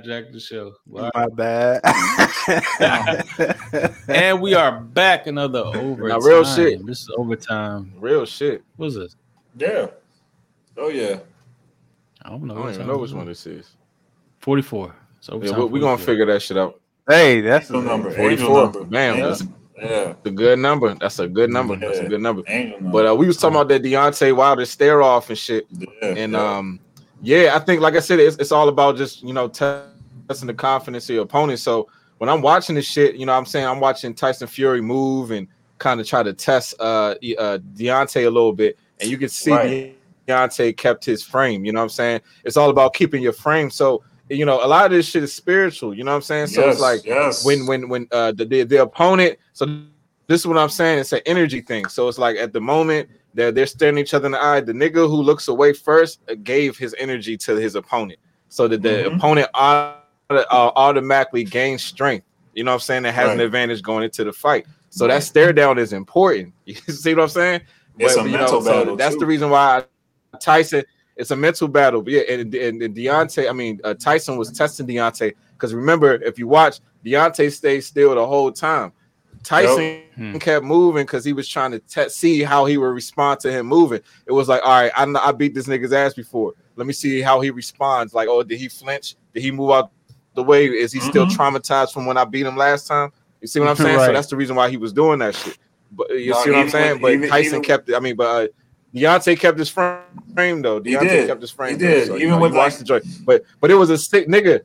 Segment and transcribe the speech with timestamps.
[0.00, 0.72] hijacked the show.
[0.86, 1.80] My bad.
[4.08, 6.08] and we are back another overtime.
[6.08, 6.84] Now, real shit.
[6.86, 7.92] This is overtime.
[7.98, 8.62] Real shit.
[8.76, 9.16] What's this?
[9.56, 9.88] Yeah.
[10.76, 11.18] Oh yeah.
[12.22, 12.54] I don't know.
[12.54, 13.70] I don't what even know it which one this is.
[14.40, 14.94] 44.
[15.20, 16.80] So Yeah, we, we gonna figure that shit out.
[17.08, 18.10] hey, that's Angel number.
[18.12, 18.62] 44.
[18.62, 18.84] number.
[18.84, 19.16] Bam.
[19.18, 19.26] Yeah.
[19.26, 19.42] That's
[19.78, 20.14] Yeah.
[20.24, 20.94] a good number.
[20.94, 21.76] That's a good number.
[21.76, 22.42] That's a good number.
[22.46, 22.92] Angel number.
[22.92, 25.66] But uh, we was talking about that Deontay Wilder stare off and shit.
[25.70, 26.56] yeah, And yeah.
[26.58, 26.80] um,
[27.22, 30.54] yeah, I think like I said, it's, it's all about just you know testing the
[30.54, 31.58] confidence of your opponent.
[31.58, 31.88] So
[32.18, 35.48] when I'm watching this shit, you know, I'm saying I'm watching Tyson Fury move and
[35.78, 39.52] kind of try to test uh, uh Deontay a little bit, and you can see
[39.52, 39.96] Right.
[40.26, 41.64] Deontay kept his frame.
[41.64, 42.20] You know what I'm saying?
[42.44, 43.70] It's all about keeping your frame.
[43.70, 45.92] So you know, a lot of this shit is spiritual.
[45.92, 46.46] You know what I'm saying?
[46.48, 47.44] So Yes, it's like yes.
[47.44, 49.66] when when when uh the, the the opponent so
[50.30, 53.10] this is what i'm saying it's an energy thing so it's like at the moment
[53.34, 56.76] they're they're staring each other in the eye the nigga who looks away first gave
[56.76, 59.16] his energy to his opponent so that the Mhm.
[59.16, 59.96] opponent auto-
[60.30, 64.24] uh, automatically gains strength you know what i'm saying that has an advantage going into
[64.24, 67.60] the fight so that stare down is important you see what i'm saying
[67.98, 69.20] It's a you mental so battle, that's too.
[69.20, 69.84] the reason why
[70.40, 70.84] Tyson.
[71.16, 72.00] It's a mental battle.
[72.00, 73.50] But yeah, and, and, and Deontay.
[73.50, 78.14] I mean, uh, Tyson was testing Deontay because remember, if you watch, Deontay stayed still
[78.14, 78.92] the whole time.
[79.42, 80.36] Tyson Hmm.
[80.38, 83.66] kept moving because he was trying to te- see how he would respond to him
[83.66, 84.00] moving.
[84.26, 86.52] It was like, all right, I, kn- I beat this nigga's ass before.
[86.76, 88.12] Let me see how he responds.
[88.14, 89.16] Like, oh, did he flinch?
[89.34, 89.90] Did he move out
[90.34, 90.66] the way?
[90.66, 91.30] Is he still Mhm.
[91.36, 93.12] traumatized from when I beat him last time?
[93.40, 93.98] You see what I'm saying?
[93.98, 95.56] So that's the reason why he was doing that shit.
[95.92, 96.92] But you No, see what I'm saying?
[96.94, 97.94] with- but even- Tyson even- kept it.
[97.96, 98.48] I mean, but uh,
[98.94, 99.98] Deontay kept his frame
[100.34, 100.82] frame though.
[100.82, 101.26] He Deontay did.
[101.28, 101.72] kept his frame.
[101.72, 102.02] He did.
[102.02, 102.06] though.
[102.06, 103.04] So, Even you know, with, you watched like- the joint.
[103.24, 104.60] But but it was a sick nigga.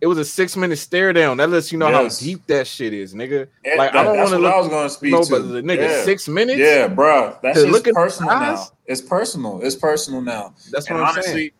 [0.00, 1.38] It was a six minute stare down.
[1.38, 2.20] That lets you know Yes.
[2.20, 3.48] how deep that shit is, nigga.
[3.64, 5.30] And like, I don't that's wanna look- I was going to speak No, to.
[5.30, 6.04] but the nigga, yeah.
[6.04, 6.58] six minutes.
[6.58, 7.36] Yeah, bro.
[7.42, 8.66] That's To just look personal now.
[8.86, 9.60] It's personal.
[9.62, 10.54] It's personal now.
[10.70, 11.50] that's what and I'm honestly, saying.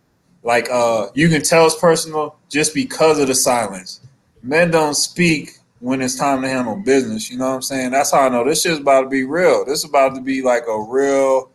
[0.43, 4.01] like uh, you can tell it's personal just because of the silence.
[4.43, 7.31] Men don't speak when it's time to handle business.
[7.31, 7.91] You know what I'm saying?
[7.91, 9.65] That's how I know this shit's about to be real.
[9.65, 11.51] This is about to be like a real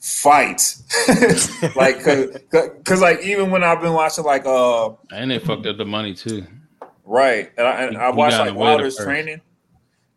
[0.00, 0.76] fight.
[1.76, 2.36] like, cause,
[2.84, 6.14] cause, like even when I've been watching like uh, And they fucked up the money
[6.14, 6.46] too.
[7.04, 9.40] right, and I, and I watched like Wilder's training.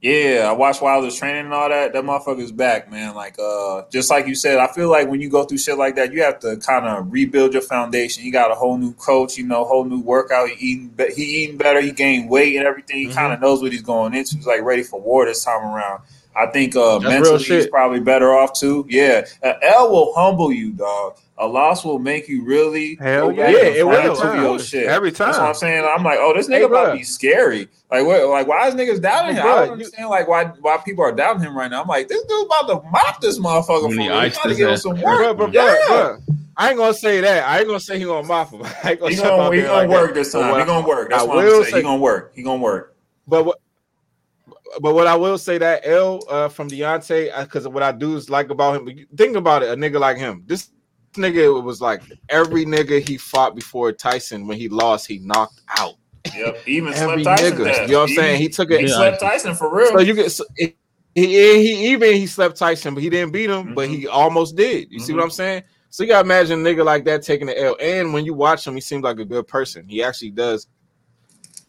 [0.03, 1.93] Yeah, I watched Wilder's training and all that.
[1.93, 3.13] That motherfucker's back, man.
[3.13, 5.95] Like, uh, just like you said, I feel like when you go through shit like
[5.97, 8.25] that, you have to kind of rebuild your foundation.
[8.25, 10.49] You got a whole new coach, you know, whole new workout.
[10.49, 11.81] He eating, he eating better.
[11.81, 12.97] He gained weight and everything.
[12.97, 13.13] He Mhm.
[13.13, 14.37] kind of knows what he's going into.
[14.37, 16.01] He's like ready for war this time around.
[16.35, 18.85] I think uh, That's real mentally he's probably better off too.
[18.89, 21.17] Yeah, L will humble you, dog.
[21.37, 24.15] A loss will make you really Hell go back yeah, it will.
[24.15, 24.85] to your shit.
[24.85, 25.47] Every time, That's what.
[25.47, 25.83] I'm saying.
[25.83, 27.67] I'm like, oh, this nigga Hey, about to be scary.
[27.89, 28.27] Like, what?
[28.27, 29.43] Like, why is niggas doubting him?
[29.43, 30.09] Bruh, I don't you- understand.
[30.09, 31.81] Like, why why people are doubting him right now?
[31.81, 33.87] I'm like, this dude about to mop this motherfucker.
[33.87, 34.07] When for he.
[34.07, 34.81] He iced about to his him ass.
[34.83, 35.49] some Bruh, work.
[35.49, 35.61] bruh, yeah.
[35.89, 36.35] bruh, bruh.
[36.57, 37.47] I ain't gonna say that.
[37.47, 38.61] I ain't gonna say he gonna mop him.
[38.83, 40.13] I ain't gonna He gonna, he gonna like work that.
[40.13, 40.59] this time.
[40.59, 41.09] He gonna work.
[41.09, 41.63] That's I what I'm saying.
[41.65, 42.33] say- He gonna work.
[42.35, 42.95] He gonna work.
[43.27, 43.60] But what?
[44.79, 48.29] But what I will say that L uh, from Deontay, because what I do is
[48.29, 49.05] like about him.
[49.17, 50.43] Think about it, a nigga like him.
[50.45, 50.69] This
[51.13, 54.47] nigga was like every nigga he fought before Tyson.
[54.47, 55.95] When he lost, he knocked out.
[56.35, 56.57] Yep.
[56.67, 57.57] Even Every slept Tyson.
[57.57, 57.87] nigga, ass.
[57.87, 58.41] you know what I'm saying?
[58.41, 58.81] He took He it.
[58.89, 58.95] Yeah.
[58.95, 59.91] slept Tyson for real.
[59.91, 60.75] So you get so he,
[61.15, 64.87] he he even he slept Tyson, but he didn't beat him, but he almost did.
[64.91, 65.23] You see what Mhm.
[65.25, 65.63] I'm saying?
[65.89, 67.75] So you gotta imagine a nigga like that taking the L.
[67.81, 69.85] And when you watch him, he seems like a good person.
[69.89, 70.67] He actually does.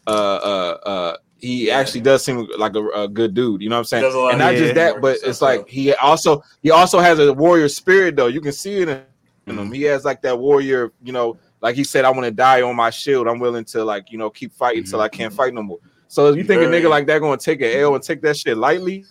[0.07, 1.17] Uh, uh, uh.
[1.43, 1.77] He Yeah.
[1.77, 3.61] actually does seem like a, a good dude.
[3.61, 4.03] You know what I'm saying?
[4.03, 6.71] Does a lot And of not just that, but it's stuff, like he also he
[6.71, 8.27] also has a warrior spirit though.
[8.27, 9.01] You can see it in,
[9.47, 9.59] in Mm-hmm.
[9.59, 9.71] him.
[9.73, 10.93] He has like that warrior.
[11.03, 13.27] You know, like he said, I want to die on my shield.
[13.27, 15.79] I'm willing to like you know keep fighting till I can't fight no more.
[16.07, 18.37] So if you think a nigga like that gonna take an L and take that
[18.37, 19.03] shit lightly?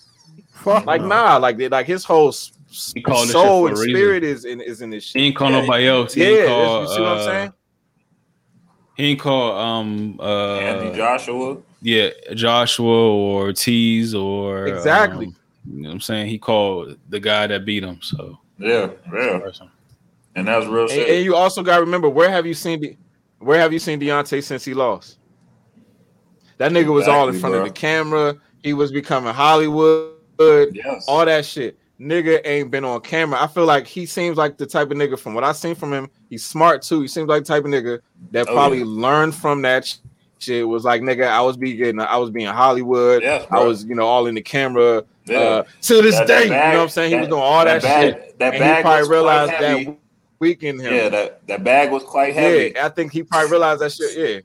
[0.53, 1.09] Fuck Like no.
[1.09, 3.91] nah, like like his whole s- s- He soul and for a reason.
[3.91, 5.20] spirit is in is in this shit.
[5.20, 6.14] He ain't call Yeah, nobody else.
[6.14, 7.53] He Yeah, ain't call, you see what I'm uh, saying?
[8.97, 11.56] He ain't called um uh Anthony Joshua.
[11.80, 15.26] yeah Joshua or Ortiz or Exactly.
[15.26, 15.37] um,
[15.70, 16.28] you know what I'm saying?
[16.28, 18.00] He called the guy that beat him.
[18.02, 19.40] So Yeah, yeah.
[20.34, 21.08] And that's real And, shit.
[21.08, 22.96] and you also got to remember where have you seen the
[23.38, 25.19] where have you seen Deontay since he lost?
[26.58, 27.62] That nigga was all in front bro.
[27.62, 28.37] of the camera.
[28.62, 30.12] He was becoming Hollywood.
[30.38, 31.05] yes.
[31.08, 31.76] all that shit.
[32.02, 33.40] Nigga ain't been on camera.
[33.40, 35.93] I feel like he seems like the type of nigga from what I seen from
[35.93, 36.08] him.
[36.28, 37.00] He's smart too.
[37.02, 38.00] He seems like the type of nigga
[38.32, 38.84] that Oh, probably yeah.
[38.88, 39.96] learned from that sh-
[40.38, 40.66] shit.
[40.66, 43.22] Was like, nigga, I was being, I was being Hollywood.
[43.22, 45.04] Yes, I was, you know, all in the camera.
[45.26, 45.38] Yeah.
[45.38, 47.10] Uh, to this That- day, that you know what I'm saying?
[47.12, 48.38] he was doing all that, that bag- shit.
[48.40, 49.96] that and bag he probably realized that
[50.40, 50.93] weakened him.
[50.94, 52.72] Yeah, that, that bag was quite heavy.
[52.75, 54.16] Yeah, I think he probably realized that shit.
[54.19, 54.40] Yeah,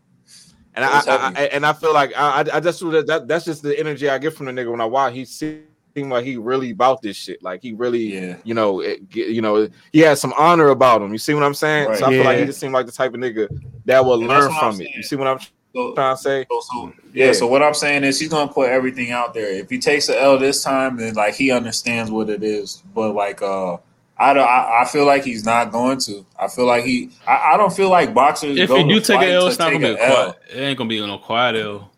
[0.75, 1.33] and I, I.
[1.35, 4.19] I and I feel like I, I just that, that that's just the energy I
[4.19, 5.15] get from the nigga when I watch.
[5.15, 5.63] He seems
[5.97, 7.41] seemed like he really about this shit.
[7.41, 8.35] Like he really, Yeah.
[8.43, 11.11] you know, it, you know, he had some honor about him.
[11.11, 11.87] You see what I'm saying?
[11.89, 11.97] Right.
[11.97, 12.45] So I feel like he Yeah.
[12.45, 13.47] just seemed like the type of nigga
[13.85, 14.85] that will And learn what I'm from it.
[14.85, 14.93] saying.
[14.95, 15.39] You see what I'm
[15.73, 16.45] So, trying to say?
[16.51, 17.31] so, so- yeah.
[17.31, 19.49] So what I'm saying is he's gonna put everything out there.
[19.49, 22.83] If he takes the L this time, then like he understands what it is.
[22.93, 23.77] But like, uh,
[24.19, 24.47] I don't.
[24.47, 26.23] I, I feel like he's not going to.
[26.39, 27.09] I feel like he.
[27.27, 28.57] I, I don't feel like boxers.
[28.59, 29.97] If go you to do take fight an L, it's not gonna be a a
[29.97, 30.35] quiet.
[30.53, 31.91] It ain't gonna be no quiet L.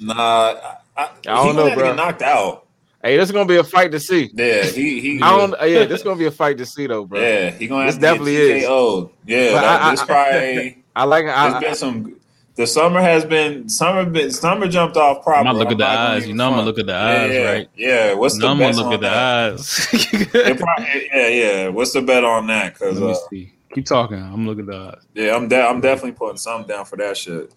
[0.00, 0.54] Nah,
[1.00, 1.84] I, I, I don't know, gonna bro.
[1.88, 2.66] Get knocked out.
[3.02, 4.30] Hey, this is gonna be a fight to see.
[4.34, 5.22] Yeah, he he.
[5.22, 5.52] I don't.
[5.52, 7.18] Yeah, this is gonna be a fight to see though, bro.
[7.20, 8.64] Yeah, he gonna This have to definitely get is.
[8.64, 9.10] TKO'd.
[9.26, 10.84] Yeah, But that, I- this I- probably.
[10.96, 11.24] I like.
[11.24, 12.16] There's I, been some.
[12.56, 14.04] The summer has been summer.
[14.04, 15.38] Been summer jumped off proper.
[15.38, 16.28] I'm gonna look at the not gonna eyes.
[16.28, 17.68] You know I'm gonna look at the Yeah, eyes, yeah, right?
[17.74, 18.14] Yeah.
[18.14, 19.86] What's No, the I'm gonna look on at the eyes.
[20.58, 21.68] Probably- yeah, yeah.
[21.68, 22.74] What's the bet on that?
[22.74, 23.52] Because Let me uh, see.
[23.72, 24.18] Keep talking.
[24.20, 25.02] I'm looking at the eyes.
[25.14, 27.50] yeah, I'm de- I'm definitely putting something down for that shit.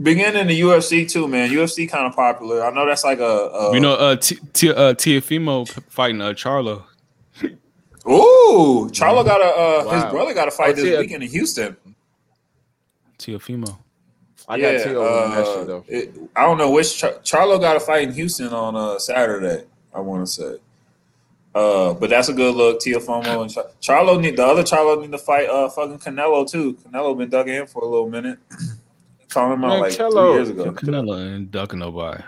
[0.00, 1.50] Beginning the UFC too, man.
[1.50, 2.64] UFC kind of popular.
[2.64, 6.28] I know that's like a, a you know, uh, T- T- uh, Teofimo fighting uh,
[6.34, 6.84] Charlo.
[8.06, 9.90] Ooh, Charlo got a uh, Wow.
[9.94, 11.76] his brother got a fight Oh, this Tia- weekend in Houston.
[13.18, 13.76] Teofimo.
[14.50, 15.02] I got yeah, T.O.
[15.24, 15.84] on that uh, shit though.
[15.88, 19.64] it- I don't know which Char- Charlo got a fight in Houston on uh, Saturday.
[19.92, 20.56] I want to say,
[21.54, 22.80] uh, but that's a good look.
[22.80, 26.74] Teofimo and Char- Charlo need the other Charlo need to fight uh fucking Canelo too.
[26.74, 28.38] Canelo been dug in for a little minute.
[29.30, 30.72] Calling him out Man, like Canelo- two years ago.
[30.72, 32.22] Canelo ain't ducking nobody.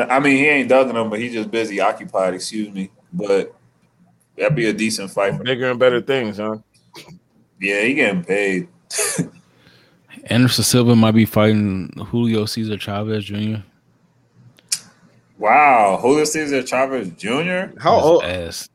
[0.00, 2.34] I mean, he ain't ducking him, but he's just busy, occupied.
[2.34, 3.54] Excuse me, but
[4.36, 5.36] that'd be a decent fight.
[5.36, 6.56] For Bigger and better things, huh?
[7.60, 8.68] Yeah, he getting paid.
[10.24, 13.58] Anderson Silva might be fighting Julio Cesar Chavez Jr.
[15.38, 17.78] Wow, Julio Cesar Chavez Jr.
[17.78, 18.24] How old?
[18.24, 18.68] ass.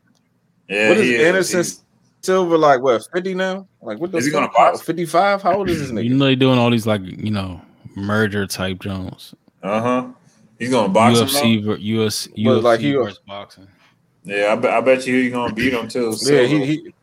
[0.69, 1.80] Yeah, what is he Anderson He's-
[2.21, 2.81] Silva like?
[2.81, 3.67] What fifty now?
[3.81, 4.81] Like what the Is he gonna box?
[4.81, 5.41] Fifty five?
[5.41, 6.05] How old is this nigga?
[6.05, 7.61] You know they doing all these like you know
[7.95, 9.33] merger type Jones.
[9.63, 10.07] Uh huh.
[10.59, 11.27] He's gonna box him.
[11.27, 13.67] UFC ver- US UFC like, he- versus boxing.
[14.23, 14.71] Yeah, I bet.
[14.71, 16.15] I bet you he's gonna beat him too.
[16.21, 16.93] Yeah, he, he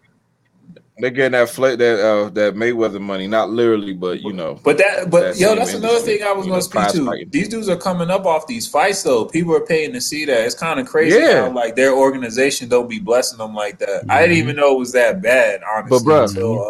[1.00, 4.58] they getting that fla- that uh that Mayweather money, not literally, but you know.
[4.62, 6.62] But that, but That yo, same that's another thing I was you going know, to
[6.62, 7.06] speak prize to.
[7.06, 7.28] fighting.
[7.30, 9.24] These dudes are coming up off these fights, though.
[9.26, 10.44] People are paying to see that.
[10.44, 11.42] It's kind of crazy Yeah.
[11.46, 14.04] how like their organization don't be blessing them like that.
[14.08, 15.98] I didn't even know it was that bad, honestly.
[16.04, 16.28] But, bruh.
[16.28, 16.62] until,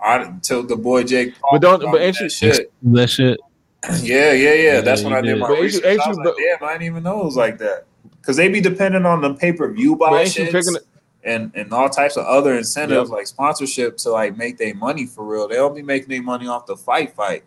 [0.00, 1.34] uh, I, until the boy Jake.
[1.40, 2.72] Paul But don't- but me ain't that you- shit.
[2.82, 3.40] That shit.
[4.00, 4.54] Yeah, yeah, yeah.
[4.74, 5.38] Yeah, That's when you I did did.
[5.40, 5.84] my But ain't you- research.
[5.86, 7.84] ain't I was the- like, damn, I didn't even know it was like that.
[8.20, 10.76] Because they be dependent on the pay per view But buy ain't you shits picking
[11.24, 13.16] and and all types of other incentives Yep.
[13.16, 15.48] like sponsorship to like make their money for real.
[15.48, 17.44] They don't be making their money off the fight fight.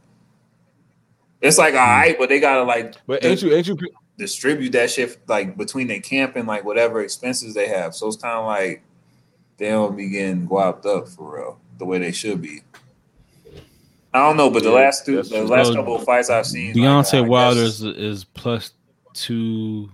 [1.41, 3.77] It's like all right, but they gotta like But di- ain't you ain't you
[4.17, 7.93] distribute that shit like between their camp and like whatever expenses they have.
[7.93, 8.81] So it's kind of like
[9.57, 12.61] they don't be getting guapped up for real the way they should be.
[14.13, 15.41] I don't know, but the Yeah, last two, the true.
[15.43, 18.71] last So, couple of fights I've seen, like, I Deontay guess- Wilder is, is plus
[19.13, 19.89] two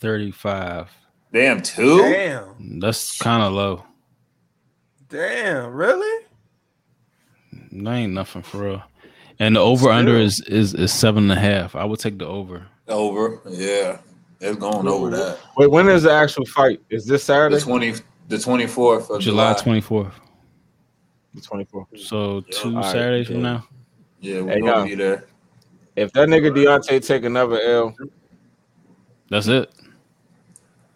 [0.00, 0.90] thirty five.
[1.32, 1.98] Damn two.
[1.98, 2.80] Damn.
[2.80, 3.84] That's kind of low.
[5.08, 5.72] Damn.
[5.72, 6.26] Really?
[7.72, 8.82] That ain't nothing for real.
[9.38, 11.74] And the over under is, is is seven and a half.
[11.74, 12.66] I would take the over.
[12.88, 13.98] Over, yeah,
[14.40, 15.38] it's going over that.
[15.56, 16.80] wait, when is the actual fight?
[16.90, 17.54] Is this Saturday?
[17.56, 17.94] The twenty,
[18.28, 19.62] the twenty fourth of July July.
[19.62, 20.12] twenty fourth.
[21.34, 21.98] The 24th.
[21.98, 23.64] So two Alright, Saturdays from now.
[24.20, 24.84] Yeah, we're Hey, gonna yo.
[24.84, 25.26] be there.
[25.94, 27.94] If that nigga Deontay take another L,
[29.30, 29.72] That's it.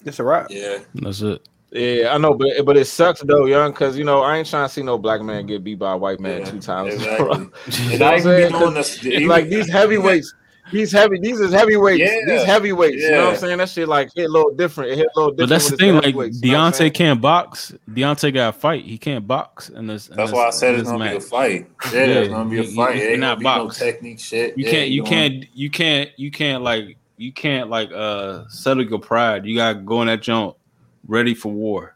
[0.04, 0.46] It's a wrap.
[0.50, 1.46] Yeah, That's it.
[1.72, 4.68] yeah, I know, but but it sucks though, young, because you know I ain't trying
[4.68, 6.94] to see no black man get beat by a white man Yeah, two times.
[6.94, 7.32] in a row.
[7.66, 7.84] exactly.
[7.84, 9.04] You And know I what I'm even doing this.
[9.04, 10.34] It's like these heavyweights,
[10.72, 12.16] these heavy, these is heavyweights, Yeah.
[12.26, 13.02] these heavyweights.
[13.02, 13.58] You know what I'm saying?
[13.58, 14.92] That shit like hit a little different.
[14.92, 15.48] It hit a little different.
[15.50, 15.94] But that's the thing.
[15.96, 16.92] Like heavyweights, you know what I'm saying?
[16.92, 17.74] Deontay can't box.
[17.90, 18.84] Deontay got to fight.
[18.84, 20.08] He can't box and this.
[20.08, 21.66] in That's why I said it's gonna be a fight.
[21.92, 22.96] Yeah, Yeah, it's gonna be a fight.
[22.96, 23.80] you It ain't cannot gonna be box.
[23.80, 24.56] no technique shit.
[24.56, 24.90] You Yeah, can't.
[24.90, 25.44] You gonna- can't.
[25.54, 26.10] You can't.
[26.16, 26.96] You can't like.
[27.16, 29.46] You can't like uh settle your pride.
[29.46, 30.56] You gotta go in that jump
[31.06, 31.94] ready for war.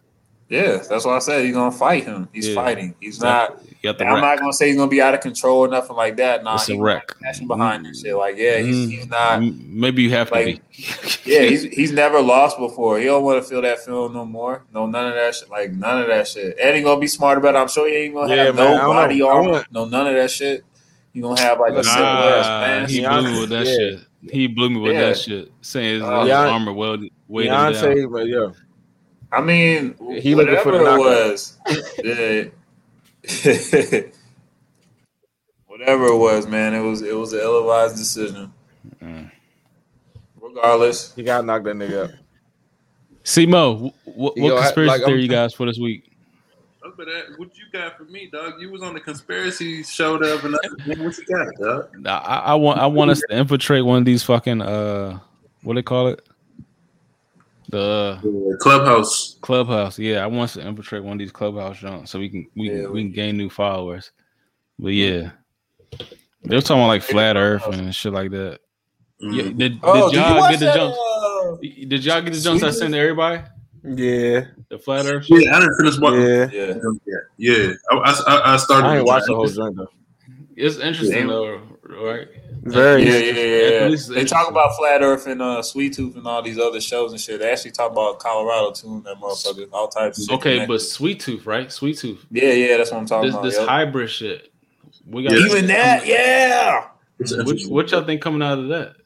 [0.49, 2.29] Yeah, that's why I said he's gonna fight him.
[2.33, 2.55] He's Yeah.
[2.55, 2.95] fighting.
[3.01, 3.61] He's not.
[3.67, 4.23] You got the I'm wreck.
[4.23, 6.43] not gonna say he's gonna be out of control or nothing like that.
[6.43, 7.15] Nah, It's a he's wreck.
[7.21, 8.17] passion behind this shit.
[8.17, 8.91] Like, yeah, he's, Mm.
[8.91, 9.33] he's not.
[9.43, 10.85] M- Maybe you have to Like, be.
[11.27, 12.99] Yeah, he's he's never lost before.
[12.99, 14.65] He don't want to feel that feeling no more.
[14.73, 15.51] No, none of that shit.
[15.51, 16.57] Like none of that shit.
[16.63, 17.59] And he gonna be smart about it.
[17.59, 19.65] I'm sure he ain't gonna Yeah, have man, no body armor.
[19.71, 20.65] No, none of that shit.
[21.13, 22.93] You gonna have like a Nah, simple ass Nah, pants.
[22.93, 23.73] he Beyonce- blew with that yeah.
[23.77, 24.01] shit.
[24.23, 25.01] He blew me with Yeah.
[25.11, 26.99] that shit, saying his, Uh, his Beyonce- armor well
[27.29, 27.73] weighted him down.
[27.73, 28.51] Beyonce, but yeah,
[29.31, 31.31] I mean, He looking for whatever the it knockout.
[31.31, 31.57] was.
[32.05, 34.03] yeah.
[35.67, 38.53] whatever it was, man, it was it was an ill-advised decision.
[39.03, 39.31] Mm.
[40.41, 42.11] Regardless, he got knocked that nigga up.
[43.49, 46.08] Mo, what, Yo, what I- conspiracy like, I'm- theory you guys for this week?
[46.99, 48.55] But that, what you got for me, dog?
[48.61, 50.61] You was on the conspiracy show the other night.
[50.99, 51.85] What you got, dog?
[52.05, 55.21] I, I want I want us to infiltrate one of these fucking uh
[55.63, 56.29] what they call it
[57.69, 59.39] The Yeah, Clubhouse.
[59.43, 59.97] clubhouse.
[59.97, 62.67] Yeah, I want us to infiltrate one of these clubhouse joints so we can we
[62.67, 64.11] Yeah, can, we- we can gain new followers.
[64.81, 65.31] But yeah,
[66.43, 68.59] they're talking about like flat Earth and shit like that.
[69.21, 69.57] Yeah, Mhm.
[69.59, 70.99] did, Oh, did did you y'all get the that, jumps?
[70.99, 71.57] uh,
[71.89, 73.43] Did y'all get the jumps I sent to everybody?
[73.97, 75.27] Yeah, The flat Earth.
[75.27, 75.45] shit?
[75.45, 76.21] Yeah, I didn't finish watching.
[76.21, 76.49] yeah.
[76.53, 76.75] Yeah.
[77.07, 77.73] Yeah, yeah.
[77.93, 78.87] I, I, I started.
[78.87, 79.91] I ain't with watched the whole joint though.
[80.57, 81.35] It's interesting Yeah.
[81.35, 82.27] though, right?
[82.65, 83.05] Very.
[83.05, 83.89] Yeah, yeah, yeah.
[83.89, 83.97] Yeah.
[84.15, 87.21] They talk about Flat Earth and uh, Sweet Tooth and all these other shows and
[87.21, 87.39] shit.
[87.41, 90.19] They actually talk about Colorado too, and that motherfucker, all types.
[90.19, 90.73] Of shit Okay, connected.
[90.75, 91.71] but Sweet Tooth, right?
[91.73, 92.27] Sweet Tooth.
[92.31, 93.45] yeah, yeah, that's what I'm talking This about.
[93.45, 93.69] this yup.
[93.69, 94.53] hybrid shit.
[95.07, 95.47] We got Yeah.
[95.47, 96.89] Even that, yeah.
[97.21, 98.97] It's What, what y'all think coming out of that?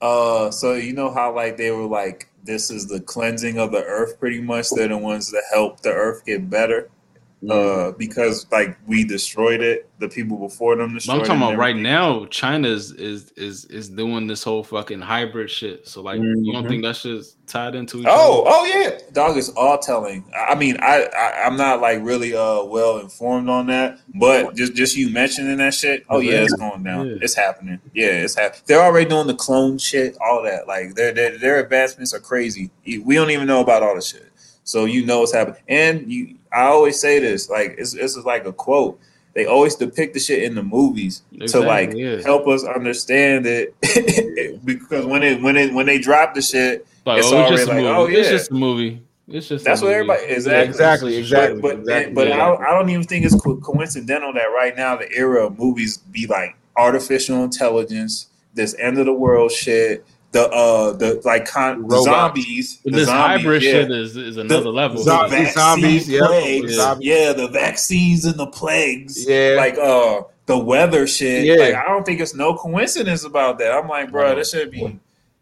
[0.00, 3.84] Uh, so you know how like they were like, this is the cleansing of the
[3.84, 4.70] earth, pretty much.
[4.70, 6.90] They're the ones that help the earth get better.
[7.48, 11.20] Uh, because like we destroyed it, the people before them But destroyed.
[11.20, 12.24] I'm talking about right now.
[12.26, 15.86] China is is is is doing this whole fucking hybrid shit.
[15.86, 16.68] So like, you don't Mhm.
[16.68, 18.50] think that's just tied into each Oh, other?
[18.52, 20.24] oh yeah, dog is all telling.
[20.36, 24.74] I mean, I, I I'm not like really uh well informed on that, but just
[24.74, 26.04] just you mentioning that shit.
[26.10, 27.06] Oh yeah, it's going down.
[27.06, 27.16] Yeah.
[27.22, 27.78] It's happening.
[27.94, 28.62] Yeah, it's happening.
[28.66, 30.66] They're already doing the clone shit, all that.
[30.66, 32.72] Like their their their advancements are crazy.
[32.84, 34.24] We don't even know about all the shit.
[34.64, 35.62] So you know it's happening.
[35.68, 38.98] And you, I always say this, like it's this is like a quote.
[39.34, 42.20] They always depict the shit in the movies to like yeah.
[42.22, 43.74] help us understand it
[44.64, 47.56] because when it when it when they drop the shit Like, it's oh, it's already
[47.56, 48.16] just a like, movie.
[48.16, 49.02] oh, It's just a movie.
[49.28, 49.94] It's just That's what movie.
[50.00, 53.40] everybody exactly Exactly, exactly, But but, exactly, but I, don't, I don't even think it's
[53.40, 58.98] co- coincidental that right now the era of movies be like artificial intelligence, this end
[58.98, 63.42] of the world shit, the uh the like con- the zombies, But the this zombies,
[63.42, 63.70] hybrid yeah.
[63.70, 64.98] shit is, is another level.
[64.98, 66.26] The Zombies, vaccine zombies, yeah.
[66.26, 67.06] plagues, Zombies.
[67.08, 69.54] yeah, the vaccines and the plagues, Yeah.
[69.56, 71.44] like uh the weather shit.
[71.44, 71.54] Yeah.
[71.56, 73.72] Like I don't think it's no coincidence about that.
[73.72, 74.98] I'm like, bro, this should be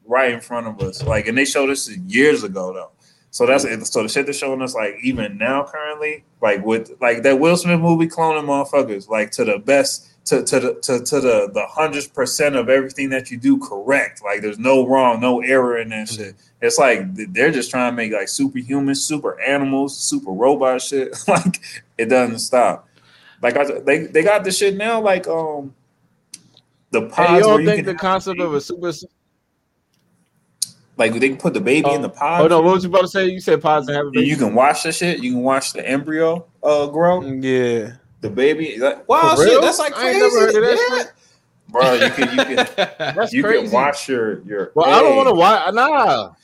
[0.06, 1.02] right in front of us.
[1.02, 2.90] Like, and they showed us years ago though.
[3.30, 7.22] So that's so the shit they're showing us like even now currently, like with like
[7.24, 11.20] that Will Smith movie cloning motherfuckers, like to the best to to the to, to
[11.20, 14.22] the the hundred percent of everything that you do correct.
[14.22, 16.34] Like there's no wrong, no error in that shit.
[16.60, 17.02] It's like
[17.32, 21.16] they're just trying to make like superhuman, super animals, super robot shit.
[21.28, 21.60] like
[21.96, 22.88] it doesn't stop.
[23.42, 25.00] Like I, they they got the shit now.
[25.00, 25.74] Like um,
[26.90, 28.92] the pods Hey, you don't think can the concept of a super?
[30.96, 32.40] like they can put the baby in the pod.
[32.40, 33.26] Oh no, what was you about to say?
[33.28, 34.26] You said pods and have a And baby.
[34.26, 35.22] you can watch the shit.
[35.22, 37.22] You can watch the embryo uh grow.
[37.22, 37.92] Yeah.
[38.22, 40.20] The baby, like, wow, shit, that's like I crazy.
[40.20, 41.10] ain't never heard of that yeah.
[41.68, 42.56] Bro, you can you can
[43.16, 43.62] That's you crazy.
[43.64, 44.72] can watch your your.
[44.74, 45.74] Well, I don't want to watch.
[45.74, 46.34] Nah, I-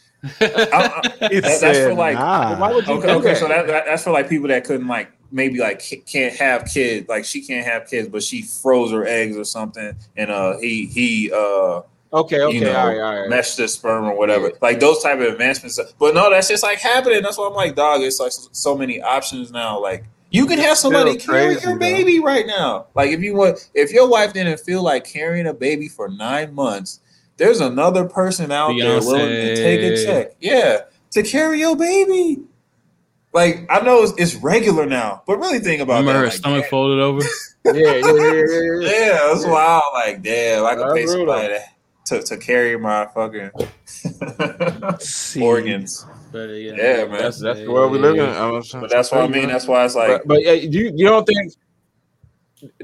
[0.41, 2.59] I- that- that's for like nah.
[2.59, 3.29] why would you okay, okay.
[3.29, 3.37] that?
[3.39, 7.09] So that, that that's for like people that couldn't like maybe like can't have kids.
[7.09, 10.87] Like she can't have kids, but she froze her eggs or something, and uh he
[10.87, 13.29] he uh okay, okay, you know, all right, all right.
[13.31, 14.53] meshed the sperm or whatever.
[14.61, 15.81] Like those type of advancements.
[15.99, 17.23] But no, that's just like happening.
[17.23, 18.03] That's why I'm like, dog.
[18.03, 19.81] It's like so many options now.
[19.81, 21.79] Like you can have somebody carry crazy, your though.
[21.79, 22.87] baby right now.
[22.95, 26.55] Like if you want, if your wife didn't feel like carrying a baby for nine
[26.55, 27.01] months,
[27.37, 30.37] there's another person out there willing to take a check.
[30.41, 32.43] Yeah, to carry your baby.
[33.35, 36.19] Like I know it's, it's regular now, but really think about Remember that.
[36.19, 36.71] her like, stomach damn.
[36.71, 37.23] folded over?
[37.67, 38.91] yeah, yeah, yeah, yeah, yeah.
[38.91, 39.83] Yeah, that's wild.
[39.93, 41.55] Like, damn, I could That's pay somebody
[42.07, 43.51] to, to, to carry my fucking
[45.43, 46.07] organs.
[46.33, 47.19] But, yeah, Yeah, man.
[47.19, 48.29] That's that's the world we live in.
[48.29, 49.49] I'm But that's what I mean.
[49.49, 51.53] That's why it's like, But, but yeah, do you, you don't think?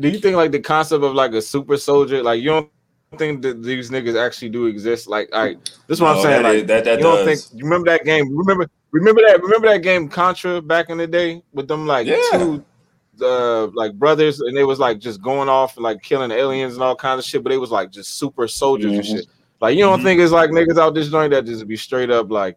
[0.00, 2.22] Do you think like the concept of like a super soldier?
[2.22, 2.70] Like you don't
[3.16, 5.08] think that these niggas actually do exist?
[5.08, 5.54] Like, I
[5.86, 6.42] this is what no, I'm saying.
[6.42, 8.36] that, Like, is- that, that you don't think you remember that game?
[8.36, 9.40] Remember, remember that?
[9.42, 12.20] Remember that game Contra back in the day with them like Yeah.
[12.32, 12.64] two
[13.22, 16.82] uh like brothers, and they was like just going off and like killing aliens and
[16.82, 17.42] all kinds of shit.
[17.42, 19.16] But they was like just super soldiers and Mhm.
[19.16, 19.26] shit.
[19.60, 20.04] Like you don't Mhm.
[20.04, 22.56] think it's like niggas out this joint that just be straight up like,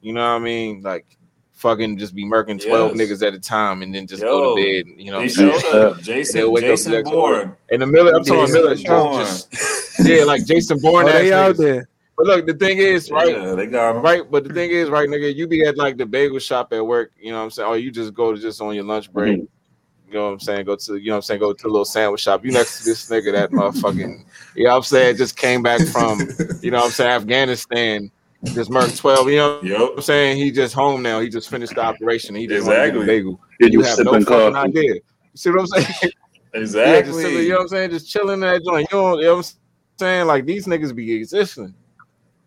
[0.00, 0.82] you know what I mean?
[0.82, 1.06] Like
[1.52, 3.10] fucking just be murking twelve Yes.
[3.20, 4.92] nigga at a time and then just Yo, go to bed.
[4.96, 5.60] You know what I'm saying?
[5.60, 6.02] showed.
[6.02, 7.56] Jason, They'll wake up the Jason next Bourne.
[7.70, 8.98] In the middle, I'm talking Jason military.
[8.98, 9.24] Bourne.
[9.26, 11.06] Just, yeah, like Jason Oh, Bourne.
[11.08, 11.58] ass they out niggas.
[11.58, 11.88] there.
[12.16, 13.28] But look, the thing is, right?
[13.36, 14.02] Yeah, they got him.
[14.02, 16.86] Right, but the thing is, right, nigga, you be at like the bagel shop at
[16.86, 17.68] work, you know what I'm saying?
[17.68, 20.08] Or you just go to just on your lunch break, Mm-hmm.
[20.12, 20.66] you know what I'm saying?
[20.66, 21.40] Go to, you know what I'm saying?
[21.40, 22.44] Go to a little sandwich shop.
[22.44, 25.16] You next to this nigga that motherfucking, you know what I'm saying?
[25.16, 26.20] Just came back from,
[26.62, 28.10] you know what I'm saying, Afghanistan,
[28.54, 30.36] just murked 12, you know what I'm saying?
[30.38, 31.20] He just home now.
[31.20, 32.34] He just finished the operation.
[32.34, 33.06] He just wanna get a Exactly.
[33.06, 33.40] bagel.
[33.60, 34.56] Did You you have no fucking coffee?
[34.56, 34.94] idea.
[34.94, 35.00] You
[35.34, 35.86] see what I'm saying?
[36.52, 37.42] Yeah, just Exactly.
[37.44, 37.90] you know what I'm saying?
[37.90, 38.88] Just chilling in that joint.
[38.90, 40.26] You know, you know what I'm saying?
[40.26, 41.74] Like these niggas be existing.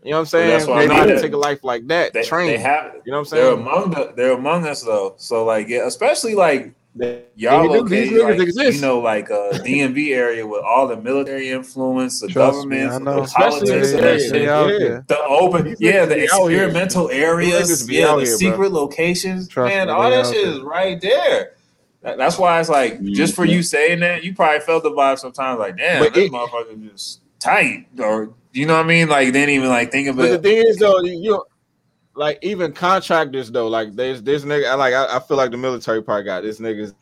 [0.04, 0.50] You know what I'm saying?
[0.50, 1.16] that's what I they know how mean.
[1.16, 2.12] to take a life like that.
[2.12, 2.48] they, train.
[2.48, 3.44] they have you know what I'm saying?
[3.46, 5.14] they're among the they're among us though.
[5.16, 7.88] So like yeah, especially like They- y'all they do.
[7.90, 8.76] These niggas like, exist.
[8.76, 13.00] you know, like uh, DMV area with all the military influence, the Trust government, I
[13.00, 14.32] the politics, Especially and in the shit.
[14.34, 15.00] They out Yeah.
[15.08, 16.66] The open, These yeah, the be out here.
[16.66, 18.26] experimental areas, yeah, the here, bro.
[18.38, 20.54] secret locations, Trust man, me, all that shit there.
[20.54, 21.52] is right there.
[22.04, 25.18] That- That's why it's like just for you saying that, you probably felt the vibe
[25.18, 29.10] sometimes, like, damn, But this it- motherfucker just tight, or you know what I mean?
[29.10, 30.44] Like, they didn't even like think of But the it.
[30.44, 31.44] thing is, though, you, you
[32.16, 34.70] like even contractors though, like there's this nigga.
[34.70, 34.94] I like.
[34.94, 36.94] I, I feel like the military part got this niggas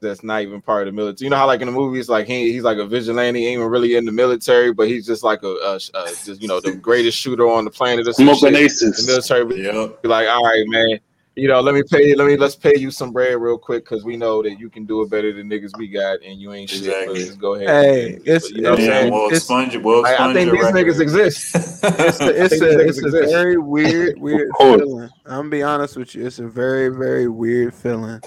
[0.00, 1.26] that's not even part of the military.
[1.26, 3.58] You know how like in the movies, like he he's like a vigilante, he ain't
[3.58, 6.60] even really in the military, but he's just like a, a, a just, you know
[6.60, 8.06] the greatest shooter on the planet.
[8.06, 9.04] Or some Smoking aces.
[9.04, 10.02] The military be Yep.
[10.02, 11.00] be like, all right, man.
[11.36, 12.16] You know, let me pay you.
[12.16, 14.84] Let me let's pay you some bread real quick because we know that you can
[14.84, 16.80] do it better than niggas we got, and you ain't shit.
[16.80, 17.06] Exactly.
[17.06, 17.68] But just go ahead.
[17.68, 19.12] Hey, But it's- you know what I'm Yeah, saying.
[19.12, 19.82] we'll It's- expunge it.
[19.82, 20.74] We'll I, I think these record.
[20.86, 21.54] niggas exist.
[21.54, 21.82] It's
[22.20, 25.08] a, it's a, that it's a very weird, weird feeling.
[25.24, 26.26] I'm gonna be honest with you.
[26.26, 28.20] It's a very, very weird feeling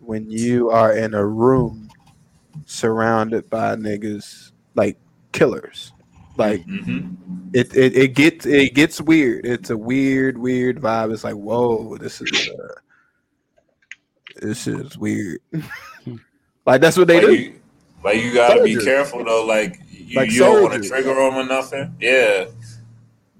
[0.00, 1.88] when you are in a room
[2.66, 4.98] surrounded by niggas like
[5.32, 5.92] killers.
[6.36, 7.16] Like Mhm.
[7.54, 9.46] it, it, it gets it gets weird.
[9.46, 11.12] It's a weird, weird vibe.
[11.12, 12.74] It's like, whoa, this is uh,
[14.42, 15.40] this is weird.
[16.66, 17.34] like that's what they like do.
[17.34, 17.54] You,
[18.02, 19.44] like you gotta be careful though.
[19.46, 21.94] Like you, Like you don't want to trigger them or nothing.
[22.00, 22.46] Yeah.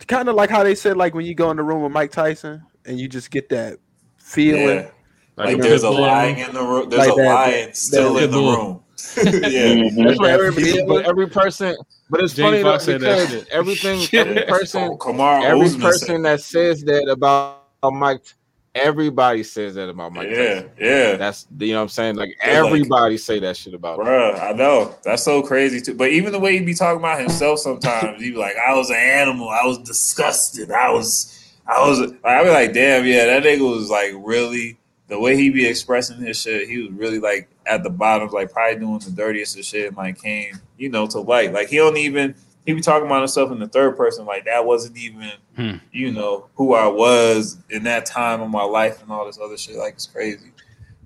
[0.07, 2.13] kind of like how they said like when you go in the room with Mike
[2.13, 3.79] Tyson and you just get that
[4.19, 4.63] feeling.
[4.79, 4.91] Yeah.
[5.37, 6.89] Like, a there's a pit lion in the room.
[6.89, 8.84] There's Like a that- lion still that in the pit room.
[9.17, 9.23] yeah.
[9.25, 10.05] Mhm.
[10.07, 11.77] That's why That every, but every person,
[12.11, 14.21] but it's Jamie funny though, Foxx that because everything, Yeah.
[14.23, 17.61] every person, Kamar every Usman person said- that says that about
[17.93, 18.23] Mike,
[18.75, 20.29] everybody says that about Mike.
[20.31, 20.71] Yeah, Tyson.
[20.81, 21.17] yeah.
[21.17, 22.17] That's you know what I'm saying.
[22.17, 24.07] Like Yeah, like- everybody say that shit about him.
[24.07, 24.95] Bruh, I know.
[25.05, 25.95] That's so crazy too.
[25.95, 28.91] But even the way he be talking about himself sometimes, he be like, I was
[28.91, 31.31] an animal, I was disgusted, I was
[31.67, 34.77] I was like, I be like, damn, yeah, that nigga was like really
[35.09, 38.53] the way he be expressing his shit, he was really like at the bottom, like
[38.53, 41.53] probably doing the dirtiest of shit and like came, you know, to light.
[41.53, 42.35] Like he don't even
[42.67, 45.77] he be talking about himself in the third person, like that wasn't even, Hmm.
[45.93, 49.57] you know, who I was in that time of my life and all this other
[49.59, 49.77] shit.
[49.77, 50.51] Like it's crazy.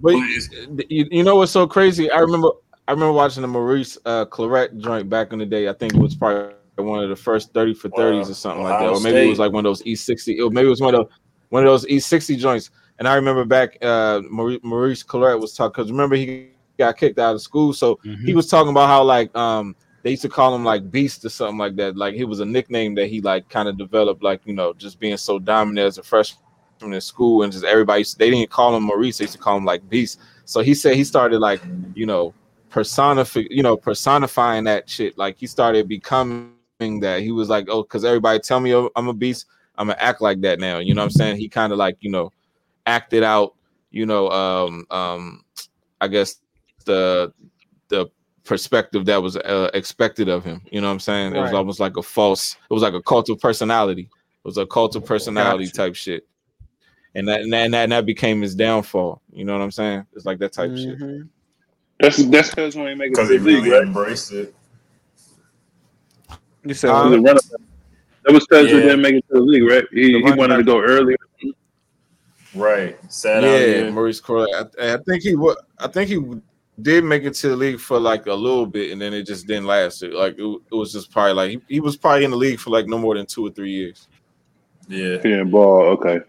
[0.00, 2.10] But But it's- you, you know what's so crazy?
[2.10, 2.50] I remember
[2.86, 5.68] I remember watching the Maurice uh, Clarett joint back in the day.
[5.68, 8.30] I think it was probably one of the first thirty for thirties Wow.
[8.30, 10.36] or something like that, or maybe it was like one of those E sixty.
[10.48, 11.10] Maybe it was one of those,
[11.50, 12.70] one of those E sixty joints.
[12.98, 17.18] And I remember back uh, Maurice, Maurice Clarett was talking because remember he got kicked
[17.18, 18.24] out of school, so Mhm.
[18.24, 21.28] he was talking about how like um they used to call him like Beast or
[21.28, 21.96] something like that.
[21.96, 24.98] Like it was a nickname that he like kind of developed, like you know, just
[25.00, 28.74] being so dominant as a freshman in school, and just everybody used- they didn't call
[28.76, 30.20] him Maurice, they used to call him like Beast.
[30.44, 31.60] So he said he started like
[31.94, 32.32] you know
[32.70, 35.16] personify, you know, personifying that shit.
[35.18, 36.52] Like he started becoming
[37.00, 37.20] that.
[37.22, 40.40] He was like, oh, because everybody tell me I'm a beast, I'm gonna act like
[40.42, 40.78] that now.
[40.78, 41.36] You know what I'm saying?
[41.36, 42.32] He kind of like you know
[42.86, 43.54] acted out,
[43.90, 45.44] you know, um, um,
[46.00, 46.36] I guess
[46.84, 47.32] the
[47.88, 48.06] the
[48.44, 50.62] perspective that was uh, expected of him.
[50.70, 51.36] You know what I'm saying?
[51.36, 52.56] It was almost like a false.
[52.70, 54.02] It was like a cult of personality.
[54.02, 55.76] It was a cult of personality Gotcha.
[55.76, 56.26] type shit.
[57.14, 59.22] And that, and that and that and that became his downfall.
[59.32, 60.06] You know what I'm saying?
[60.14, 60.98] It's like that type of shit.
[62.00, 63.86] That's that's because when he make it to Because the he league, really right?
[63.86, 64.54] embraced it.
[66.64, 67.40] You said He was a runner.
[68.24, 69.84] That was because he didn't make it to the league, right?
[69.90, 71.16] He, he running wanted to go earlier.
[72.54, 72.96] Right.
[73.12, 73.90] Sat out yeah, here.
[73.90, 74.52] Maurice Corley.
[74.54, 76.18] I, I think he wa I think he
[76.82, 79.46] did make it to the league for like a little bit, and then it just
[79.46, 80.02] didn't last.
[80.02, 82.60] It, like it, it was just probably like he, he was probably in the league
[82.60, 84.08] for like no more than two or three years.
[84.88, 85.16] Yeah.
[85.16, 85.82] He didn't ball.
[85.98, 86.20] Okay.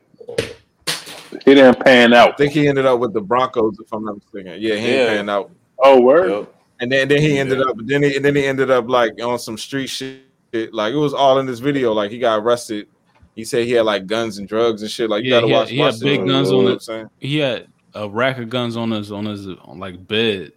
[1.46, 2.18] He didn't pan out.
[2.18, 2.38] I out.
[2.38, 4.54] think he ended up with the Broncos, if I'm not mistaken.
[4.60, 4.98] Yeah, he Yeah.
[5.02, 5.52] ain't panned out.
[5.78, 6.30] Oh, word.
[6.32, 6.56] Yep.
[6.82, 7.42] And then, then he Yeah.
[7.42, 10.24] ended up, then he, and then he ended up like on some street shit.
[10.74, 11.94] Like it was all in this video.
[11.94, 12.88] Like he got arrested.
[13.36, 15.10] He said he had like guns and drugs and shit.
[15.10, 15.70] Like you Yeah, gotta he had- watch.
[15.70, 16.64] he had big guns on know it.
[16.64, 17.10] what I'm saying?
[17.20, 20.52] he had a rack of guns on his on his on like bed.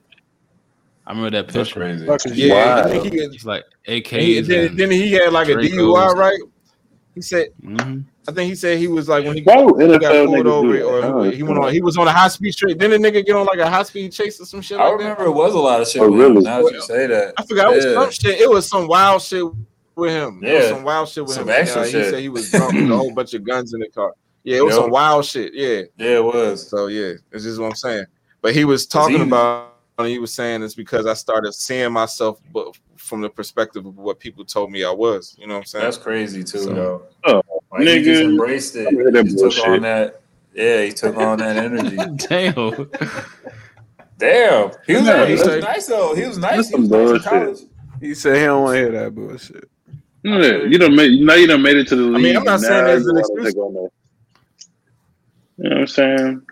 [1.06, 1.80] I remember that That's picture.
[1.80, 2.46] crazy.
[2.46, 2.84] Yeah, Wow.
[2.84, 4.06] I think he, It's like AK.
[4.06, 6.38] he then, then he had like a DUI, right?
[7.14, 8.04] He said, Mhm.
[8.28, 11.04] I think he said he was like when he Whoa, he got pulled over, or.
[11.04, 11.72] Oh, he went on.
[11.72, 12.74] He was on a high speed chase.
[12.76, 14.98] Didn't a nigga get on like a high speed chase or some shit I like
[15.00, 16.18] remember it was a lot of shit Oh, with him.
[16.34, 16.42] really?
[16.44, 17.08] Now that you say that.
[17.08, 17.34] that?
[17.36, 17.72] I forgot.
[17.72, 18.40] It was some shit.
[18.40, 19.44] It was some wild shit
[19.96, 20.40] with him.
[20.44, 20.68] It was Yeah.
[20.70, 21.50] some wild shit with Some him.
[21.50, 22.04] extra Uh, shit.
[22.04, 24.12] He said he was drunk with a whole bunch of guns in the car.
[24.44, 24.82] Yeah, it was Yep.
[24.84, 25.54] some wild shit.
[25.54, 25.82] Yeah.
[25.96, 26.68] Yeah, it was.
[26.68, 28.04] So yeah, it's just what I'm saying.
[28.40, 29.68] But he was talking he- about.
[30.00, 34.18] He was saying it's because I started seeing myself, but from the perspective of what
[34.18, 35.36] people told me I was.
[35.38, 35.84] You know what I'm saying?
[35.84, 37.02] That's crazy too, So- though.
[37.24, 38.88] Oh, like, he just embraced it.
[38.88, 39.64] I heard that He took bullshit.
[39.68, 40.20] on that.
[40.54, 41.96] Yeah, he took on that energy.
[42.28, 42.90] Damn.
[44.18, 46.14] Damn, he was, Yeah, he was that's- nice though.
[46.14, 46.56] He was nice.
[46.56, 47.24] that's He was some nice bullshit.
[47.24, 47.58] college.
[48.00, 49.68] He said he don't want to hear that bullshit.
[50.24, 52.22] Yeah, you don't make now you done made it to the league.
[52.22, 53.54] mean, I'm not Now saying there's an excuse.
[55.58, 55.64] Take on that.
[55.64, 56.42] You know what I'm saying?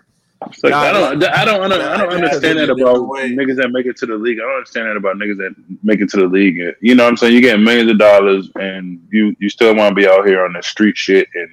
[0.47, 3.57] It's like, Nah, I don't, I don't, I don't, I don't understand that about niggas
[3.57, 4.39] that make it to the league.
[4.39, 6.59] I don't understand that about niggas that make it to the league.
[6.81, 7.33] You know what I'm saying?
[7.33, 10.53] You get millions of dollars and you you still want to be out here on
[10.53, 11.49] the street shit and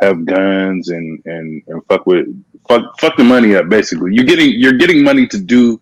[0.00, 2.26] have guns and and and fuck with
[2.68, 3.68] fuck fuck the money up.
[3.68, 5.80] Basically, you're getting you're getting money to do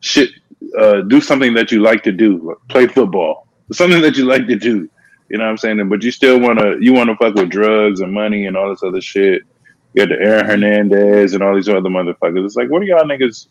[0.00, 0.30] shit,
[0.78, 4.56] uh, do something that you like to do, play football, something that you like to
[4.56, 4.88] do.
[5.28, 5.88] You know what I'm saying?
[5.88, 9.00] But you still wanna you wanna fuck with drugs and money and all this other
[9.00, 9.42] shit.
[9.96, 12.44] You got the Aaron Hernandez and all these other motherfuckers.
[12.44, 13.48] It's like, what are y'all niggas?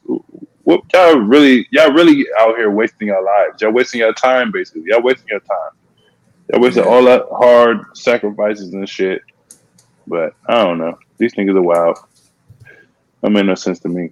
[0.62, 1.68] What y'all really?
[1.72, 3.64] Y'all really out here wasting your lives?
[3.64, 4.84] Y'all wasting your time, basically.
[4.86, 5.72] Y'all wasting your time.
[6.54, 9.24] Y'all wasting all that hard sacrifices and shit.
[10.06, 11.00] But I don't know.
[11.18, 11.98] These niggas are wild.
[13.22, 14.12] That made no sense to me.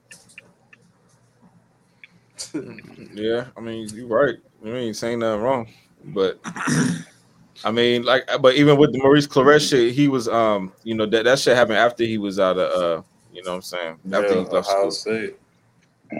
[3.13, 4.35] Yeah, I mean, you're right.
[4.63, 5.67] You ain't saying nothing wrong,
[6.03, 6.39] but
[7.65, 11.05] I mean, like, but even with the Maurice Clarett shit, he was, um, you know,
[11.05, 13.99] that that shit happened after he was out of, uh, you know, what I'm saying
[14.11, 14.91] after he Yeah, left Ohio school.
[14.91, 15.39] State.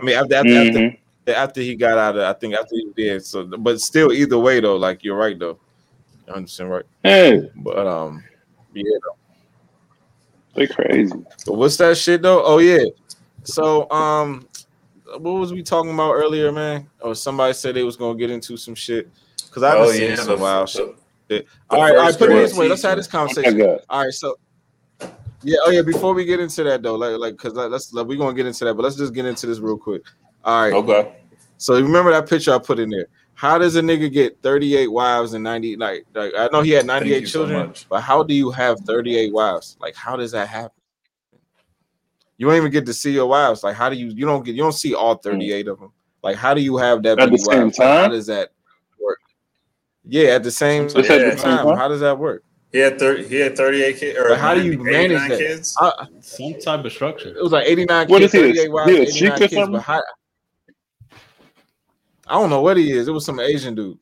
[0.02, 0.98] I mean, after after, after Mhm.
[1.28, 3.26] after he got out of, I think after he did.
[3.26, 5.60] So, but still, either way though, like you're right though.
[6.28, 6.86] You understand right?
[7.04, 8.24] Hey, But um,
[8.74, 8.84] yeah.
[10.56, 11.14] they crazy.
[11.46, 12.44] But what's that shit though?
[12.44, 12.84] Oh yeah.
[13.44, 14.48] So um,
[15.18, 16.90] what was we talking about earlier, man?
[17.02, 19.10] Or somebody said they was gonna get into some shit
[19.48, 20.96] because I've been Oh seeing yeah, some the, wild the, shit.
[21.28, 22.18] The All right, all right.
[22.18, 22.68] Put it this way.
[22.68, 23.18] Let's have this teacher.
[23.18, 23.58] Oh conversation.
[23.58, 23.80] god.
[23.90, 24.38] All right, so
[25.44, 25.82] yeah, oh yeah.
[25.82, 28.66] Before we get into that though, like, like, cause let's like, we're gonna get into
[28.66, 30.04] that, but let's just get into this real quick.
[30.44, 30.74] All right.
[30.74, 31.16] Okay.
[31.58, 33.08] So remember that picture I put in there?
[33.36, 36.86] How does a nigga get 38 wives and 90 like, like I know he had
[36.86, 39.78] 98 you so children, but how do you have 38 wives?
[39.82, 40.72] Like how does that happen?
[42.38, 43.64] You don't even get to see your wives.
[43.64, 45.30] Like how do you you don't get you don't see all hmm.
[45.30, 45.92] 38 of them.
[46.22, 47.80] Like how do you have that At the same wives?
[47.80, 48.52] Like, how does that work?
[50.06, 51.66] Yeah, at the same, It's at the time.
[51.66, 51.78] same?
[51.78, 52.44] How does that work?
[52.72, 53.28] He had thirty.
[53.28, 54.18] He had thirty-eight kids.
[54.18, 55.38] Or But how do you manage that?
[55.38, 55.76] kids?
[55.80, 57.30] I, Some type of structure.
[57.30, 59.38] it was like 89 What kids, is he, a- 38 wives, he a 89 or
[59.38, 59.72] kids, something?
[59.74, 60.02] but how
[62.28, 63.08] I don't know what he is.
[63.08, 64.00] It was some Asian dude.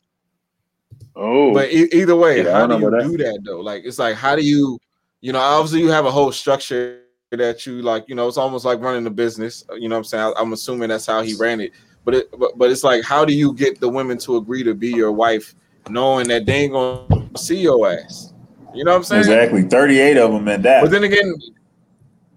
[1.16, 3.40] Oh, But e- either way, Yeah, I how don't do you know about do that
[3.44, 3.60] though?
[3.60, 4.80] Like it's like how do you,
[5.22, 8.64] you know, obviously you have a whole structure that you like, you know, it's almost
[8.64, 9.66] like running a business.
[9.78, 10.34] You know what I'm saying?
[10.38, 11.72] I, am assuming that's how he ran it.
[12.06, 14.74] But it but, but it's like how do you get the women to agree to
[14.74, 15.56] be your wife
[15.89, 18.34] knowing that they ain't gonna see your ass?
[18.74, 19.22] You know what I'm saying?
[19.22, 19.63] Exactly.
[19.63, 20.82] Thirty-eight of them and that.
[20.82, 21.36] But then again,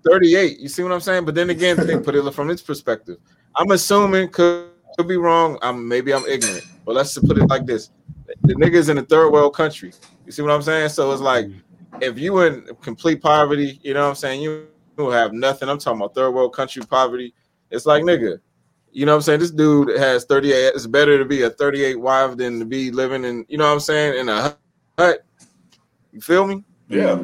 [0.04, 0.58] 38.
[0.58, 1.24] You see what I'm saying?
[1.24, 3.18] But then again, think put it from its perspective.
[3.56, 5.58] I'm assuming could, could be wrong.
[5.62, 7.90] I'm maybe I'm ignorant, but let's just put it like this:
[8.42, 9.92] the niggas in a third world country.
[10.26, 10.90] You see what I'm saying?
[10.90, 11.46] So it's like
[12.00, 14.42] if you in complete poverty, you know what I'm saying?
[14.42, 14.66] You
[14.98, 15.68] have nothing.
[15.68, 17.34] I'm talking about third world country poverty.
[17.70, 18.40] It's like nigga.
[18.94, 19.40] You know what I'm saying?
[19.40, 20.54] This dude has 38.
[20.74, 23.72] It's better to be a 38 wife than to be living in, you know what
[23.72, 24.56] I'm saying, in a
[24.96, 25.24] hut.
[26.12, 26.64] You feel me?
[26.88, 27.18] yeah.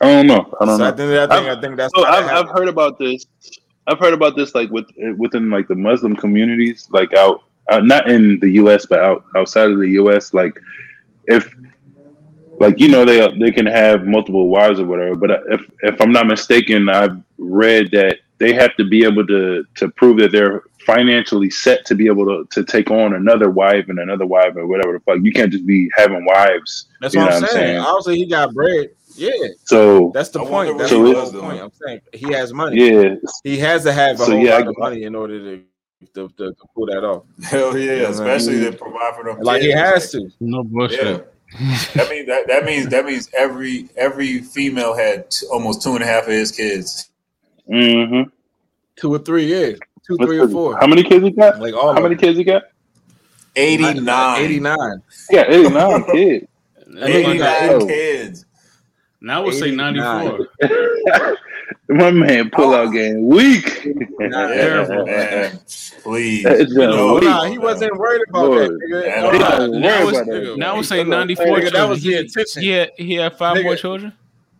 [0.00, 0.52] I don't know.
[0.60, 0.88] I don't So know.
[0.88, 1.92] I think, I think, I think that's.
[1.94, 3.24] Oh, so I've, I've heard about this.
[3.86, 4.86] I've heard about this like with
[5.16, 8.84] within like the Muslim communities, like out, out not in the U.S.
[8.84, 10.34] but out outside of the U.S.
[10.34, 10.58] Like
[11.26, 11.54] if
[12.58, 15.14] like you know they they can have multiple wives or whatever.
[15.14, 19.64] But if if I'm not mistaken, I've read that they have to be able to
[19.76, 23.88] to prove that they're financially set to be able to to take on another wife
[23.88, 25.18] and another wife or whatever the fuck.
[25.22, 26.86] You can't just be having wives.
[27.00, 27.66] That's You what know I'm what I'm saying.
[27.76, 27.78] saying?
[27.78, 28.90] Obviously, he got bread.
[29.14, 29.30] Yeah,
[29.64, 30.52] So that's the I point.
[30.70, 31.44] wonder That's what the he whole was doing.
[31.44, 31.60] point.
[31.62, 32.76] I'm saying he has money.
[32.90, 35.62] yeah, He has to have a So, whole yeah, lot of money in order to
[36.14, 37.24] to, to, to pull that off.
[37.44, 37.92] Hell yeah.
[37.92, 38.72] Yeah, Especially man.
[38.72, 39.38] to provide for them.
[39.40, 40.28] Like he has to.
[40.40, 41.28] No bullshit.
[41.94, 46.02] That means that, that means that means every every female had t- almost two and
[46.02, 47.10] a half of his kids.
[47.68, 48.22] Hmm
[48.96, 50.78] Two or three, yeah, two, three or four.
[50.78, 51.58] How many kids he got?
[51.60, 52.64] Like all How many kids he got?
[53.56, 54.40] Eighty nine.
[54.42, 55.02] 89.
[55.30, 56.46] Yeah, 89 kids.
[56.86, 57.86] That nigga got 89 Oh.
[57.86, 58.46] kids.
[59.20, 60.48] Now I would say 94.
[61.88, 63.84] My man pull out game weak.
[64.18, 65.06] Nah, terrible.
[65.06, 65.60] man.
[66.02, 66.44] Please.
[66.44, 68.80] That's You Nah, he wasn't worried about that, Lord.
[68.80, 69.06] nigga.
[69.06, 69.48] Man, Oh, I'm nah.
[69.58, 70.54] not- now worry about that.
[70.58, 72.62] now we're saying That's 94 that was the He, intention.
[72.62, 73.64] he, had, he had five Nigga.
[73.64, 74.12] more children.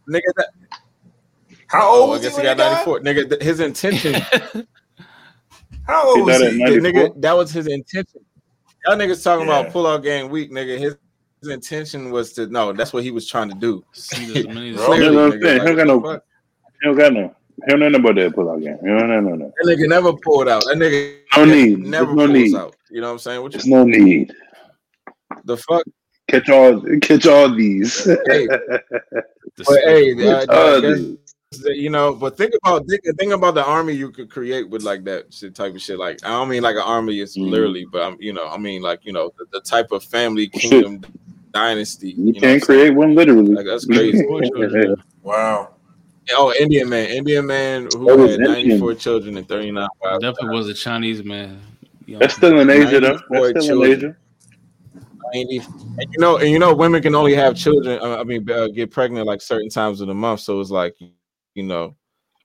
[0.08, 0.48] Nigga, that,
[1.72, 2.87] How old oh, I guess he he got he died?
[2.87, 3.00] 94.
[3.00, 4.14] Nigga, his intention.
[5.87, 6.58] How old He was he?
[6.58, 8.20] nigga, that was his intention.
[8.87, 9.61] Y'all niggas talking Yeah.
[9.61, 10.78] about pull out game week, nigga.
[10.78, 10.96] His,
[11.40, 13.82] his intention was to no, that's what he was trying to do.
[13.92, 14.87] See as many as- Bro.
[14.87, 15.58] Clearly, That's what I'm saying.
[15.58, 16.20] like, He don't got no-
[16.80, 17.35] He don't got no.
[17.64, 18.78] He don't know nothing about that pull out game.
[18.82, 19.52] No, no, no, no.
[19.56, 20.64] That nigga never pulled out.
[20.64, 21.78] That nigga No need.
[21.80, 22.54] never There's no pulls need.
[22.56, 22.76] out.
[22.90, 23.42] You know what I'm saying?
[23.42, 24.35] What There's you, no need.
[25.44, 25.85] the fuck?
[26.28, 28.04] Catch all, catch all these.
[28.04, 31.00] Hey, but hey, uh, Catch all there's-
[31.52, 31.76] these.
[31.78, 35.04] you know, but think about think, think about the army you could create with like
[35.04, 35.98] that shit type of shit.
[35.98, 37.50] Like I don't mean like an army is Mm.
[37.50, 40.50] literally, but I'm you know I mean like you know the, the type of family
[40.54, 40.70] Shit.
[40.70, 41.00] kingdom
[41.52, 42.10] dynasty.
[42.10, 42.60] You know can't what I'm saying?
[42.60, 43.52] create one literally.
[43.54, 44.24] Like that's crazy.
[45.22, 45.74] Wow.
[46.32, 50.20] Oh, Indian man, Indian man who had 94 children and 39 wives.
[50.22, 51.60] Definitely was a Chinese man.
[52.06, 53.20] You know, That's still in Asia, though.
[53.30, 53.92] That's still in.
[53.92, 54.16] Asia.
[55.34, 55.66] 90 and
[56.12, 57.98] you know, and you know, women can only have children.
[58.02, 60.40] uh, I mean, uh, get pregnant like certain times of the month.
[60.40, 60.94] So it's like,
[61.54, 61.96] you know,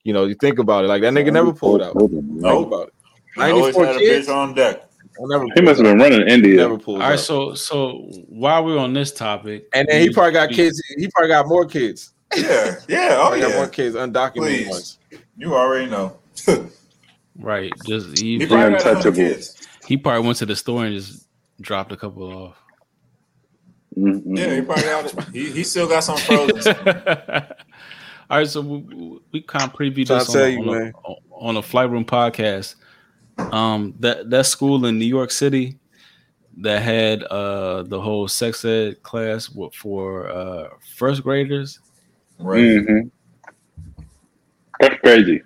[0.04, 0.88] you know, you think about it.
[0.88, 1.98] Like that nigga never pulled out.
[1.98, 2.94] Think No, about it.
[3.38, 4.28] I always 94 had a kids.
[4.28, 4.84] bitch on deck.
[5.20, 5.46] I never.
[5.56, 6.56] He must have been running India.
[6.58, 7.20] Never pulled All right, out.
[7.20, 10.82] so so while we're on this topic, and then he probably got kids.
[10.98, 12.14] He probably got more kids.
[12.36, 14.68] Yeah, yeah, oh Probably got more kids, undocumented Please.
[14.70, 15.00] ones.
[15.38, 16.18] You already know.
[17.40, 19.16] Right, just he, He probably got untouchable.
[19.16, 19.68] kids.
[19.86, 21.28] he probably went to the store and just
[21.62, 22.58] dropped a couple off.
[23.96, 24.24] Mhm.
[24.38, 25.24] Yeah, he probably got it.
[25.34, 26.76] He, he still got some frozen.
[28.30, 30.94] All right, so we, we kind of previewed Tryna this on, a- you, on, a,
[31.36, 32.76] on a flight room podcast.
[33.38, 35.78] Um, that that school in New York City
[36.58, 41.80] that had uh the whole sex ed class for uh first graders.
[42.40, 42.60] right.
[42.60, 43.12] Mhm.
[44.80, 45.44] That's crazy.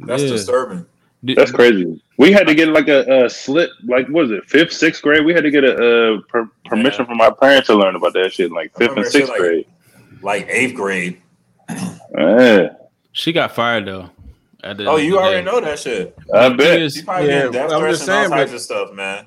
[0.00, 0.28] That's Yeah.
[0.28, 0.86] disturbing.
[1.22, 2.02] That's crazy.
[2.18, 5.24] We had to get like a, a slip, like what was it, fifth, sixth grade?
[5.24, 5.72] We had to get a,
[6.16, 7.06] uh per, permission Yeah.
[7.06, 9.66] from our parents to learn about that shit, like fifth and sixth like- grade.
[10.22, 11.20] Like eighth grade.
[11.68, 12.68] Yeah,
[13.12, 14.10] She got fired though.
[14.62, 15.50] at the Oh, you the already day.
[15.50, 16.16] know that shit.
[16.32, 16.80] I The bet.
[16.82, 18.60] is, She probably Yeah, getting death I'm threats just and all saying, types but- of
[18.62, 19.26] stuff, man.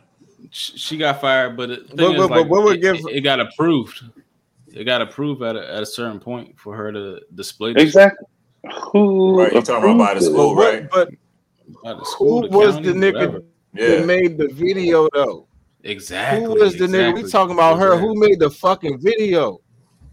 [0.52, 2.82] she she got fired, but the thing But- is, but- but like, what would it,
[2.82, 4.02] give- it, it got approved.
[4.74, 8.28] It got approved at a, at a certain point for her to display this Exactly.
[8.92, 9.40] Who?
[9.40, 10.32] Right, you talking about by the approved it?
[10.34, 10.90] school, But right?
[10.92, 11.10] But
[11.84, 13.42] by the who school, the was county, the nigga whatever.
[13.74, 13.88] Yeah.
[13.88, 15.48] that made the video though?
[15.84, 16.44] Exactly.
[16.44, 17.14] Who was the nigga?
[17.14, 17.94] We talking about her.
[17.94, 18.08] Exactly.
[18.08, 19.60] Who made the fucking video?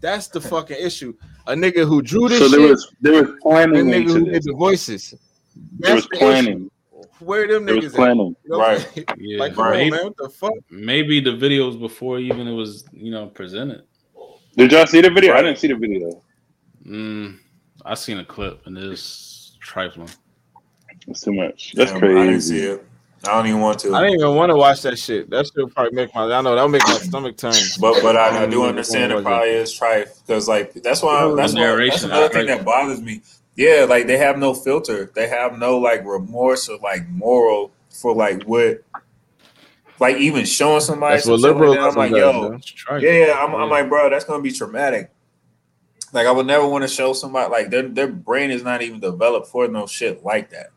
[0.01, 1.13] That's the fucking issue.
[1.47, 2.69] A nigga who drew this So there shit.
[2.69, 5.13] was there was and planning nigga into who did the voices.
[5.79, 6.69] There was planning.
[7.19, 7.93] Where them There was niggas at?
[7.95, 8.35] planning.
[8.43, 8.59] You know?
[8.59, 9.05] Right.
[9.17, 9.73] Yeah, Like, come Right.
[9.73, 10.03] on, maybe, man.
[10.05, 10.53] What the fuck?
[10.69, 13.83] maybe the videos before even it was you know presented.
[14.55, 15.33] Did y'all see the video?
[15.33, 16.21] I didn't see the video.
[16.85, 17.37] Mm,
[17.85, 20.09] I seen a clip and it's trifling.
[21.07, 21.73] It's too much.
[21.75, 22.77] That's Damn, crazy.
[23.25, 23.29] I didn't see it.
[23.29, 23.95] I don't even want to.
[23.95, 25.29] I didn't even want to watch that shit.
[25.29, 26.23] That shit would probably make my.
[26.23, 27.53] I know that would make my stomach turn.
[27.79, 31.21] But but I, I don't do understand it probably is trife because like that's why
[31.23, 33.21] The that's why, that's narration another thing that bothers me.
[33.55, 35.11] Yeah, like they have no filter.
[35.13, 38.83] They have no like remorse or like moral for like what,
[39.99, 41.15] like even showing somebody.
[41.15, 42.53] That's what shit like I'm like, yo, man.
[42.55, 43.13] It's trifling.
[43.13, 43.33] yeah, yeah.
[43.33, 45.11] I'm, I'm like, bro, that's gonna be traumatic.
[46.11, 48.99] Like I would never want to show somebody like their their brain is not even
[48.99, 50.72] developed for no shit like that.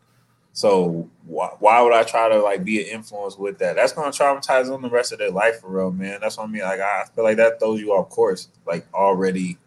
[0.57, 3.75] So why, why would I try to like be an influence with that?
[3.75, 6.17] That's gonna traumatize them the rest of their life for real, man.
[6.19, 6.63] That's what I mean.
[6.63, 8.47] Like I feel like that throws you off course.
[8.65, 9.59] Like already,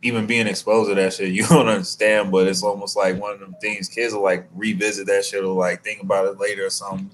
[0.00, 2.32] even being exposed to that shit, you don't understand.
[2.32, 3.90] But it's almost like one of them things.
[3.90, 7.10] Kids will like revisit that shit or like think about it later or something.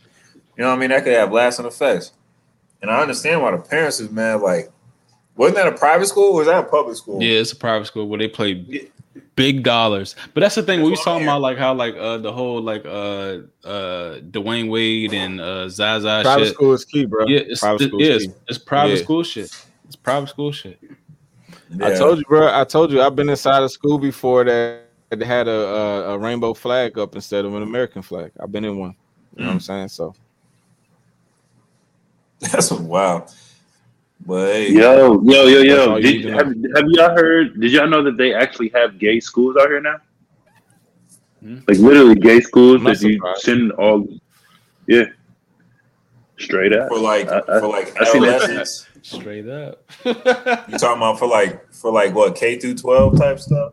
[0.56, 0.90] You know what I mean?
[0.90, 2.12] That could have lasting effects.
[2.80, 4.42] And I understand why the parents is mad.
[4.42, 4.70] Like,
[5.34, 7.20] wasn't that a private school or was that a public school?
[7.20, 8.92] Yeah, it's a private school where they play
[9.36, 10.16] big dollars.
[10.34, 10.80] But that's the thing.
[10.80, 14.20] That's We what was talking about like how like uh the whole like uh uh
[14.30, 16.54] Dwyane Wade and uh Zaza Private shit.
[16.54, 17.26] school is key, bro.
[17.26, 18.38] Yeah, it's, private school yeah, is it's, key.
[18.48, 19.02] it's private Yeah.
[19.02, 19.66] school shit.
[19.86, 20.78] It's private school shit.
[21.82, 22.52] I told you, bro.
[22.52, 23.00] I told you.
[23.00, 27.14] I've been inside a school before that that had a, a a rainbow flag up
[27.14, 28.32] instead of an American flag.
[28.40, 28.94] I've been in one.
[29.36, 29.88] You know what I'm saying?
[29.88, 30.14] So
[32.40, 33.26] That's wow.
[34.26, 35.94] But hey, Yo, yo, yo, yo.
[36.00, 36.36] Did, need to know.
[36.36, 37.58] have, have y'all heard?
[37.60, 39.96] Did y'all know that they actually have gay schools out here now?
[41.42, 41.58] Hmm.
[41.66, 44.06] Like literally gay schools that you send all.
[44.86, 45.04] Yeah,
[46.38, 46.88] straight up.
[46.88, 48.42] for like I- I- for like I seen that.
[48.42, 48.86] adolescents.
[49.02, 49.82] Straight up.
[50.04, 53.72] You talking about for like for like what K through twelve type stuff?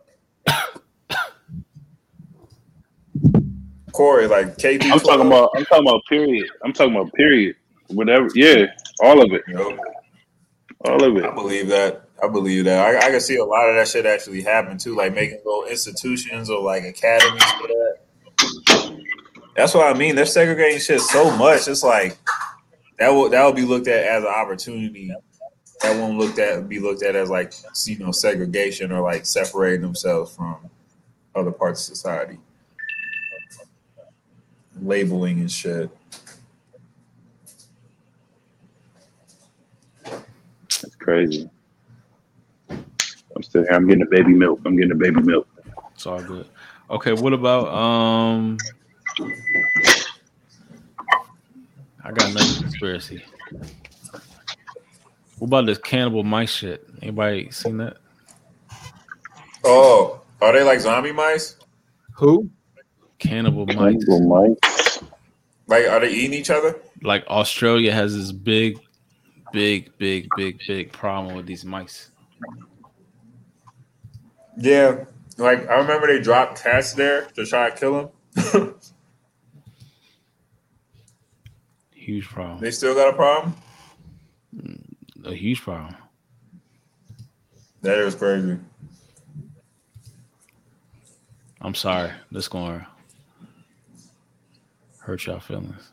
[3.92, 5.02] Corey, like K through I'm 12.
[5.02, 5.50] talking about.
[5.56, 6.48] I'm talking about period.
[6.64, 7.56] I'm talking about period.
[7.88, 8.28] Whatever.
[8.34, 8.66] Yeah,
[9.02, 9.42] all of it.
[9.48, 9.76] Yo,
[10.84, 11.24] All of it.
[11.24, 12.08] I believe that.
[12.22, 12.78] I believe that.
[12.78, 15.64] I, I can see a lot of that shit actually happen too, like making little
[15.64, 17.98] institutions or like academies for that.
[19.56, 20.14] That's what I mean.
[20.14, 21.66] They're segregating shit so much.
[21.66, 22.16] It's like
[22.98, 25.12] that will that will be looked at as an opportunity.
[25.82, 27.52] That won't looked at be looked at as like
[27.86, 30.70] you know segregation or like separating themselves from
[31.34, 32.38] other parts of society.
[34.80, 35.90] Labeling and shit.
[40.98, 41.48] Crazy.
[42.70, 43.72] I'm still here.
[43.72, 44.60] I'm getting a baby milk.
[44.64, 45.48] I'm getting a baby milk.
[45.94, 46.46] It's all good.
[46.90, 48.58] Okay, what about um
[52.04, 53.22] I got another conspiracy.
[55.38, 56.88] What about this cannibal mice shit?
[57.02, 57.98] Anybody seen that?
[59.64, 61.56] Oh, are they like zombie mice?
[62.12, 62.50] who?
[63.18, 63.76] Cannibal mice.
[64.04, 65.02] Cannibal mice.
[65.66, 66.80] Like, are they eating each other?
[67.02, 68.80] Like Australia has this big,
[69.52, 72.08] big, big, big, big problem with these mics.
[74.56, 75.04] Yeah,
[75.36, 78.74] Like I remember they dropped cats there to try to kill him.
[81.92, 82.60] Huge problem.
[82.60, 83.54] they still got a problem.
[85.24, 85.94] A huge problem.
[87.82, 88.58] That is crazy.
[91.60, 92.10] I'm sorry.
[92.32, 92.86] This going to
[95.00, 95.90] hurt y'all feelings.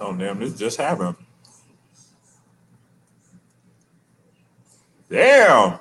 [0.00, 0.40] Oh damn!
[0.40, 1.16] This just happened.
[5.10, 5.78] Damn,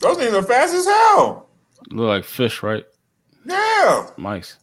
[0.00, 1.48] those things are fast as hell.
[1.90, 2.84] Look like fish, right?
[3.46, 4.56] Damn, Mice.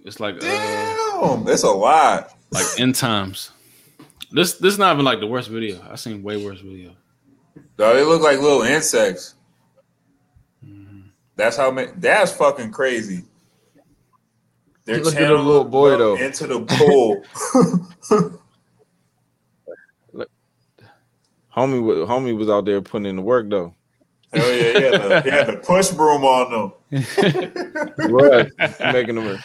[0.00, 2.32] It's like uh, damn, that's a lot.
[2.50, 3.50] like end times.
[4.32, 5.80] This this is not even like the worst video.
[5.88, 6.92] I seen way worse video.
[7.76, 9.34] Dog, they look like little insects.
[11.36, 11.92] That's how many.
[11.96, 13.24] That's fucking crazy.
[14.88, 16.16] They're Look at the little boy, though.
[16.16, 17.22] into the pool.
[21.54, 23.74] Homie, homie was out there putting in the work though.
[24.32, 26.72] Hell yeah, he had, the, he had the push broom on them.
[27.98, 28.46] He was
[28.92, 29.38] making him,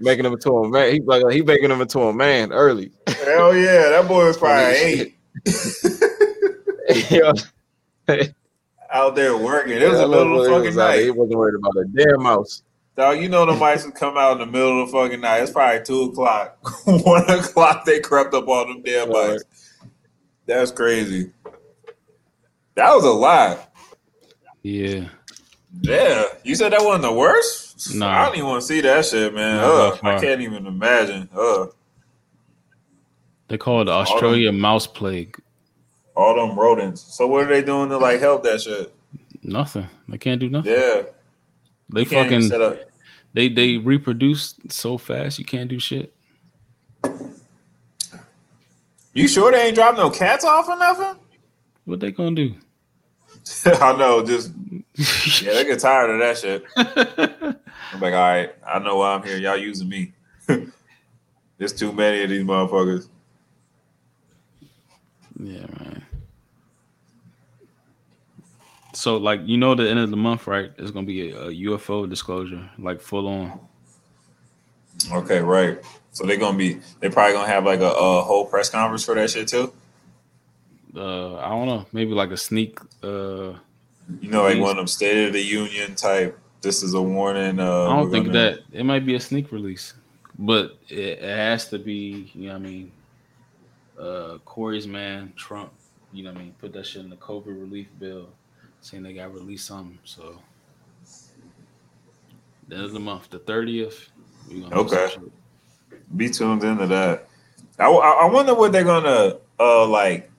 [0.00, 0.92] making him into a man.
[0.94, 2.90] He like he making him into a man early.
[3.06, 5.18] Hell yeah, that boy was probably eight
[7.10, 7.32] yeah,
[8.92, 9.74] out there working.
[9.74, 11.02] It was the little of the boy fucking night.
[11.02, 12.62] He wasn't worried about a damn mouse.
[12.98, 15.42] Dog, you know the mice would come out in the middle of the fucking night.
[15.44, 16.58] It's probably two o'clock.
[16.84, 19.30] One o'clock they crept up on them damn Right.
[19.34, 19.44] mice.
[20.46, 21.30] That's crazy.
[22.74, 23.72] That was a lot.
[24.64, 25.10] Yeah.
[25.80, 26.24] Yeah.
[26.42, 27.94] You said that wasn't the worst?
[27.94, 28.08] Nah.
[28.20, 29.58] I don't even want to see that shit, man.
[29.58, 31.28] Not by Ugh, I can't even imagine.
[31.38, 31.72] Ugh.
[33.46, 35.40] They call it the Australia mouse plague.
[36.16, 37.02] All them rodents.
[37.02, 38.92] So what are they doing to like help that shit?
[39.44, 39.86] Nothing.
[40.08, 40.72] They can't do nothing.
[40.72, 41.02] Yeah.
[41.90, 42.78] They fucking set up.
[43.32, 46.14] they they reproduce so fast you can't do shit.
[49.14, 51.20] You sure they ain't dropped no cats off or nothing?
[51.84, 52.54] What they gonna do?
[53.66, 54.52] I know, just
[55.42, 56.64] yeah, they get tired of that shit.
[57.92, 59.38] I'm like, all right, I know why I'm here.
[59.38, 60.12] Y'all using me.
[61.58, 63.08] There's too many of these motherfuckers.
[65.40, 66.04] Yeah, man.
[68.98, 70.72] So, like, you know, the end of the month, right?
[70.76, 73.60] It's gonna be a, a UFO disclosure, like full on.
[75.12, 75.78] Okay, right.
[76.10, 79.14] So they're gonna be, they probably gonna have like a, a whole press conference for
[79.14, 79.72] that shit too.
[80.96, 82.80] Uh, I don't know, maybe like a sneak.
[83.00, 83.52] Uh,
[84.20, 86.36] You know, like one of them State of the Union type.
[86.60, 87.60] This is a warning.
[87.60, 89.94] Uh, I don't think gonna- that it might be a sneak release,
[90.36, 92.32] but it, it has to be.
[92.34, 92.92] You know, what I mean,
[93.96, 95.70] uh, Corey's man, Trump.
[96.12, 98.30] You know, what I mean, put that shit in the COVID relief bill,
[98.80, 99.98] saying they got released something.
[100.04, 100.38] So,
[102.68, 104.10] the end of the month, the thirtieth.
[104.72, 105.08] Okay.
[106.16, 107.28] be tuned into that.
[107.78, 110.30] I, I I wonder what they're gonna uh like.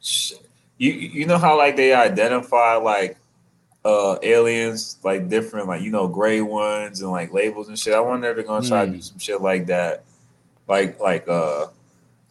[0.00, 0.32] sh-
[0.78, 3.16] You you know how like they identify like
[3.84, 7.94] uh aliens like different like you know gray ones and like labels and shit.
[7.94, 8.96] I wonder if they're gonna try to Hmm.
[8.96, 10.04] do some shit like that,
[10.68, 11.66] like like uh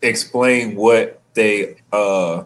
[0.02, 2.44] explain what they uh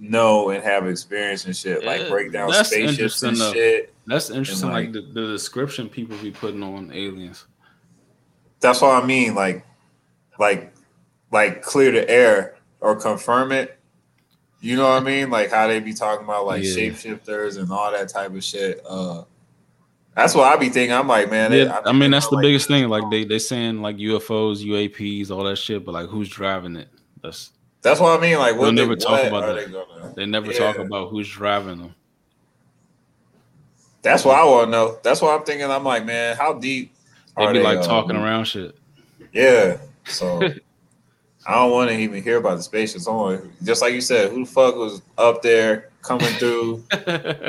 [0.00, 3.52] know and have experience and shit, like Yeah, break down spaceships and though.
[3.52, 3.92] shit.
[4.06, 4.70] That's interesting.
[4.70, 7.46] like- Like, the, the description people be putting on aliens.
[8.60, 9.34] That's what I mean.
[9.34, 9.64] Like,
[10.38, 10.72] like,
[11.30, 13.78] like clear the air or confirm it.
[14.60, 15.30] You know what I mean?
[15.30, 16.70] Like how they be talking about like Yeah.
[16.70, 18.80] shapeshifters and all that type of shit.
[18.88, 19.22] Uh,
[20.16, 20.92] that's what I be thinking.
[20.92, 21.50] I'm like, man.
[21.52, 22.88] they- Yeah, I think mean that's the like, biggest thing.
[22.88, 26.88] Like they they saying like UFOs, UAPs, all that shit, but like who's driving it?
[27.22, 28.38] That's That's what I mean.
[28.38, 29.66] Like, they, never talk about that.
[29.66, 30.12] they gonna?
[30.14, 30.58] they never Yeah.
[30.58, 31.94] talk about who's driving them.
[34.02, 34.98] That's what I want to know.
[35.02, 35.70] That's what I'm thinking.
[35.70, 36.92] I'm like, man, how deep
[37.36, 38.76] They are be they like uh, talking around shit.
[39.32, 39.78] Yeah.
[40.04, 40.42] So
[41.46, 43.06] I don't want to even hear about the spaceships.
[43.06, 46.76] Want just like you said, who the fuck was up there coming through?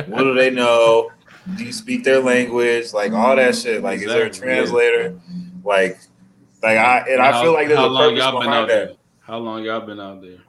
[0.07, 1.11] what do they know?
[1.55, 2.93] Do you speak their language?
[2.93, 3.81] Like all that shit.
[3.81, 5.19] Like, is there a translator?
[5.63, 5.99] Like,
[6.61, 8.87] like I and I feel like there's a purpose behind that.
[8.87, 8.95] there?
[9.29, 10.39] How long y'all been out there?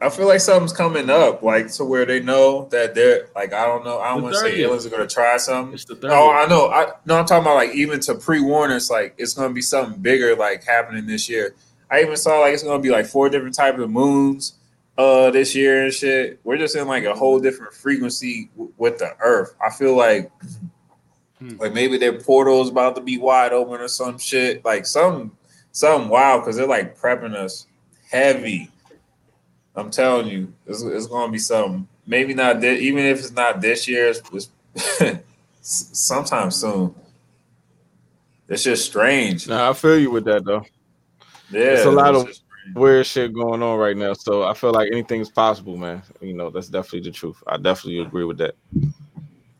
[0.00, 3.66] I feel like something's coming up, like to where they know that they're like I
[3.66, 3.98] don't know.
[3.98, 5.74] I don't want to say aliens are gonna try something.
[5.74, 5.98] It's the.
[6.04, 6.68] Oh, I know.
[6.68, 10.00] I no, I'm talking about like even to pre-warn us, like it's gonna be something
[10.00, 11.56] bigger like happening this year.
[11.90, 14.52] I even saw like it's gonna be like four different types of moons
[14.96, 16.38] uh this year and shit.
[16.44, 19.56] We're just in like a whole different frequency w- with the Earth.
[19.60, 20.30] I feel like
[21.40, 21.56] Hmm.
[21.58, 24.64] like maybe their portal's about to be wide open or some shit.
[24.64, 25.36] Like some
[25.72, 27.66] something wild because they're like prepping us
[28.10, 28.70] heavy.
[29.74, 31.86] I'm telling you, it's, it's gonna be something.
[32.06, 34.48] Maybe not this, even if it's not this year, it's,
[35.00, 35.22] it's
[35.98, 36.94] sometime soon.
[38.48, 39.46] It's just strange.
[39.46, 40.64] Nah, I feel you with that though.
[41.50, 42.76] Yeah, It's a lot it's of- strange.
[42.76, 44.14] weird shit going on right now.
[44.14, 46.02] So I feel like anything's possible, man.
[46.20, 47.42] You know, that's definitely the truth.
[47.46, 48.54] I definitely agree with that.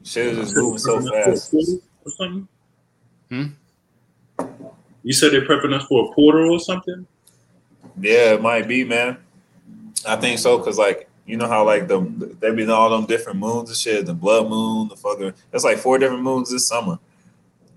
[0.05, 1.55] Shit is just moving so fast.
[3.29, 3.47] Hmm?
[5.05, 7.07] You said they're prepping us for a portal or something?
[8.01, 9.19] Yeah, it might be, man.
[10.07, 12.01] I think so, cause like you know how like the
[12.41, 15.79] there be all them different moons and shit, the blood moon, the fucking it's like
[15.79, 16.99] four different moons this summer.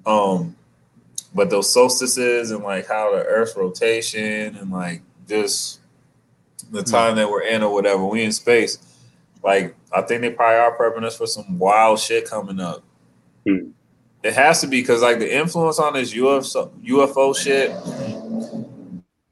[0.05, 0.55] Um,
[1.35, 5.81] but those solstices and like how the Earth's rotation and like just
[6.71, 8.77] the time that we're in or whatever, we in space.
[9.43, 12.83] Like I think they probably are prepping us for some wild shit coming up.
[13.45, 13.71] Hmm.
[14.23, 17.71] It has to be because like the influence on this UFO UFO shit,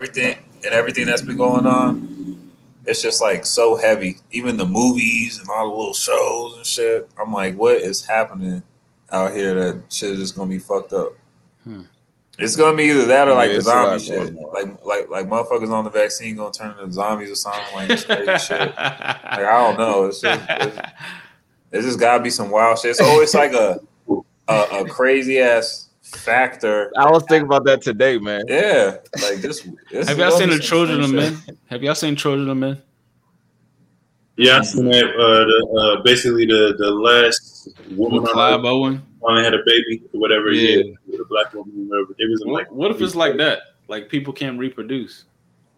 [0.01, 2.51] everything and everything that's been going on,
[2.85, 4.17] it's just like so heavy.
[4.31, 7.09] Even the movies and all the little shows and shit.
[7.19, 8.63] I'm like, what is happening
[9.11, 11.13] out here that shit is just gonna be fucked up?
[11.63, 11.83] Hmm.
[12.37, 14.35] It's gonna be either that or like Yeah, the it's a lot zombie shit.
[14.35, 18.05] Like like like motherfuckers on the vaccine gonna turn into zombies or something like this
[18.05, 18.59] crazy shit.
[18.59, 20.05] Like I don't know.
[20.05, 20.77] It's just it's,
[21.71, 22.91] it's just gotta be some wild shit.
[22.91, 23.79] It's always like a
[24.47, 26.91] a, a crazy ass factor.
[26.97, 28.43] I was thinking about that today, man.
[28.47, 29.67] Yeah, like this.
[29.91, 31.37] this Have y'all seen the some Children of Men?
[31.67, 32.81] Have y'all seen Children of Men?
[34.37, 35.05] Yeah, I seen that.
[35.05, 39.05] Uh, the, uh, basically, the, the last woman With Clive Earth Owen?
[39.21, 40.51] finally had a baby, whatever.
[40.51, 40.77] Yeah.
[40.77, 42.13] Yeah, with a black woman, whatever.
[42.17, 43.59] It was like, What, what if it's like that?
[43.89, 45.25] Like people can't reproduce.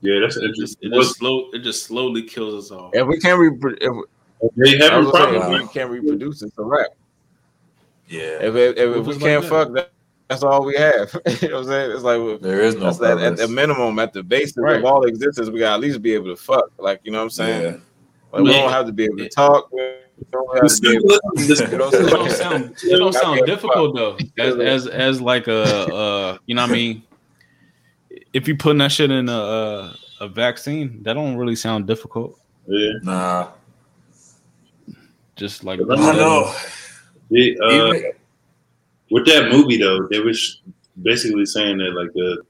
[0.01, 0.93] yeah, that's It just interesting.
[0.93, 2.91] it just slow it just slowly kills us all.
[2.93, 6.57] If we can't repro- if, They I having was saying, if we can't reproduce, it's
[6.57, 6.87] a wrap.
[8.07, 9.91] Yeah, If if, if, if we can't like fuck, that,
[10.31, 11.11] that's all we have.
[11.41, 11.91] you know what I'm saying?
[11.91, 14.77] It's like there is no that's that, at the minimum, at the basis Right.
[14.77, 16.71] of all existence, we gotta at least be able to fuck.
[16.77, 17.61] Like you know what I'm saying?
[17.63, 17.77] Yeah.
[18.31, 19.69] Like, we don't have to be able to talk.
[19.73, 19.79] We
[20.31, 24.17] don't have to be able This- you It don't sound it don't sound difficult though.
[24.37, 25.63] As as as like a
[25.93, 27.03] uh you know what I mean.
[28.33, 32.39] If you putting that shit in a a, a vaccine, that don't really sound difficult.
[32.67, 32.91] yeah.
[33.03, 33.49] Nah,
[35.35, 36.55] Just like I I know.
[37.29, 38.11] They, uh, Even-
[39.11, 40.61] with that movie though, they was
[41.01, 42.43] basically saying that like the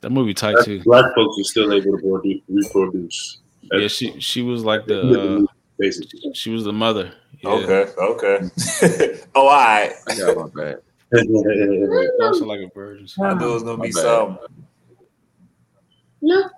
[0.00, 0.82] that movie tight too.
[0.82, 3.38] black folks are still able to reprodu- reproduce.
[3.72, 5.46] Yeah, she she was like the uh,
[5.78, 6.20] basically.
[6.34, 7.12] she was the mother.
[7.40, 7.50] Yeah.
[7.50, 8.50] Okay, okay.
[9.34, 9.92] oh, all right.
[10.08, 10.80] I got my bad.
[12.20, 13.08] Also like a virgin.
[13.22, 14.36] I knew it was gonna My be bad.
[16.20, 16.50] No.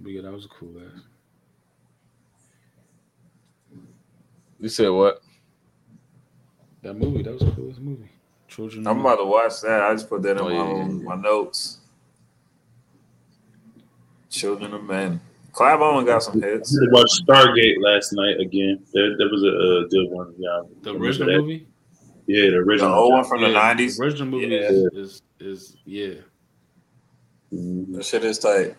[0.00, 1.02] But yeah, that was a cool ass.
[4.58, 5.22] You said what?
[6.82, 8.08] That movie, that was a coolest movie.
[8.48, 8.86] Children.
[8.86, 9.82] I'm about to watch that.
[9.82, 11.04] I just put that in Oh, my, yeah, yeah, own- yeah.
[11.04, 11.78] my notes.
[14.30, 15.20] Children of Men.
[15.52, 16.78] Clive Owen got some hits.
[16.80, 18.80] I watched Stargate last night again.
[18.92, 20.32] That, that was a, uh good one.
[20.38, 21.40] Yeah, the original that?
[21.40, 21.66] movie.
[22.26, 22.94] Yeah, the The original.
[22.94, 23.96] old one from the '90s.
[23.96, 24.60] The original movie Yeah.
[24.60, 26.14] is, is is yeah.
[27.52, 27.94] Mhm.
[27.96, 28.76] That shit is tight.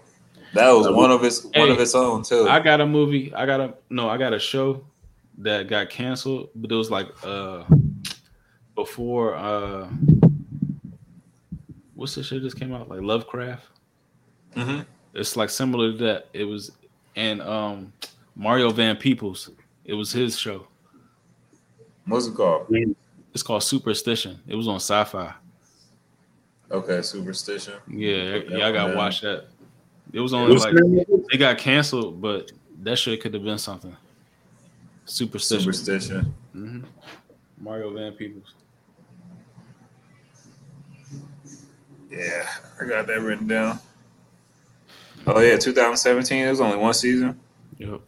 [0.53, 2.47] That was one of its one of its own too.
[2.47, 3.33] I got a movie.
[3.33, 4.07] I got a no.
[4.07, 4.85] I got a show
[5.39, 7.63] that got canceled, but it was like uh
[8.81, 9.87] before uh
[11.93, 13.67] what's the shit just came out like Lovecraft.
[14.55, 14.85] Mhm.
[15.13, 16.29] It's like similar to that.
[16.33, 16.71] It was
[17.15, 17.93] and um
[18.35, 19.51] Mario Van Peebles.
[19.85, 20.67] It was his show.
[22.07, 22.73] What's it called?
[23.33, 24.39] It's called Superstition.
[24.47, 25.31] It was on Sci-Fi.
[26.71, 27.75] Okay, Superstition.
[27.87, 28.97] Yeah, y'all yeah, got to down.
[28.97, 29.45] watch that.
[30.11, 31.25] It was only What's like the it?
[31.33, 32.51] it got canceled, but
[32.81, 33.95] that shit could have been something.
[35.05, 35.61] Superstition.
[35.61, 36.33] Superstition.
[36.53, 36.79] hmm
[37.61, 38.55] Mario Van Peebles.
[42.11, 42.47] Yeah,
[42.79, 43.79] I got that written down.
[45.25, 46.45] Oh yeah, 2017.
[46.45, 47.39] It was only one season.
[47.77, 48.01] Yep.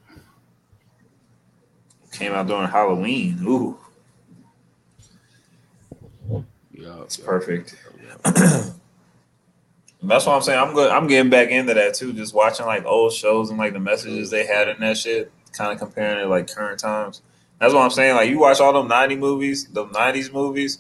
[2.12, 3.40] Came out during Halloween.
[3.48, 3.78] Ooh,
[6.72, 7.76] Yeah, it's perfect.
[8.26, 8.76] That's
[10.26, 10.60] what I'm saying.
[10.60, 10.92] I'm good.
[10.92, 12.12] I'm getting back into that too.
[12.12, 15.32] Just watching like old shows and like the messages they had in that shit.
[15.54, 17.22] Kind of comparing it like current times.
[17.60, 18.16] That's what I'm saying.
[18.16, 20.80] Like you watch all them 90 movies, the 90s movies,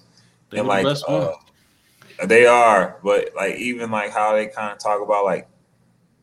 [0.50, 1.34] They and the like best uh,
[2.26, 5.48] they are, but like even like how they kind of talk about like,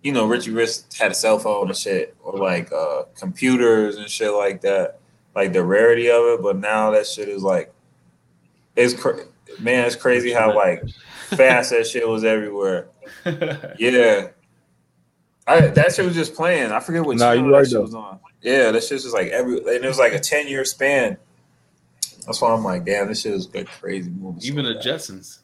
[0.02, 4.08] you know, Richie Rich had a cell phone and shit, or like uh computers and
[4.08, 4.98] shit like that,
[5.34, 6.42] like the rarity of it.
[6.42, 7.72] But now that shit is like,
[8.76, 9.24] it's cra-
[9.58, 10.88] man, it's crazy how like
[11.28, 12.88] fast that shit was everywhere.
[13.78, 14.28] Yeah.
[15.46, 16.70] I, that shit was just playing.
[16.70, 17.82] I forget what Nah, channel you right, that shit though.
[17.82, 18.20] was on.
[18.42, 21.16] Yeah, that shit was like every, and it was like a ten year span.
[22.26, 24.46] That's why I'm like, damn, this shit is good, crazy movie.
[24.46, 24.84] Even so the bad.
[24.84, 25.38] Jetsons.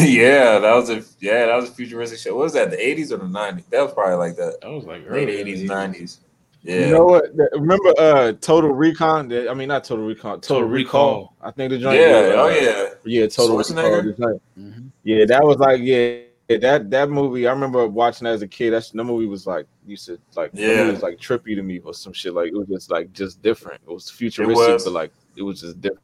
[0.00, 2.34] Yeah, that was a yeah, that was a futuristic show.
[2.34, 2.70] What was that?
[2.70, 3.64] The eighties or the nineties?
[3.70, 4.60] That was probably like that.
[4.62, 5.66] That was like late early eighties, 80s.
[5.68, 6.20] nineties.
[6.62, 6.86] Yeah.
[6.86, 7.24] You know what?
[7.52, 9.28] Remember uh Total Recon?
[9.28, 11.10] The- I mean not Total Recon, Total, Total Recall.
[11.20, 11.36] Recall.
[11.40, 12.00] I think the joint.
[12.00, 12.06] yeah.
[12.06, 12.88] uh, Oh yeah.
[13.04, 14.04] Yeah, Total Schwarzenegger?
[14.04, 14.12] Recall.
[14.12, 14.42] the joint.
[14.58, 14.90] Mhm.
[15.04, 16.18] Yeah, that was like yeah,
[16.48, 17.46] that that movie.
[17.46, 18.72] I remember watching that as a kid.
[18.72, 20.88] That's the movie was like used to like Yeah.
[20.88, 22.34] it was like trippy to me or some shit.
[22.34, 23.80] Like it was just like just different.
[23.86, 24.84] It was futuristic, was.
[24.84, 26.02] but like it was just different.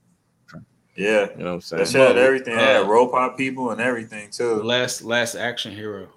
[0.94, 1.28] Yeah.
[1.30, 1.78] You know what I'm saying?
[1.84, 2.54] That shit had everything.
[2.54, 4.62] It had uh, robot people and everything too.
[4.62, 6.08] Last last action hero.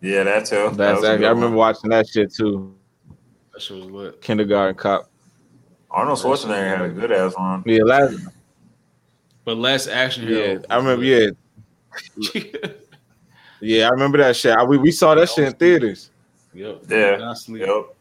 [0.00, 0.56] Yeah, that too.
[0.56, 1.74] That That's was actually, I remember one.
[1.74, 2.74] watching that shit too.
[3.52, 4.20] That shit was lit.
[4.22, 5.08] Kindergarten Cop.
[5.90, 7.62] Arnold Schwarzenegger had a good ass one.
[7.66, 8.16] Yeah, last.
[9.44, 10.52] But last action hero.
[10.54, 11.04] Yeah, I remember.
[11.04, 11.30] Yeah,
[13.60, 14.56] yeah, I remember that shit.
[14.56, 16.10] I, we we saw that shit in theaters.
[16.54, 16.82] yep.
[16.88, 17.18] Yeah.
[17.18, 17.60] Constantly.
[17.66, 17.94] Yep.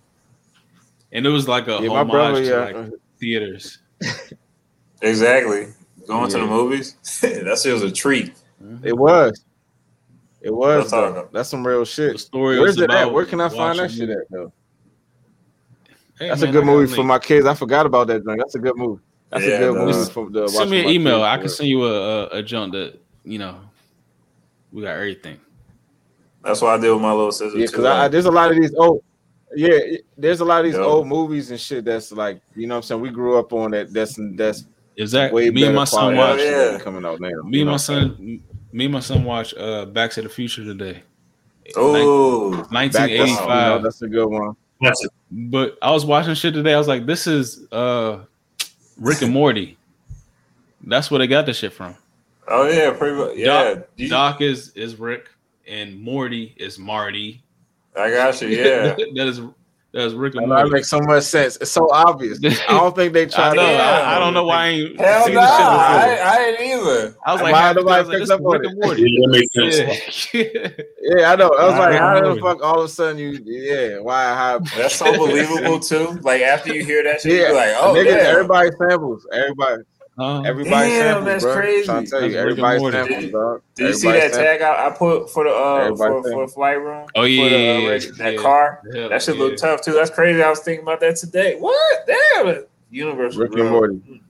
[1.12, 2.42] And it was like a Yeah, my homage brother.
[2.44, 3.80] to Yeah, like theaters.
[5.02, 5.68] Exactly.
[6.08, 6.96] Going to the movies.
[7.22, 8.34] that shit was a treat.
[8.64, 8.86] Mm-hmm.
[8.88, 9.44] it was.
[10.42, 10.84] It was.
[10.90, 11.14] That's all.
[11.14, 11.30] though.
[11.32, 12.20] That's some real The shit.
[12.20, 13.12] story Where's it at?
[13.12, 14.52] Where can I find that shit at though?
[16.20, 16.96] Hey, That's man, a good movie link.
[16.96, 17.46] for my kids.
[17.48, 18.40] I forgot about that joint.
[18.40, 19.02] That's a good movie.
[19.30, 20.48] That's Yeah, a good movie for the.
[20.48, 21.24] Send me an email.
[21.24, 23.60] I can send you a, a, a junk that you know.
[24.72, 25.40] We got everything.
[26.44, 27.58] That's what I did with my little sister.
[27.58, 29.04] Yeah, because I, I, there's a lot of these old.
[29.56, 29.78] Yeah,
[30.18, 30.84] there's a lot of these Yo.
[30.84, 33.02] old movies and shit that's like you know what I'm saying.
[33.02, 33.94] We grew up on that.
[33.94, 34.66] That's that's
[35.02, 36.80] Is that way me and my son quality Hell yeah.
[36.80, 37.30] coming out now.
[37.44, 38.16] Me and my what I'm saying?
[38.16, 38.44] son.
[38.72, 41.04] Me and my son watch uh, Back to the Future today.
[41.76, 43.84] oh, Back to- you know, 1985.
[43.84, 44.56] that's a good one.
[44.80, 45.12] That's it.
[45.32, 46.74] But I was watching shit today.
[46.74, 48.20] I was like, this is uh
[48.98, 49.78] Rick and Morty.
[50.84, 51.96] That's where they got the shit from.
[52.48, 53.36] oh yeah, pretty much.
[53.38, 53.46] Yeah,
[53.76, 55.30] Doc, You- Doc is is Rick
[55.68, 57.42] and Morty is Marty.
[57.96, 58.48] I got you.
[58.50, 59.42] Yeah, that is
[59.94, 61.58] that is Rick and That makes so much sense.
[61.58, 62.40] It's so obvious.
[62.46, 63.66] I don't think they I tried know.
[63.66, 63.72] to.
[63.74, 64.04] Yeah.
[64.06, 65.80] I, I don't know why I ain't hell seen no, the shit before.
[65.80, 67.16] I, I ain't either.
[67.26, 68.78] I was like, Why the time, nobody like, picks this up is on Rick it?
[68.80, 69.02] Morty.
[69.12, 70.34] Yeah, that makes sense.
[70.34, 70.84] Yeah.
[71.04, 71.50] Yeah, I know.
[71.50, 73.32] I was like, how the fuck all of a sudden you?
[73.44, 74.34] Yeah, why?
[74.34, 74.60] How?
[74.78, 76.20] That's so believable too.
[76.22, 79.28] Like after you hear that shit, Yeah, you're like, oh niggas, yeah, everybody samples.
[79.34, 79.84] Everybody,
[80.18, 81.56] Uh, everybody Damn, samples, that's bro.
[81.56, 81.86] crazy.
[81.86, 82.98] Trying to tell you, That's Rick and everybody Morty.
[82.98, 83.62] samples, dog.
[83.76, 84.38] Did you see that samples.
[84.38, 86.54] tag I, I put for the uh for, for samples.
[86.54, 87.08] flight room?
[87.16, 88.42] Oh, yeah, for the, uh, yeah, reg- that yeah.
[88.42, 88.82] car.
[88.94, 89.42] Hell, That shit yeah.
[89.44, 89.94] look tough too.
[89.94, 90.44] That's crazy.
[90.44, 91.56] I was thinking about that today.
[91.58, 92.08] What?
[92.08, 92.66] Damn.
[92.90, 93.36] Universe.
[93.38, 93.80] Rick was and real.
[93.80, 94.22] Morty.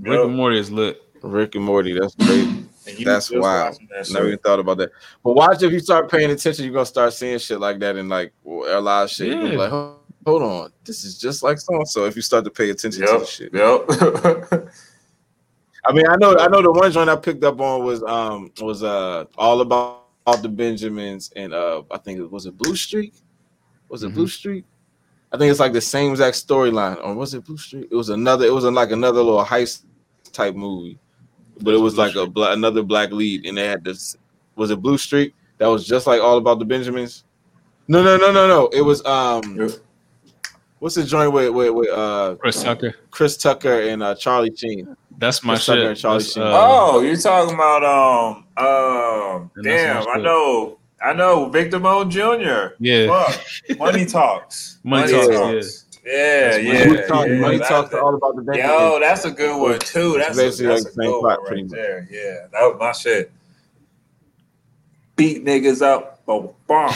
[0.00, 1.02] Rick and Morty is lit.
[1.22, 1.98] Rick and Morty.
[1.98, 2.48] That's great.
[2.86, 3.78] And you That's wild.
[3.90, 4.90] that Never even thought about that.
[5.22, 8.08] But watch if you start paying attention, you're gonna start seeing shit like that and
[8.08, 9.26] like a lot of shit.
[9.28, 9.60] You're gonna be Yeah.
[9.60, 9.96] like, hold,
[10.26, 12.06] hold on, this is just like so and so.
[12.06, 13.52] If you start to pay attention to the shit.
[13.52, 14.70] Yep.
[15.86, 18.50] I mean, I know, I know the one joint I picked up on was um
[18.60, 22.76] was uh all about all the Benjamins and uh I think it was it Blue
[22.76, 23.14] Streak.
[23.88, 24.14] Was it Mhm.
[24.14, 24.64] Blue Streak?
[25.32, 27.02] I think it's like the same exact storyline.
[27.04, 27.88] Or was it Blue Streak?
[27.90, 28.44] It was another.
[28.46, 29.84] It was like another little heist
[30.32, 30.98] type movie,
[31.60, 34.16] but it was Blue like a bla- another black lead, and they had this.
[34.56, 35.34] Was it Blue Streak?
[35.58, 37.24] That was just like all about the Benjamins.
[37.88, 38.66] No, no, no, no, no.
[38.68, 39.56] It was um.
[39.56, 39.70] Yep.
[40.80, 42.94] What's the joint with with, with uh Chris Tucker.
[43.10, 44.96] Chris Tucker and uh Charlie Sheen?
[45.20, 45.86] That's my Chris Tucker shit.
[45.90, 46.42] and Charlie That's, Sheen.
[46.42, 52.10] uh, oh, you're talking about um um And damn, I know I know Victor Moan
[52.10, 52.74] Jr.
[52.80, 53.06] yeah.
[53.06, 53.78] Fuck.
[53.78, 54.78] Money talks.
[54.82, 56.12] Money Talks, Yeah,
[56.50, 56.72] That's yeah.
[56.84, 57.34] Money yeah, Talk- yeah.
[57.40, 58.70] Money That- talks that- all about the Benjamins.
[58.80, 60.16] Yo, that's a good one too.
[60.16, 61.78] It's That's a, basically that's like a the same good plot, one pretty right much.
[61.78, 62.08] there.
[62.10, 63.32] Yeah, that was my shit.
[65.16, 66.90] Beat niggas up, boom, boom.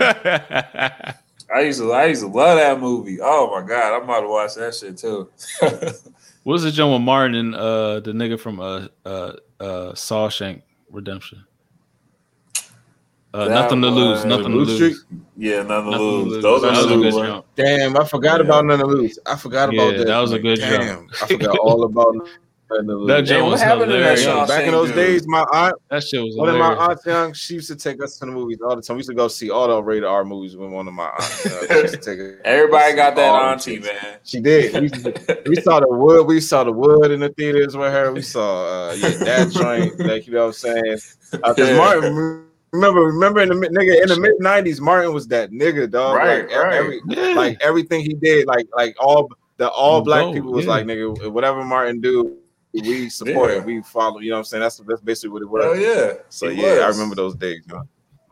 [0.00, 3.18] I used to, I used to love that movie.
[3.20, 5.28] Oh my god, I'm about to watch that shit too.
[6.42, 10.62] what was the John with Martin and uh the nigga from uh uh uh Shawshank
[10.90, 11.44] Redemption?
[13.32, 14.24] Uh, That nothing to lose.
[14.24, 14.74] Nothing to lose.
[14.74, 14.96] Streak?
[15.36, 16.32] yeah, none Nothing to lose.
[16.32, 16.42] lose.
[16.42, 17.46] Those That are was a good good jump.
[17.54, 18.46] Damn, I forgot Yeah.
[18.46, 19.18] about nothing to lose.
[19.24, 20.06] I forgot Yeah, about that.
[20.08, 21.10] that was a good Damn, jump.
[21.22, 22.38] I forgot all about none to lose.
[22.70, 24.48] That Damn, was happened to that hilarious.
[24.48, 26.88] Back in those days, my aunt, That shit was one of my hilarious.
[26.88, 28.96] aunts, young, she used to take us to the movies all the time.
[28.96, 31.44] We used to go see all the rated R movies with one of my aunts.
[31.44, 33.84] you know, she used to take us- Everybody got that auntie, shits.
[33.84, 34.18] man.
[34.24, 34.72] She did.
[34.74, 36.26] We, we saw the wood.
[36.26, 38.12] We saw the wood in the theaters with her.
[38.12, 39.98] We saw uh, yeah, that joint.
[39.98, 40.98] Like you know what I'm saying?
[41.32, 41.76] Because Yeah.
[41.76, 45.90] Martin, remember, remember in the mid- nigga in the mid '90s, Martin was that nigga,
[45.90, 46.16] dog.
[46.16, 46.74] Right, like, right.
[46.74, 47.34] Every, Yeah.
[47.34, 50.70] like everything he did, like like all the all black Go, people was yeah.
[50.70, 52.38] like nigga, whatever Martin do,
[52.72, 53.56] we support Yeah.
[53.58, 54.20] it, we follow.
[54.20, 54.60] You know what I'm saying?
[54.62, 55.80] That's that's basically what it Hell was.
[55.80, 56.12] yeah.
[56.28, 57.62] So He yeah, I remember those days.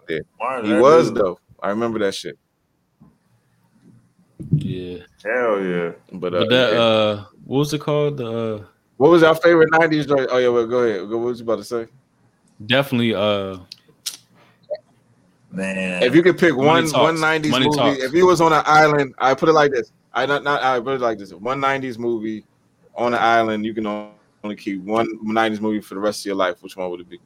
[0.09, 1.17] Yeah, Martin, He was dude.
[1.19, 1.39] though.
[1.63, 2.39] I remember that shit.
[4.53, 4.99] yeah.
[5.25, 5.93] Hell yeah.
[6.13, 6.79] But, uh, But that yeah.
[6.79, 8.17] uh what was it called?
[8.19, 8.65] The uh
[8.97, 10.29] what was our favorite '90s joint?
[10.31, 11.09] Oh yeah, well go ahead.
[11.09, 11.87] Go, what was you about to say?
[12.67, 13.59] definitely uh
[15.51, 16.03] Man.
[16.03, 18.03] If you could pick one Money one nineties Money movie, Talks.
[18.03, 19.93] if he was on an island, I put it like this.
[20.13, 21.33] I not not I put it like this.
[21.33, 22.45] One nineties movie
[22.95, 23.87] on an island, you can
[24.45, 26.63] only keep one '90s movie for the rest of your life.
[26.63, 27.19] Which one would it be?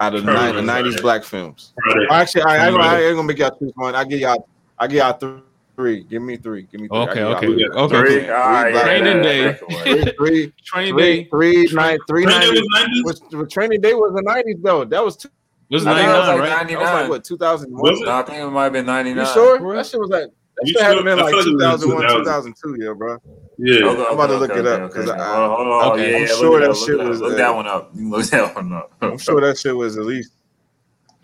[0.00, 1.02] Out of the nineties Friday.
[1.02, 1.72] black films.
[1.84, 2.06] Friday.
[2.10, 3.94] Actually, I, I, ain't gonna- I ain't gonna make y'all choose one.
[3.94, 4.48] I give y'all
[4.78, 5.42] I give y'all th-
[5.76, 6.02] three.
[6.04, 6.62] Give me three.
[6.62, 6.98] Give me three.
[6.98, 8.00] Okay, okay, give- okay.
[8.00, 8.28] Three.
[8.28, 9.42] All right, yeah, Training yeah, day.
[9.44, 9.58] that.
[9.60, 13.04] Three, three, Training three, day three, nine, three, Training Day 90s?
[13.04, 14.84] Was, was training day was the nineties though?
[14.84, 15.28] That was two,
[15.70, 16.68] was I think it was 99, like right?
[16.68, 18.02] that was like what two thousand Was one.
[18.02, 18.06] it?
[18.06, 19.24] No, I think it might have been 99.
[19.26, 19.74] You sure?
[19.76, 20.30] That shit was like that
[20.64, 21.04] You shit had to sure?
[21.04, 22.18] been I like feel like it two was thousand one, 2000.
[22.18, 23.18] two thousand two, yeah, bro.
[23.58, 23.74] Yeah.
[23.86, 25.20] Okay, I'm about to look okay, it up, okay, 'cause okay.
[25.20, 25.92] I- Hold on, hold on.
[25.92, 26.10] Okay.
[26.10, 27.90] Yeah, I'm yeah, sure look that up, shit look was, Look uh, that one up.
[27.94, 28.92] You Look that one up.
[29.00, 30.32] I'm sure that shit was at least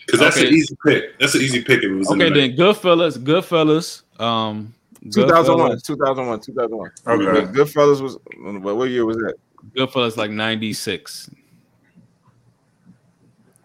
[0.06, 0.48] Because that's Okay.
[0.48, 1.18] an easy pick.
[1.18, 4.74] That's an easy pick if it was Okay, then Goodfellas, Goodfellas, um,
[5.12, 6.90] 2001, Goodfellas, 2001, 2001.
[7.06, 7.52] Okay.
[7.52, 8.18] Goodfellas was
[8.62, 9.34] what, what year was that?
[9.76, 11.30] Goodfellas like 96.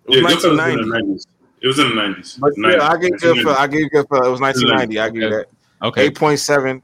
[0.09, 1.23] Yeah, Goodfellas was in 1990.
[1.64, 1.68] The 90s.
[1.68, 2.39] It was in the 90s.
[2.39, 3.20] But yeah, I gave 90s.
[3.43, 3.55] Goodfellas.
[3.57, 4.28] I gave Goodfellas.
[4.28, 4.99] It was 1990.
[4.99, 5.36] I give Okay.
[5.82, 6.09] that Okay.
[6.11, 6.82] 8.7,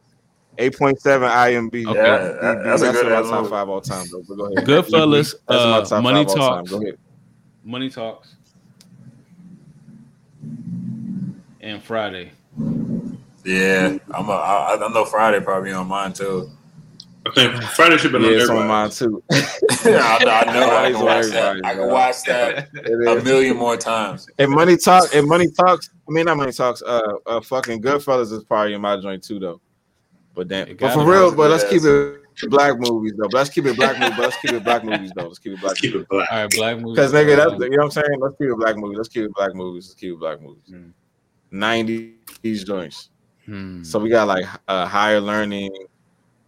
[0.58, 1.88] 8.7 IMB.
[1.88, 2.00] Okay.
[2.00, 4.24] Yeah, that- that's a That's good in my top five all time, though.
[4.28, 4.68] But go ahead.
[4.68, 6.66] Goodfellas, That's in my uh, top Money five all time.
[6.66, 6.98] Talks, Go ahead.
[7.64, 8.36] Money Talks,
[11.62, 12.32] and Friday.
[13.46, 16.50] Yeah, I'm a, I, I know Friday probably on mine too.
[17.30, 19.24] I think Friday should have been Yeah, on it's on mine too.
[19.32, 21.62] I, know- I know I can watch that.
[21.66, 24.28] I can watch that a million more times.
[24.38, 25.90] And money talk and money talks.
[26.08, 26.82] I mean, not money talks.
[26.82, 29.62] Uh, uh, fucking Goodfellas is probably in my joint too, though.
[30.36, 33.28] But damn, but for real, but let's keep it black movies though.
[33.30, 34.16] But let's keep it black movies.
[34.16, 35.28] But let's keep it black movies though.
[35.28, 35.72] Let's keep it black.
[35.72, 36.32] Let's keep it black.
[36.32, 36.96] All right, black movies.
[36.96, 38.20] Because nigga, that's you know what I'm saying.
[38.20, 38.98] Let's keep it black movies.
[38.98, 39.88] Let's keep it black movies.
[39.90, 40.64] Let's keep it black movies.
[40.72, 40.94] Mm.
[41.52, 43.10] Nineties joints.
[43.46, 43.84] Hmm.
[43.84, 45.72] So we got like uh, higher learning,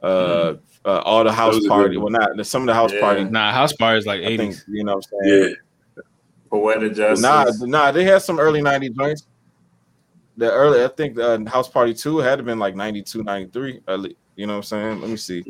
[0.04, 0.54] uh,
[0.86, 1.98] uh, all the house Those party.
[1.98, 3.00] Well, not some of the house Yeah.
[3.00, 3.24] party.
[3.26, 4.64] Nah, House Party is like I think 80s.
[4.68, 5.56] you know what I'm saying.
[5.98, 6.02] Yeah.
[6.50, 7.22] Poetic justice.
[7.22, 9.28] Nah, nah, they had some early '90s joints.
[10.38, 13.82] The early, I think uh, House Party 2 had to been like 92, 93.
[13.88, 14.16] at least.
[14.36, 15.02] You know what I'm saying?
[15.02, 15.44] Let me see.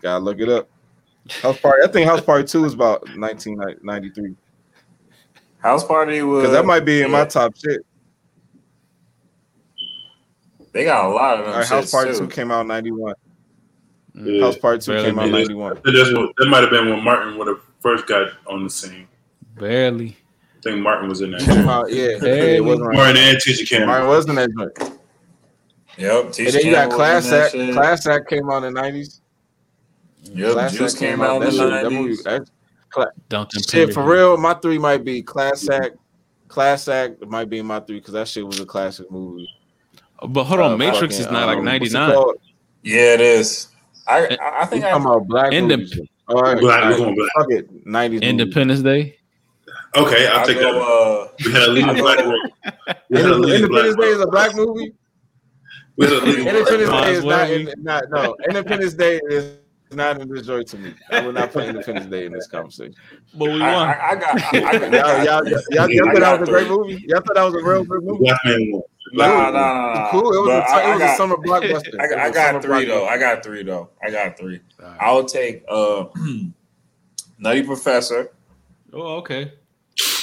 [0.00, 0.68] Gotta look it up.
[1.42, 4.36] House Party, I think House Party 2 is about 1993.
[5.58, 7.80] House party was Because that might be in my top shit.
[10.72, 11.54] They got a lot of them.
[11.54, 12.18] All right, House shits, Party too.
[12.20, 13.14] 2 came out in 91.
[14.24, 14.44] Yeah.
[14.44, 15.72] House Party 2 Barely came out 91.
[15.72, 18.64] I think that's what, that might have been when Martin would have first got on
[18.64, 19.06] the scene.
[19.56, 20.16] Barely.
[20.58, 21.40] I think Martin was in that.
[21.42, 22.56] Came out, yeah, Hey.
[22.56, 22.96] it wasn't right.
[22.96, 23.86] Martin and Tisha Campbell.
[23.86, 24.98] Martin was in that joint.
[25.98, 26.24] Yep.
[26.24, 27.74] And then you got Class was in that Act.
[27.74, 29.20] Class Act came out in the 90s.
[30.22, 30.52] Yep.
[30.52, 32.22] Class Juice Act came out in That the shit- that movie- nineties.
[32.24, 32.48] that-
[33.28, 35.96] Duncan Shit, for real, my three might be Class Act.
[36.48, 39.48] Class Act might be in my three because that shit was a classic movie.
[40.26, 42.34] But hold on, Uh, Matrix fucking, is not like um, what's 99.
[42.82, 43.68] Yeah, it is.
[44.08, 46.00] I I, I think I talking about black Indep- movies.
[46.28, 47.30] All right, Black, all going black.
[47.36, 48.20] fuck it, nineties.
[48.22, 49.16] Independence Day.
[49.96, 50.74] Okay, I'll I take that.
[50.74, 52.50] Uh, We had a leading black go- one.
[53.10, 54.92] We had a leading Independence black Day is a black movie.
[55.96, 56.90] We a leading black Independence.
[56.90, 58.36] Day is not, in, not no.
[58.48, 59.56] Independence Day is
[59.92, 60.92] not in this joint to me.
[61.10, 62.94] I will not put Independence Day in this conversation.
[63.34, 63.62] But we won.
[63.62, 64.54] I, I got.
[64.54, 67.04] I, I got Y'all, y'all, y'all, y'all, y'all thought that was a great movie.
[67.08, 68.18] Y'all thought that was a real good movie.
[68.24, 68.82] Black man won.
[69.12, 70.10] Nah, Black nah, man nah, nah.
[70.10, 70.20] Cool.
[70.32, 72.00] It was, But a, I- it I was got- a summer blockbuster.
[72.00, 73.06] I, I got summer three though.
[73.06, 73.90] I got three though.
[74.02, 74.60] I got three.
[74.82, 74.98] All right.
[75.00, 76.04] I'll take uh
[77.38, 78.32] Nutty Professor.
[78.92, 79.52] Oh, okay.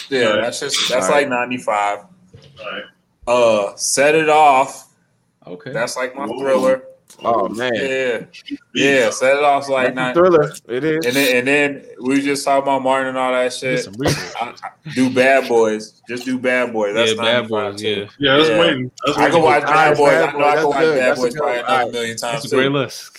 [0.09, 0.43] Yeah, Alright.
[0.43, 1.23] that's just that's Alright.
[1.23, 1.99] like ninety five.
[2.59, 2.83] All right.
[3.27, 4.93] Uh Set It Off.
[5.47, 5.71] Okay.
[5.71, 6.39] That's like my Whoa.
[6.39, 6.83] thriller.
[7.23, 8.25] Oh man, Yeah.
[8.73, 10.11] Yeah, Set It off like That's nine.
[10.11, 10.53] a thriller.
[10.67, 11.05] It is.
[11.05, 13.87] And then and then we just talking about Martin and all that shit.
[14.41, 14.53] I, I-
[14.93, 16.01] do Bad Boys.
[16.09, 16.93] Just do Bad Boys.
[16.93, 17.81] That's yeah, Bad 95 Boys.
[17.81, 17.87] too.
[17.87, 18.59] Yeah, Yeah, I Yeah.
[18.59, 18.91] waiting.
[19.05, 20.09] I, was I can watch Bad Boys.
[20.11, 20.95] Bad I know I Boys, can watch good.
[20.99, 21.59] Bad That's Boys good probably one.
[21.65, 21.91] another Alright.
[21.93, 22.73] million times that's a great too.
[22.73, 23.11] list.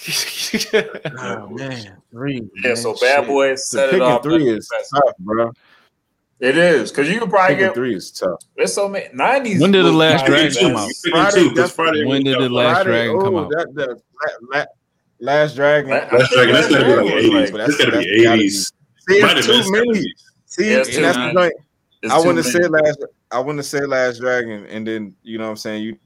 [1.18, 2.34] Oh man, three.
[2.34, 3.26] Yeah, man, so Bad shit.
[3.28, 4.22] Boys, So Set It picking Off.
[4.22, 4.96] three is Professor.
[5.06, 5.52] tough, bro.
[6.38, 7.74] It is because you could probably get.
[7.74, 8.40] three is tough.
[8.56, 9.60] There's so many nineties.
[9.60, 10.90] When did The Last Dragon Dragon come out?
[11.10, 12.48] Friday, that's- Friday When did the.
[12.50, 13.50] Last Friday, Dragon come oh, out?
[13.50, 13.88] That, that,
[14.52, 14.64] la, la,
[15.18, 15.90] Last Dragon.
[15.90, 17.52] La- Last Dragon, that's gotta be like 80s.
[17.52, 18.50] but That's gotta be 80s.
[18.50, 18.72] See,
[19.08, 20.14] it's too many.
[20.46, 21.54] See, Yeah, it's and that's the joint.
[22.02, 23.04] It's I wouldn't have said last.
[23.30, 25.82] I wouldn't have said Last Dragon, and then you know what I'm saying.
[25.84, 25.96] You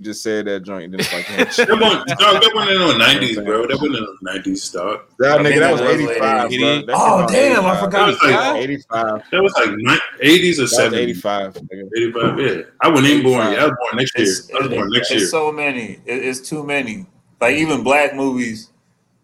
[0.00, 1.38] just said that joint, and then it's like, man.
[1.68, 3.66] That one, dog, that one in the nineties, bro.
[3.66, 5.00] That one in the nineties, dog.
[5.18, 6.82] that nigga, that was 85, bro.
[6.86, 9.22] That Oh, came out damn, I forgot That was like- 85.
[9.30, 11.00] That was like eighties or seventies.
[11.00, 11.56] Eighty five.
[11.96, 12.38] Eighty five.
[12.40, 12.62] yeah.
[12.80, 13.58] I wasn't even born yet.
[13.60, 14.26] I was born next year.
[14.56, 15.28] I was born next it's year.
[15.28, 16.00] so many.
[16.06, 17.06] It, it's too many.
[17.40, 18.70] Like even black movies.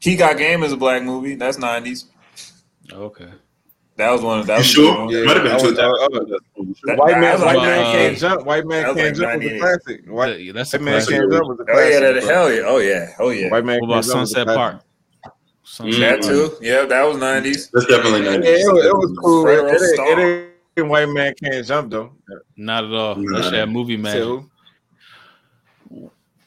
[0.01, 1.35] He Got Game is a black movie.
[1.37, 2.07] That's nineties.
[2.93, 3.29] Okay.
[3.97, 4.93] That was one of that You was a sure?
[4.95, 5.09] good one.
[5.09, 6.39] Yeah, Might have been I was- two I thousand.
[6.85, 7.93] That- White man, white man 98.
[7.93, 8.47] can't jump.
[8.47, 10.05] White man That can't like jump was a classic.
[10.07, 11.14] White, Yeah, that's a white man classic.
[11.14, 11.93] can't jump was a Oh classic.
[11.93, 12.62] yeah, that hell yeah.
[12.67, 13.12] Oh yeah.
[13.19, 13.51] Oh yeah.
[13.51, 14.47] White man What about can't jump Sunset.
[14.57, 14.81] Park?
[15.64, 16.01] Sunset.
[16.01, 16.57] That too.
[16.61, 17.69] Yeah, that was nineties.
[17.73, 18.67] That's definitely Yeah, nineties.
[18.67, 19.47] it was, it was cool.
[19.49, 20.47] It, Federal it, ain't- Star.
[20.77, 22.12] it white man can't jump though.
[22.57, 23.14] Not at all.
[23.17, 23.51] Nah.
[23.51, 24.23] That movie Say magic.
[24.23, 24.51] who?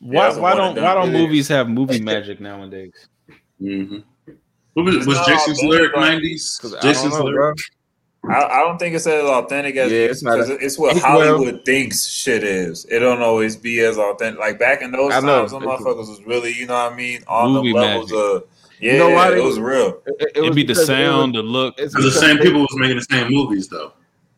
[0.02, 0.26] Why?
[0.26, 0.84] that's a why one don't?
[0.84, 2.94] Why don't movies have movie magic nowadays?
[3.62, 3.98] Mm-hmm.
[4.74, 6.58] What was, It's was not Jason's lyric bad, but- nineties?
[6.62, 7.58] 'Cause I Jason's lyric.
[8.22, 8.36] Bro.
[8.36, 10.96] I, I don't think it's as authentic as Yeah, it's not because a- it's what
[10.96, 12.86] well- Hollywood thinks shit is.
[12.86, 14.40] It don't always be as authentic.
[14.40, 15.40] Like back in those I know.
[15.40, 18.26] times, some motherfuckers was really, you know what I mean, on the levels magic.
[18.36, 18.44] of
[18.82, 20.02] yeah, know why they it was was- real.
[20.06, 21.76] It, it It'd be the because it was- sound, the look.
[21.78, 23.92] it's Because the same people was making the same movies, though.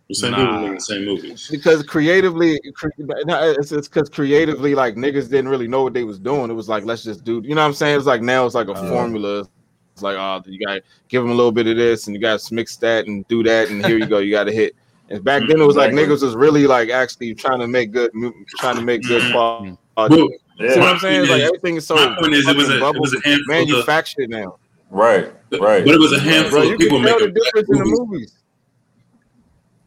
[0.10, 0.52] The same people Nah.
[0.54, 1.48] was making the same movies.
[1.50, 2.90] because creatively, cre-
[3.26, 6.50] no, it's because creatively, like niggas didn't really know what they was doing.
[6.52, 7.98] It was like let's just do, you know what I'm saying?
[7.98, 8.90] It's like now it's like a Uh.
[8.90, 9.48] formula.
[10.02, 12.20] It's like oh, you got to give them a little bit of this, and you
[12.22, 14.76] got to mix that and do that, and here you go, you got to hit.
[15.12, 18.12] And back then it was like niggas was really like actually trying to make good,
[18.58, 19.32] trying to make good Mhm.
[19.32, 19.78] quality.
[19.96, 20.30] Well,
[20.74, 21.22] See what I'm saying?
[21.22, 23.06] It's like everything is so my point is, it was a- it was a bubble
[23.06, 24.56] handful of- manufactured now,
[24.90, 25.26] right,
[25.60, 25.86] right.
[25.86, 26.72] But it was a handful bro.
[26.72, 28.34] of people can tell the making black difference in the movies.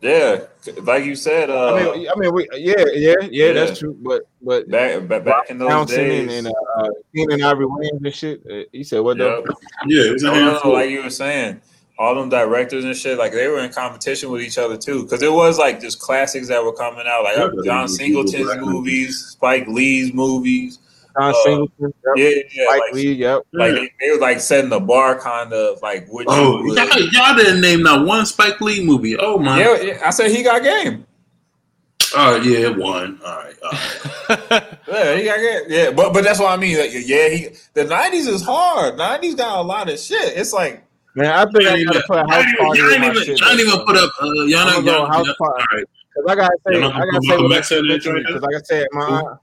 [0.04, 0.48] Movies.
[0.66, 3.52] Yeah, like you said, uh, I mean, I mean, we, yeah, yeah, yeah, Yeah.
[3.52, 3.96] that's true.
[4.00, 7.66] But but back, back back in those Townsend days, and, and uh, uh, Keenan Ivory
[7.66, 8.42] Williams and shit.
[8.50, 9.38] Uh, he said what though?
[9.38, 9.56] Yep.
[9.86, 11.60] Yeah, it was No, no, no, like you were saying,
[11.98, 15.22] all them directors and shit, like they were in competition with each other too, because
[15.22, 19.18] it was like just classics that were coming out, like Yeah, uh, John Singleton's movies,
[19.32, 20.78] Spike Lee's movies.
[21.18, 22.14] John Uh, Singleton, yep.
[22.16, 23.42] Yeah, yeah, Mike like, Lee, yep.
[23.52, 26.76] like they, they were like setting the bar, kind of like what Oh, you would.
[26.78, 29.16] y'all, y'all didn't name not one Spike Lee movie.
[29.18, 29.58] Oh my.
[29.60, 31.06] Yeah, yeah, I said he got game.
[32.16, 33.20] Oh yeah, one.
[33.24, 33.54] All right.
[33.62, 34.64] All right.
[34.86, 35.62] Yeah, he got game.
[35.68, 36.78] Yeah, but but that's what I mean.
[36.78, 38.96] Like, yeah, he the nineties is hard.
[38.96, 40.36] Nineties got a lot of shit.
[40.36, 40.84] It's like
[41.16, 42.80] Man, I think Y'all I ain't gotta even, put a y'all house ain't party.
[42.80, 44.10] even, in my y'all ain't shit, even, y'all ain't even put up.
[44.20, 44.84] Uh, y'all I'm not.
[44.84, 45.64] go Y'all, house y'all, all party.
[45.74, 45.84] right.
[46.14, 48.42] Cause I gotta say, Y'all I gotta say Malcolm what X in that joint, because
[48.42, 49.40] like I said, my Cool.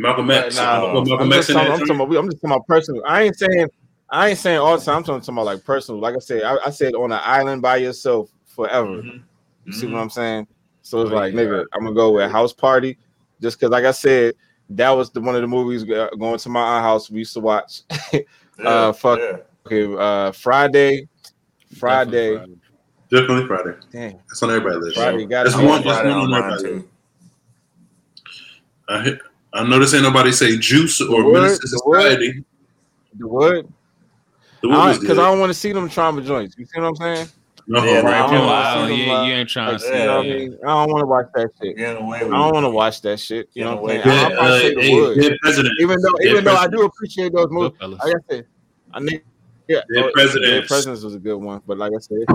[0.00, 0.56] Malcolm X.
[0.56, 3.02] nah, I'm Malcolm I'm X just talking, I'm talking about, I'm just talking about personal.
[3.06, 3.68] I ain't saying,
[4.08, 4.96] I ain't saying all the time.
[4.96, 6.00] I'm talking about like personal.
[6.00, 9.02] Like I said, I, I said on an island by yourself forever.
[9.02, 9.22] Mhm.
[9.66, 9.92] You see Mhm.
[9.92, 10.46] what I'm saying?
[10.82, 11.40] So it's Oh, like, yeah.
[11.40, 12.98] nigga, I'm gonna go with House Party,
[13.42, 14.34] just because, like I said,
[14.70, 17.34] that was the one of the movies uh, going to my aunt house we used
[17.34, 17.82] to watch.
[18.58, 19.18] Yeah, Uh, fuck.
[19.18, 19.36] yeah.
[19.66, 21.08] okay, uh, Friday,
[21.78, 22.56] Friday, Definitely
[23.10, 23.78] Definitely Friday.
[23.90, 24.96] damn, That's on everybody's list.
[24.96, 25.82] Friday, got That's one.
[25.82, 26.86] Friday That's one on on everybody's list.
[28.88, 29.20] I, hit,
[29.52, 31.68] I notice ain't nobody say Juice or Wood, Menace to.
[31.68, 32.44] Society.
[33.18, 33.72] The Wood,
[34.62, 35.18] The Wood because good.
[35.18, 36.56] I don't want to see them trauma joints.
[36.56, 37.28] You see what I'm saying?
[37.66, 38.14] No, Yeah, right.
[38.14, 40.16] I don't wanna Wow, see them, yeah, uh, you ain't trying Like, to see know
[40.16, 40.58] what I mean?
[40.64, 41.76] I don't want to watch that shit.
[41.76, 43.48] Getting away I don't want to watch that shit.
[43.54, 44.16] You know what I'm Yeah, saying?
[44.16, 45.74] Yeah, I'll probably uh, say the hey, Wood, President.
[45.80, 47.78] even though Dead even though I do appreciate those movies.
[47.78, 47.98] Goodfellas.
[47.98, 48.46] Like I said,
[48.92, 49.22] I need
[49.68, 49.82] yeah.
[49.92, 50.50] Dead oh, Presidents.
[50.50, 52.26] Dead Presidents was a good one, but like I said,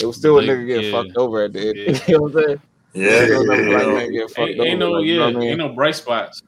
[0.00, 1.02] it was still a nigga getting yeah.
[1.02, 1.78] fucked over at the end.
[1.78, 1.98] Yeah.
[2.08, 2.60] you know what I'm saying?
[2.94, 4.26] Yeah, Still another yeah, yeah.
[4.36, 5.48] man Ain't, ain't no like, you yeah, know what I mean?
[5.48, 6.42] ain't no bright spots.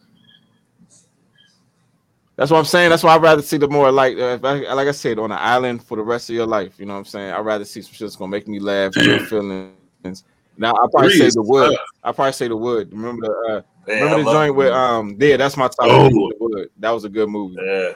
[2.37, 2.91] That's what I'm saying.
[2.91, 5.31] That's why I'd rather see the more like, uh, if I, like I said, on
[5.31, 6.75] an island for the rest of your life.
[6.79, 7.33] You know what I'm saying?
[7.33, 10.25] I'd rather see some shit that's gonna make me laugh, good feelings.
[10.57, 11.71] Now I probably Three say the wood.
[11.73, 11.87] tough.
[12.03, 12.93] I probably say the wood.
[12.93, 16.09] Remember the uh, Yeah, remember I the joint with um yeah, that's my top Oh.
[16.09, 16.71] the wood.
[16.79, 17.57] That was a good movie.
[17.61, 17.93] Yeah,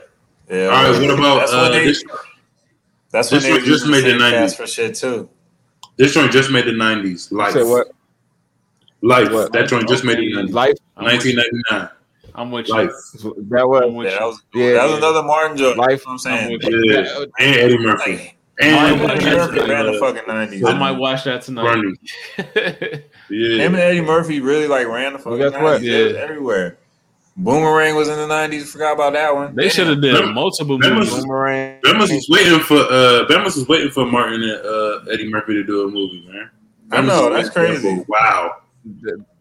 [0.50, 0.64] yeah.
[0.66, 2.04] All right, what about that's uh, when they, this?
[3.10, 4.30] that's when this they one just made the the 90s.
[4.30, 5.28] cast for shit too.
[5.96, 7.28] This joint just made the nineties.
[7.30, 7.54] You Life.
[7.54, 7.88] what?
[9.02, 9.30] Life.
[9.32, 9.52] What?
[9.52, 10.34] That joint just made the Okay.
[10.34, 10.54] nineties.
[10.54, 10.76] Life.
[10.96, 11.36] I'm with Nineteen you.
[11.36, 11.88] ninety nine.
[12.34, 12.74] I'm with you.
[12.74, 12.90] Life.
[13.50, 14.96] That I'm was with Yeah, that was Yeah, that was yeah.
[14.98, 15.76] another Martin joint.
[15.78, 15.88] Life.
[15.90, 16.44] You know what I'm saying?
[16.44, 16.84] I'm with.
[16.84, 17.24] Yeah.
[17.46, 18.10] And Eddie Murphy.
[18.12, 20.64] Like, And Eddie Murphy ran the fucking nineties.
[20.64, 21.62] I might watch that tonight.
[21.72, 21.98] Grundy.
[23.30, 23.58] Yeah.
[23.66, 25.80] Him and Eddie Murphy really like ran the fucking guess what?
[25.82, 25.84] 90s.
[25.84, 26.18] They was Yeah.
[26.20, 26.78] everywhere.
[27.36, 28.72] Boomerang was in the nineties.
[28.72, 29.54] Forgot about that one.
[29.54, 31.14] they should have did Bama- multiple Bama- movies.
[31.14, 31.78] Boomerang.
[31.82, 35.62] Bemis was waiting for uh Bemis was waiting for Martin and uh Eddie Murphy to
[35.62, 36.50] do a movie, man.
[36.90, 38.02] I know, that's crazy.
[38.08, 38.56] Wow.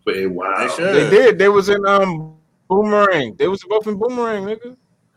[0.06, 0.56] But wow.
[0.60, 0.96] They should.
[0.96, 1.40] They did.
[1.40, 2.36] They was in um
[2.70, 3.36] Boomerang.
[3.36, 4.76] They was both in Boomerang, nigga.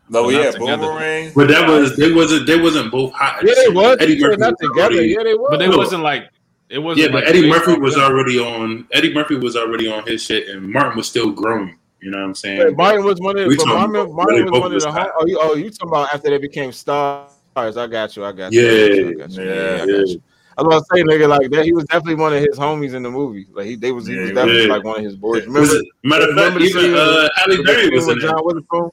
[0.09, 0.51] No, But yeah.
[0.57, 1.31] Boomerang.
[1.35, 3.37] But that was they wasn't they wasn't both hot.
[3.43, 3.97] Yeah, the they was.
[3.99, 4.93] Eddie They Murphy not was together.
[4.95, 5.47] already- Yeah, they was.
[5.51, 5.77] But it No.
[5.77, 6.29] wasn't like
[6.69, 7.05] it wasn't.
[7.07, 8.03] Yeah, but like Eddie Murphy was them.
[8.03, 8.87] already on.
[8.91, 11.77] Eddie Murphy was already on his shit, and Martin was still growing.
[12.01, 12.57] You know what I'm saying?
[12.63, 14.81] But Martin was one of We but talking Martin, about Martin really was one of
[14.81, 15.11] the home, hot.
[15.17, 17.29] oh, you, oh you talking about after they became stars.
[17.55, 18.61] I got you, I got you.
[18.61, 18.71] Yeah.
[18.71, 19.43] I got you, I got you.
[19.43, 20.21] Yeah, Yeah, I got you.
[20.61, 21.65] I was gonna say, nigga, like that.
[21.65, 23.47] He was definitely one of his homies in the movie.
[23.53, 24.69] Like he, they was, he Yeah, was definitely was.
[24.69, 25.47] like one of his boys.
[25.47, 28.07] Was Remember, it- matter of fact, remember the even scene uh, Halle the Berry was
[28.07, 28.21] in with.
[28.23, 28.89] John Witherspoon.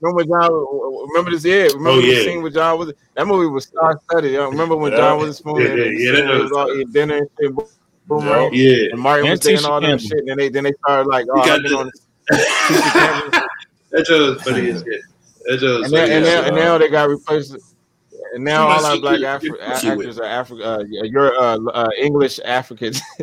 [0.00, 1.06] Remember when John?
[1.08, 1.44] Remember this?
[1.44, 2.22] Yeah, remember Oh, the yeah.
[2.24, 3.04] scene with John Witherspoon?
[3.14, 4.34] That movie was star studded.
[4.38, 4.98] Remember when Yeah.
[4.98, 7.68] John Witherspoon Yeah, and yeah, the yeah, that was- was all eating dinner and shit?
[8.06, 8.50] Boomerang.
[8.52, 10.12] Yeah, And Martin was there and Tisha all that shit.
[10.18, 11.90] And then they then they started like, oh, You got I've been on
[12.32, 13.48] Tisha
[13.92, 15.00] that joke was funny as shit.
[15.46, 16.46] That joke was and, funny and, as now, shit.
[16.48, 17.56] and now they got replaced.
[18.34, 19.60] And now all our black said Afri- you- you
[20.00, 20.64] actors are African.
[20.66, 23.00] Uh, you're uh, uh, English Africans.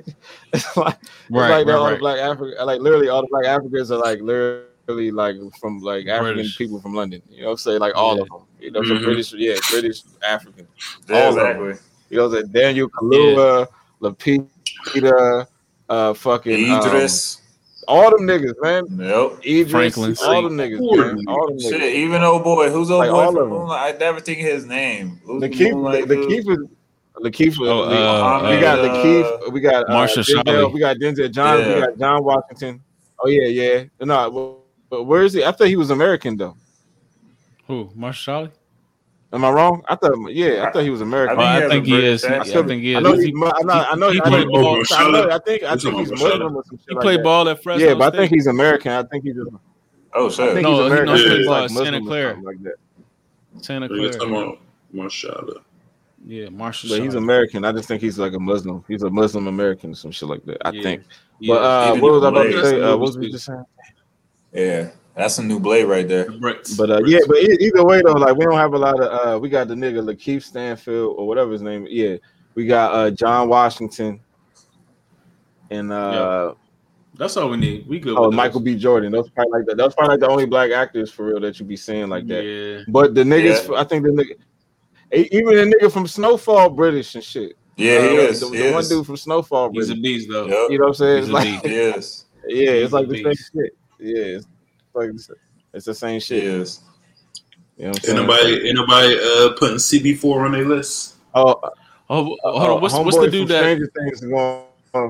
[0.54, 3.46] it's like, it's Right, like right, all the black African, like literally all the black
[3.46, 6.58] Africans are like literally like from like African British.
[6.58, 7.22] people from London.
[7.30, 8.22] You know, what I'm saying like all Yeah.
[8.24, 8.42] of them.
[8.62, 9.04] You know, some Mhm.
[9.04, 10.68] British, yeah, British African.
[11.10, 11.46] Yeah, all of them.
[11.46, 11.88] exactly.
[12.10, 13.68] You know, that Daniel Kaluuya,
[14.02, 15.48] Lupita,
[15.90, 17.41] uh, fucking um, Idris.
[17.88, 18.86] All them niggas, man.
[19.00, 19.46] Yep.
[19.46, 21.26] Idris, Franklin all them niggas, man.
[21.28, 23.60] All them Shit, even old boy, who's old Like boy all from of them.
[23.60, 23.96] Moonlight?
[23.96, 25.22] I never think of his name.
[25.26, 26.48] Who's The the keep, Moonlight the, the dude?
[26.50, 26.68] is
[27.22, 27.56] Lakeith.
[27.60, 29.52] Oh, we, uh, we got uh, Lakeith.
[29.54, 31.60] We got uh, Marsha Denzel, We got Denzel John.
[31.60, 31.76] Yeah.
[31.76, 32.82] We got John Washington.
[33.20, 33.84] Oh yeah, yeah.
[34.00, 34.58] No,
[34.90, 35.44] but where is he?
[35.44, 36.56] I thought he was American though.
[37.68, 37.92] Who?
[37.96, 38.52] Marshall Charlie?
[39.34, 39.82] Am I wrong?
[39.88, 41.40] I thought, yeah, I thought he was American.
[41.40, 42.24] I I think think he he is.
[42.24, 43.04] a I British still think he I is.
[43.06, 44.84] know He, he, I know, I know, he I know, played ball.
[44.92, 47.20] I, know, I think, I think he's about Muslim or some shit he like played
[47.20, 47.24] that.
[47.24, 48.92] ball at Fresno Yeah, but I think he's American.
[48.92, 49.48] I think he's just,
[50.14, 51.06] Oh I think No, he's American.
[51.06, 52.42] no, I he think played he's like Santa Muslim Clara.
[52.42, 52.76] like that.
[53.62, 54.20] Santa So you're Clara.
[54.32, 54.60] talking about
[54.94, 55.62] Marshala.
[56.28, 56.90] Yeah, Marshall.
[56.90, 57.64] But he's American.
[57.66, 58.84] I just think he's like a Muslim.
[58.88, 60.58] He's a Muslim American or some shit like that.
[60.68, 60.84] I Yeah.
[60.84, 61.04] think.
[61.40, 61.56] Yeah.
[61.56, 62.82] But uh, what was I about to say?
[62.82, 63.64] Uh, what was we just saying?
[64.54, 66.26] Yeah, that's a new blade right there.
[66.26, 66.78] Brits.
[66.78, 67.10] But uh, Brits.
[67.10, 69.36] yeah, but either way though, like we don't have a lot of.
[69.36, 71.86] uh We got the nigga Lakeith Stanfield or whatever his name.
[71.90, 72.16] Yeah,
[72.56, 74.20] we got uh John Washington
[75.70, 76.54] and uh
[77.18, 77.88] That's all we need.
[77.88, 78.18] We good.
[78.18, 78.76] oh with Michael B.
[78.76, 79.12] Jordan.
[79.12, 79.78] Those probably like that.
[79.78, 82.44] That's probably like the only black actors for real that you be seeing like that.
[82.44, 82.84] Yeah.
[82.88, 83.80] But the niggas, Yeah.
[83.80, 84.36] I think the nigga,
[85.32, 87.58] even the nigga from Snowfall British and shit.
[87.78, 88.40] Yeah, he Uh, is.
[88.42, 89.98] The, he the one dude from Snowfall He's British.
[89.98, 90.46] a beast though.
[90.48, 90.72] Yep.
[90.72, 91.18] you know what I'm saying?
[91.18, 91.66] It's He's a like, beast.
[91.66, 92.26] He is.
[92.48, 93.78] yeah, He's it's like a the same shit.
[94.00, 94.46] Yeah, it's
[94.94, 95.10] like
[95.74, 96.44] it's the same shit.
[96.44, 96.82] is.
[97.78, 98.28] You know what I'm Ain't saying?
[98.28, 101.16] nobody, ain't nobody uh, putting CB4 on their list.
[101.34, 101.60] Oh,
[102.14, 102.82] Oh, uh, hold on.
[102.82, 103.60] What's, what's the dude that?
[103.62, 104.64] Stranger Things is going?
[104.94, 105.10] Uh,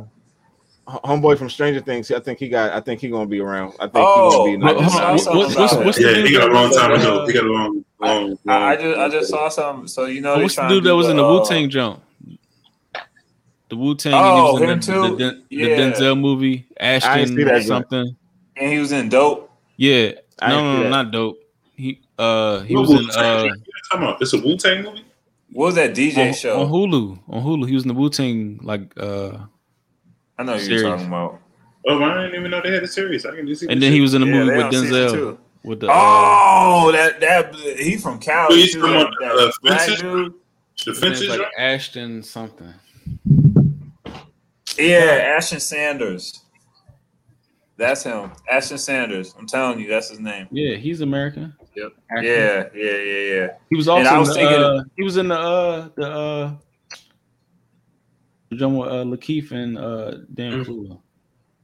[1.00, 2.12] homeboy from Stranger Things.
[2.12, 2.72] I think he got.
[2.74, 3.74] I think he gonna be around.
[3.80, 4.82] I think Oh, he I gonna be.
[4.84, 6.92] just in saw the- something What- what's- about what's Yeah, he got a long time
[6.92, 7.26] uh, ago.
[7.26, 8.38] He got a long, long.
[8.48, 9.88] I, I just I just saw something.
[9.88, 11.70] So you know, Oh, what's the dude that do was in the uh, Wu Tang
[11.72, 12.04] jump?
[13.70, 14.14] The Wu Tang.
[14.16, 15.16] Oh, he him was in the, too?
[15.18, 15.68] the, the, Yeah.
[15.78, 17.66] Denzel movie, Ashton see that joint.
[17.66, 18.16] something.
[18.58, 19.51] and he was in dope.
[19.82, 21.40] Yeah, I no, no, no, not dope.
[21.76, 23.26] He uh he What was in Wu-Tang?
[23.26, 23.62] uh What you
[23.92, 24.22] talking about?
[24.22, 25.06] It's a Wu Tang movie.
[25.54, 26.62] What was that DJ on, show?
[26.62, 27.20] on Hulu.
[27.28, 29.40] On Hulu, he was in the Wu Tang like uh,
[30.38, 31.40] I know who you're talking about.
[31.88, 33.26] Oh, I didn't even know they had a series.
[33.26, 33.68] I can just see.
[33.70, 35.94] and the then he was in the Yeah, movie they with Denzel with the uh,
[35.96, 38.62] Oh, that that he from Cali.
[38.62, 40.00] He's from, that, uh, that black Fences?
[40.00, 40.34] dude.
[40.86, 41.38] the his name's Finches.
[41.40, 41.48] like?
[41.58, 42.72] Ashton something.
[44.78, 46.41] Yeah, Ashton Sanders.
[47.78, 48.32] That's him.
[48.50, 49.34] Ashton Sanders.
[49.40, 50.48] I'm telling you, that's his name.
[50.52, 51.54] Yeah, he's American.
[51.76, 51.92] Yep.
[52.12, 52.24] Actor.
[52.76, 53.48] Yeah, yeah, yeah, yeah.
[53.70, 56.54] he was also I in the, thinking- uh, he was in the uh the uh
[58.50, 60.66] the joint with uh, Lakeith and uh Dan Mm.
[60.66, 61.02] Clue.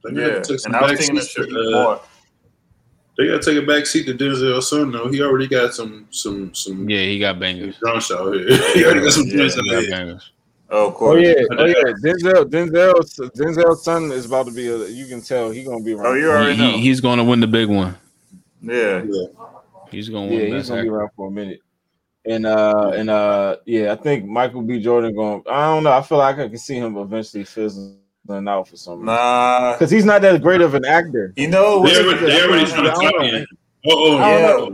[0.04, 2.00] They gotta Yeah, take some and I was thinking that should be uh, more.
[3.18, 5.08] They gotta take a back seat to Denzel son though.
[5.08, 7.76] He already got some some some Yeah, he got bangers.
[7.78, 8.46] drunks out here.
[8.74, 9.56] he already got some Yeah, joints
[10.70, 11.16] He out got here.
[11.16, 11.50] bangers.
[11.50, 11.92] Oh, of Oh yeah, oh yeah.
[12.02, 14.68] Denzel, Denzel, Denzel's son is about to be.
[14.68, 16.06] A, you can tell he gonna be around.
[16.06, 16.70] Oh, you already He, know.
[16.72, 17.96] he- he's going to win the big one.
[18.62, 19.02] Yeah.
[19.90, 21.60] He's going to Yeah, he's gonna be around for a minute.
[22.24, 24.80] And uh and uh yeah, I think Michael B.
[24.82, 25.42] Jordan going.
[25.50, 25.92] I don't know.
[25.92, 27.96] I feel like I can see him eventually fizzling
[28.28, 29.72] out for some reason Nah.
[29.72, 31.32] because he's not that great of an actor.
[31.36, 33.22] You know They what's already, they already trying to I don't clock know.
[33.38, 33.46] in.
[33.86, 34.70] Oh, oh,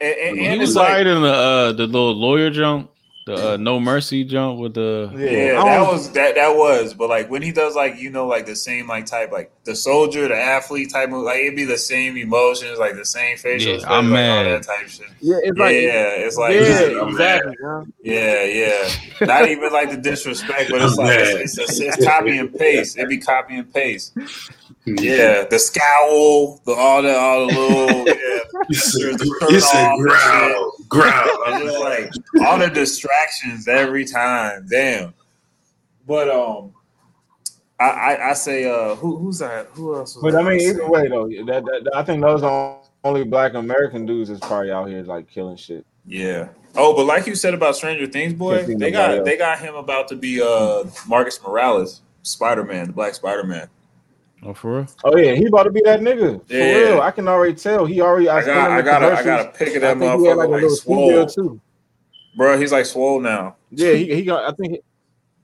[0.00, 0.06] yeah.
[0.06, 2.89] and, and, He was it's like, in the uh the little lawyer jump,
[3.36, 7.08] the uh, no mercy jump with the yeah, I that was that that was, but
[7.08, 10.28] like when he does like you know like the same like type like the soldier,
[10.28, 13.74] the athlete type of like it'd be the same emotions, like the same facial Yeah,
[13.76, 14.62] expression, I'm like, all mad.
[14.62, 15.06] that type shit.
[15.20, 17.56] Yeah, it's Yeah, like yeah it's like yeah, I'm exactly.
[17.62, 17.84] yeah.
[18.02, 19.26] Yeah, yeah.
[19.26, 21.26] Not even like the disrespect, but it's like mad.
[21.40, 22.96] it's, it's, it's copy and paste.
[22.96, 24.14] It'd be copy and paste.
[24.86, 28.14] Yeah, the scowl, the all the all the little yeah.
[28.68, 31.42] He said, The he said curl growl, growl.
[31.46, 32.12] I'm just like
[32.46, 34.66] all the distractions every time.
[34.70, 35.12] Damn.
[36.06, 36.72] But um,
[37.78, 39.66] I I, I say uh, who who's that?
[39.72, 40.16] Who else?
[40.16, 43.24] was But I mean, either way though, that, that, that- I think those are only
[43.24, 45.84] Black American dudes is probably out here like killing shit.
[46.06, 46.48] Yeah.
[46.74, 49.24] Oh, but like you said about Stranger Things, boy, they got else.
[49.24, 53.68] they got him about to be uh Marcus Morales, Spider Man, the Black Spider Man.
[54.42, 54.86] Oh, for real?
[55.04, 56.72] Oh yeah, he about to be that nigga for Yeah.
[56.92, 57.00] real.
[57.02, 57.84] I can already tell.
[57.84, 58.28] He already.
[58.28, 59.46] I, I got him I got I got commercials.
[59.46, 61.60] a pic of I that think he had like a like, little female swole, too.
[62.36, 62.58] bro.
[62.58, 63.56] He's like swole now.
[63.70, 64.50] Yeah, he, he got.
[64.50, 64.72] I think.
[64.72, 64.80] he-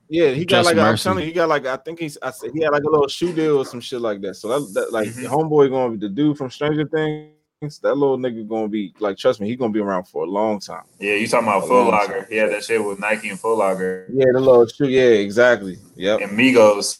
[0.09, 0.77] Yeah, he got Just like.
[0.83, 1.65] I'm telling you, he got like.
[1.67, 2.17] I think he's.
[2.21, 4.35] I said he had like a little shoe deal or some shit like that.
[4.35, 5.25] So that, that like Mhm.
[5.27, 7.79] homeboy going to be the dude from Stranger Things.
[7.81, 9.17] That little nigga gonna be like.
[9.17, 10.83] Trust me, he gonna be around for a long time.
[10.99, 12.19] Yeah, you talking about A Full long Locker?
[12.21, 12.25] time.
[12.29, 14.87] He that shit with Nike and Foot Locker Yeah, the little shoe.
[14.87, 15.77] Yeah, exactly.
[15.95, 16.21] Yep.
[16.21, 16.99] and Migos.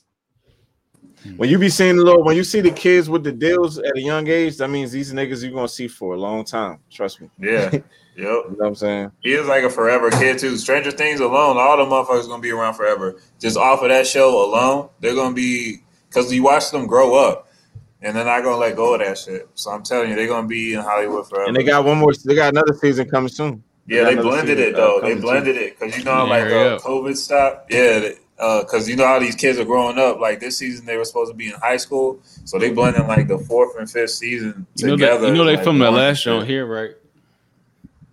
[1.35, 3.97] When you be seeing the little, when you see the kids with the deals at
[3.97, 6.79] a young age, that means these niggas you're gonna see for a long time.
[6.91, 7.29] Trust me.
[7.39, 7.83] Yeah, yep.
[8.15, 9.11] You know what I'm saying?
[9.21, 10.55] He is like a forever kid too.
[10.57, 13.19] Stranger Things alone, all the motherfuckers gonna be around forever.
[13.39, 17.49] Just off of that show alone, they're gonna be because you watch them grow up,
[18.01, 19.49] and they're not gonna let go of that shit.
[19.55, 21.47] So I'm telling you, they're gonna be in Hollywood forever.
[21.47, 22.13] And they got one more.
[22.25, 23.63] They got another season coming soon.
[23.87, 24.97] yeah, they blended season, it though.
[24.97, 25.21] uh, they coming too.
[25.23, 26.79] blended it because you know Yeah, like hurry uh.
[26.79, 27.71] COVID stopped.
[27.73, 30.19] Yeah, they, uh, because you know how these kids are growing up.
[30.19, 33.27] Like this season, they were supposed to be in high school, so they blended like
[33.27, 35.21] the fourth and fifth season You know together.
[35.21, 36.91] that you know they like, filmed that one last show here, right?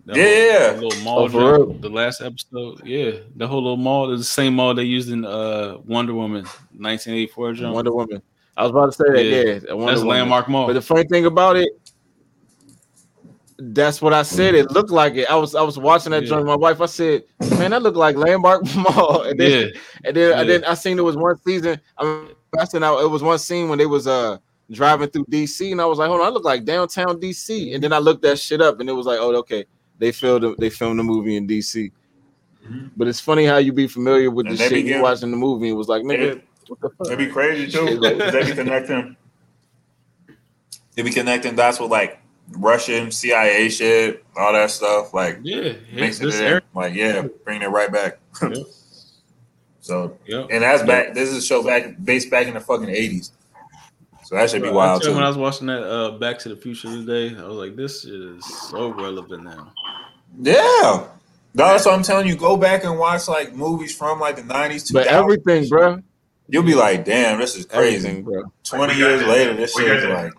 [0.07, 0.71] That Yeah.
[0.73, 2.81] whole, the little mall Oh, for jump, the last episode.
[2.85, 6.43] Yeah, the whole little mall is the same mall they used in uh Wonder Woman
[6.43, 7.73] 1984 jump.
[7.75, 8.21] Wonder Woman.
[8.57, 9.23] I was about to say that.
[9.25, 9.59] Yeah.
[9.67, 10.07] Yeah, Wonder That's Woman.
[10.07, 10.67] landmark mall.
[10.67, 11.69] But the funny thing about it,
[13.57, 14.53] that's what I said.
[14.55, 15.29] It looked like it.
[15.29, 16.29] I was I was watching that Yeah.
[16.29, 16.81] joint with my wife.
[16.81, 17.23] I said,
[17.57, 20.57] "Man, that looked like Landmark Mall." And then, yeah, and then, and Yeah.
[20.59, 21.79] then I seen there was one season.
[21.97, 22.27] I mean,
[22.59, 24.37] I seen out it was one scene when they was uh
[24.71, 27.83] driving through DC, and I was like, "Hold on, I look like downtown DC." And
[27.83, 29.65] then I looked that shit up, and it was like, "Oh, okay,
[29.99, 31.91] they filmed they filmed the movie in DC."
[32.67, 32.91] Mhm.
[32.97, 35.31] But it's funny how you be familiar with the And they shit be you watching
[35.31, 35.69] the movie.
[35.69, 36.93] It was like, nigga, what?
[37.05, 37.99] It'd be crazy too.
[38.01, 39.15] Like, they be connecting.
[40.95, 42.19] They be connecting dots with like
[42.51, 45.13] Russian CIA shit, all that stuff.
[45.13, 45.73] Like yeah.
[45.93, 46.61] mixing this it in.
[46.73, 48.19] Like yeah, bringing it right back.
[48.41, 48.63] Yeah.
[49.79, 50.47] so Yep.
[50.51, 51.13] and that's back.
[51.13, 53.31] This is a show back based back in the fucking eighties.
[54.25, 55.15] So that should be Bro, wild I tell you, too.
[55.15, 58.05] when I was watching that uh, Back to the Future today, I was like, "This
[58.05, 59.71] is so relevant now."
[60.41, 61.07] Yeah.
[61.53, 62.35] No, that's what I'm telling you.
[62.35, 64.93] Go back and watch like movies from like the 90s, 2000s.
[64.93, 66.01] But everything, bro.
[66.49, 68.07] You'll be like, damn, this is crazy.
[68.07, 68.43] Everything, bro.
[68.65, 69.29] 20 years that.
[69.29, 70.33] later, this shit is like,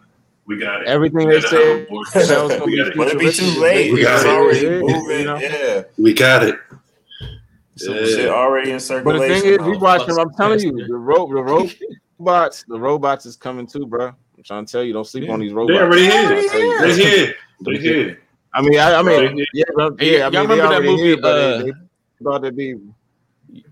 [0.47, 0.88] We got it.
[0.88, 1.88] Everything We they got said it.
[2.14, 2.97] that gonna We be got it.
[2.97, 3.92] but it be too late.
[3.92, 4.28] We got It's it.
[4.28, 5.18] already Yeah, moving.
[5.20, 5.38] you know?
[5.38, 5.82] Yeah.
[5.99, 6.59] We got it.
[7.76, 8.05] Some Yeah.
[8.05, 9.18] shit already in circulation.
[9.18, 10.18] But the thing is, we Oh, watching.
[10.18, 11.42] I'm telling you, the ro- the
[12.20, 14.07] robots, the robots is coming too, bro.
[14.09, 15.32] I'm trying to tell you, don't sleep Yeah.
[15.32, 15.74] on these robots.
[15.74, 15.97] They robots.
[16.01, 16.28] already I'm here.
[16.28, 16.78] trying to tell you.
[16.78, 17.34] They here.
[17.62, 18.22] They here.
[18.55, 20.26] I mean, I, I mean, yeah, bro, Hey, yeah.
[20.26, 21.72] I y'all remember that movie, here, but uh, they, they
[22.20, 22.74] about to be.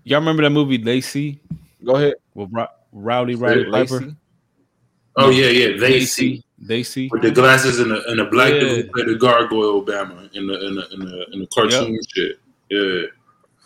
[0.03, 1.39] Y'all remember that movie Lacey
[1.83, 3.97] Go ahead, with Ro- Rowdy Roddy Lacey.
[3.99, 4.15] Piper?
[5.17, 5.77] Oh yeah, yeah.
[5.79, 7.09] They see They see.
[7.11, 8.59] with the glasses and the and the black Yeah.
[8.59, 11.99] dude who played the gargoyle Obama in the in the in the, in the cartoon
[12.15, 12.39] shit.
[12.69, 13.03] Yeah.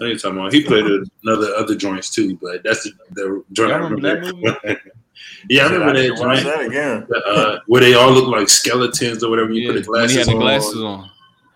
[0.02, 0.54] I ain't talking about.
[0.54, 0.86] He played
[1.24, 4.60] another other joints too, but that's the, the joint I Y'all remember remember.
[4.64, 4.78] that
[5.50, 7.08] yeah, I remember Shit, that should joint that again.
[7.28, 9.52] uh, where they all look like skeletons or whatever.
[9.52, 10.40] You Yeah, put the when he glasses had the on.
[10.40, 11.12] glasses on.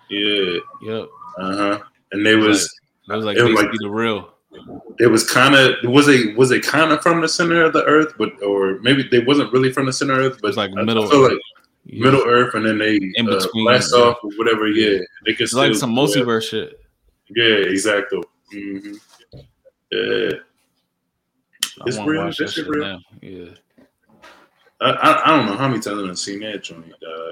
[0.10, 0.60] Yeah.
[0.82, 1.08] Yep.
[1.40, 1.80] Uh huh.
[2.12, 2.70] And they was
[3.08, 4.33] That was like It was basically like- the real.
[5.00, 7.84] It was kind of was it was it kind of from the center of the
[7.86, 10.72] earth, but or maybe they wasn't really from the center of earth, but It's like
[10.78, 11.40] I- I middle like
[11.86, 12.04] Yeah.
[12.06, 14.68] middle earth, and then they In uh, blast off or whatever.
[14.68, 16.80] Yeah, they could It's like some multiverse shit.
[17.36, 17.46] Yeah,
[17.76, 18.22] exactly.
[18.52, 18.94] hmm
[19.92, 20.30] Yeah,
[21.82, 22.26] I It's real.
[22.26, 22.84] That shit real.
[22.86, 23.00] now.
[23.22, 23.50] Yeah.
[24.82, 26.94] I, I I don't know how many times I've seen that joint.
[26.94, 27.32] Uh,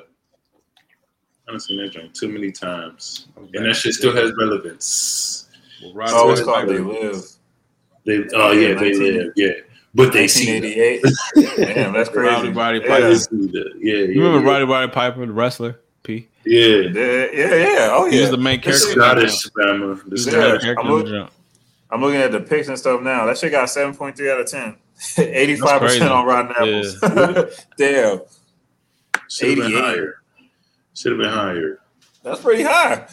[1.49, 5.47] I've seen that joint too many times, and that shit still has relevance.
[5.83, 7.23] Well, Roddy Oh, it's Piper- called They Live.
[8.05, 9.49] They oh yeah, they 19 live yeah,
[9.93, 11.03] but they see that.
[11.35, 11.75] 1988.
[11.75, 12.33] Damn, that's crazy.
[12.47, 12.87] Rowdy Roddy yeah.
[12.87, 13.07] Piper.
[13.09, 13.71] They see that.
[13.79, 14.53] Yeah, yeah, You remember yeah.
[14.53, 15.79] Roddy Roddy Piper, the wrestler?
[16.03, 16.27] P.
[16.45, 17.89] Yeah, Yeah, yeah, yeah.
[17.91, 18.21] Oh, He yeah.
[18.23, 18.85] was the main character.
[18.87, 19.95] shit- Scottish family.
[20.07, 20.61] The He Yeah, Scottish.
[20.63, 21.31] character I'm in the look- jump.
[21.91, 23.25] I'm looking at the pics and stuff now.
[23.27, 24.77] That shit got 7.3 out of 10.
[24.97, 26.01] 85% crazy.
[26.05, 26.99] on Rotten Apples.
[27.77, 28.21] Damn.
[29.29, 29.81] Should have been 88.
[29.81, 30.15] higher.
[30.95, 31.79] Should have been higher.
[32.23, 33.07] That's pretty high.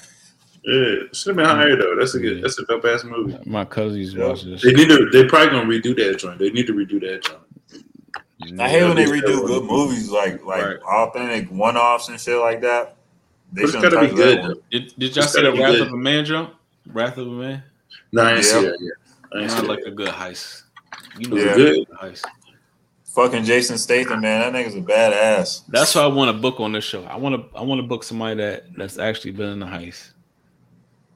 [0.68, 1.80] Yeah, should have been higher mm.
[1.80, 1.96] though.
[1.98, 2.42] That's a good.
[2.42, 3.38] That's a dope ass movie.
[3.46, 4.26] My cousins Yeah.
[4.26, 4.60] watch this.
[4.60, 5.08] They need to.
[5.10, 6.38] They probably gonna redo that joint.
[6.38, 8.60] They need to redo that joint.
[8.60, 9.22] I hate when they Yeah.
[9.22, 10.76] redo good movies like like Right.
[10.82, 12.96] authentic one offs and shit like that.
[13.50, 15.80] They But it's shouldn't gotta be good Did, did y'all see the Wrath good.
[15.86, 16.54] of a Man jump?
[16.92, 17.62] Wrath of a Man?
[18.12, 18.68] No, I ain't see Yeah.
[18.68, 18.92] that yet.
[19.34, 19.68] I ain't see Not that.
[19.70, 20.64] like a good heist.
[21.18, 21.52] You know, Yeah.
[21.52, 21.88] a Good.
[22.02, 22.24] heist.
[23.14, 25.62] Fucking Jason Statham, man, that nigga's a badass.
[25.68, 27.04] That's why I want to book on this show.
[27.04, 27.58] I want to.
[27.58, 30.10] I want to book somebody that that's actually been in the heist.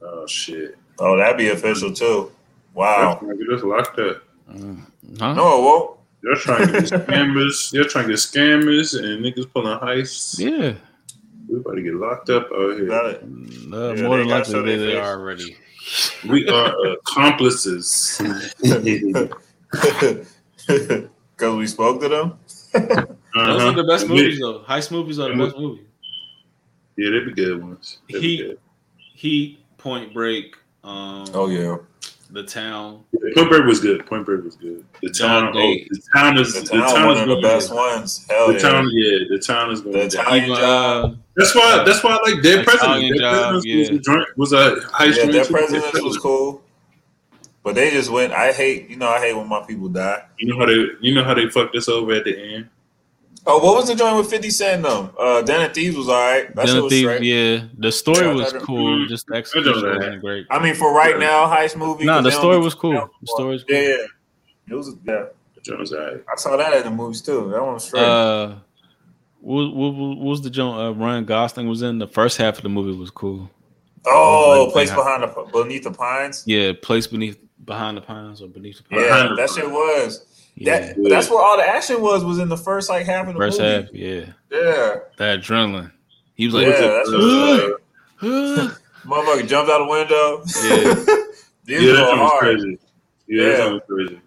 [0.04, 0.76] Oh shit.
[0.98, 2.30] Oh, that'd be official too.
[2.74, 3.18] Wow.
[3.20, 4.22] That's nigga just locked up.
[4.48, 4.74] Uh,
[5.18, 5.34] huh?
[5.34, 5.98] No, it won't.
[6.22, 7.72] You're trying to get scammers.
[7.72, 10.38] You're trying to get scammers and niggas pulling heists.
[10.38, 10.74] Yeah.
[11.48, 12.86] We about to get locked up out here.
[12.86, 13.22] Got it.
[13.72, 15.56] Uh, Yeah, more than gotta likely, they, they are already.
[16.28, 18.20] We are accomplices.
[20.66, 22.38] Because we spoke to them.
[22.72, 22.82] Those
[23.34, 23.68] Uh-huh.
[23.68, 24.60] are the best movies, though.
[24.60, 25.84] Heist movies are the best movies.
[26.96, 27.98] Yeah, they'd be good ones.
[28.08, 28.36] They'd be Heat.
[28.46, 28.58] good.
[29.14, 31.76] Heat, Point Break, um, Oh yeah.
[32.30, 33.04] The Town.
[33.34, 34.06] Point Break was good.
[34.06, 34.84] Point Break was good.
[35.02, 37.68] The town, oh, the town is The the town, town, one is of the best
[37.68, 37.76] down.
[37.76, 38.26] ones.
[38.30, 38.58] Hell The yeah.
[38.60, 40.24] town, yeah, the town is going The down.
[40.24, 41.82] town- Even, uh, That's why.
[41.84, 42.90] That's why I like Dead President.
[43.04, 43.78] Italian Dead Job, President yeah.
[43.78, 44.52] was, a joint, was
[44.92, 45.32] high yeah, school.
[45.32, 46.62] that president was cool.
[47.62, 48.32] But they just went.
[48.32, 50.22] I hate, you know, I hate when my people die.
[50.38, 52.68] You know how they, you know how they fucked us over at the end.
[53.44, 54.82] Oh, what was the joint with Fifty Cent?
[54.82, 55.12] though?
[55.18, 56.54] uh, Den of Thieves was all right.
[56.54, 57.64] That shit Dinner was yeah.
[57.78, 59.06] The story Yeah, was cool.
[59.08, 60.46] Just the I execution wasn't great.
[60.50, 62.04] I mean, for right now, heist movie.
[62.04, 62.92] Nah, 'cause the story was cool.
[63.20, 63.76] The story was cool.
[63.76, 63.96] Yeah, yeah.
[64.70, 64.94] It was.
[65.04, 65.24] Yeah,
[65.56, 66.22] The joint was alright.
[66.32, 67.50] I saw that in the movies too.
[67.52, 68.02] That one was straight.
[68.04, 68.54] Uh,
[69.40, 71.98] what, what, what was the joint uh, Ryan Gosling was in?
[71.98, 73.50] The first half of the movie was cool.
[74.06, 76.44] oh, like- place like- behind the beneath the pines.
[76.46, 79.02] Yeah, place beneath behind the pines or beneath the pines.
[79.02, 80.26] Yeah, Behind the that shit was.
[80.54, 82.24] Yeah, That but that's where all the action was.
[82.24, 83.72] Was in the first like half of the first movie.
[83.72, 83.92] half.
[83.92, 85.90] Yeah, Yeah, that adrenaline.
[86.34, 88.74] He was yeah, like, that shit was Uh.
[89.06, 90.44] Motherfucker jumped out the window.
[90.62, 90.94] Yeah.
[91.64, 92.40] These Yeah, that was hard.
[92.40, 92.78] crazy.
[93.26, 93.56] Yeah, that Yeah.
[93.58, 94.20] joint was crazy.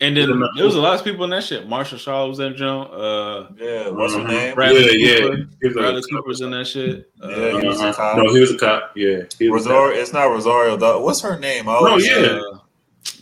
[0.00, 1.66] And then there was a lot of people in that shit.
[1.68, 2.88] Mahershala was in Joan.
[2.92, 4.28] Uh, Yeah, what's her Mhm.
[4.28, 4.54] name?
[4.54, 5.20] Bradley Yeah, yeah.
[5.20, 5.36] Cooper.
[5.62, 6.10] He was Bradley a cop.
[6.10, 7.08] Cooper's in that shit.
[7.22, 7.92] Uh, Yeah, he was a Uh-huh.
[7.94, 8.16] cop.
[8.18, 8.90] No, he was a cop.
[8.96, 9.06] Yeah,
[9.38, 9.54] he a cop.
[9.54, 9.98] Rosario.
[10.00, 10.76] It's not Rosario.
[10.76, 11.02] Dawson.
[11.02, 11.68] What's her name?
[11.68, 12.16] I No, yeah.
[12.26, 12.58] uh,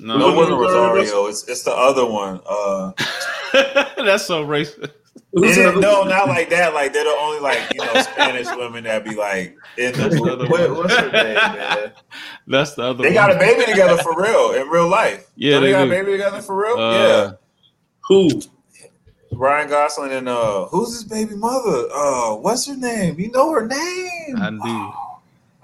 [0.01, 1.27] No, no, it wasn't Rosario Rosario.
[1.27, 2.41] It's it's the other one.
[2.47, 2.93] Uh,
[4.05, 4.91] that's so racist.
[5.33, 6.75] Who's and the then- other no, not like that.
[6.75, 10.33] Like they're the only like you know Spanish women that be like in the the
[10.33, 10.79] other what, one.
[10.79, 11.93] what's her name, man?
[12.47, 13.03] That's the other.
[13.03, 13.15] They one.
[13.15, 15.31] got a baby together for real in real life.
[15.37, 15.91] Yeah, they, they got do.
[15.91, 16.77] a baby together for real.
[16.79, 17.33] Uh,
[18.09, 18.43] Who?
[19.33, 21.89] Ryan Gosling and uh, who's his baby mother?
[21.93, 23.19] Uh, what's her name?
[23.19, 24.37] You know her name?
[24.39, 24.93] I do.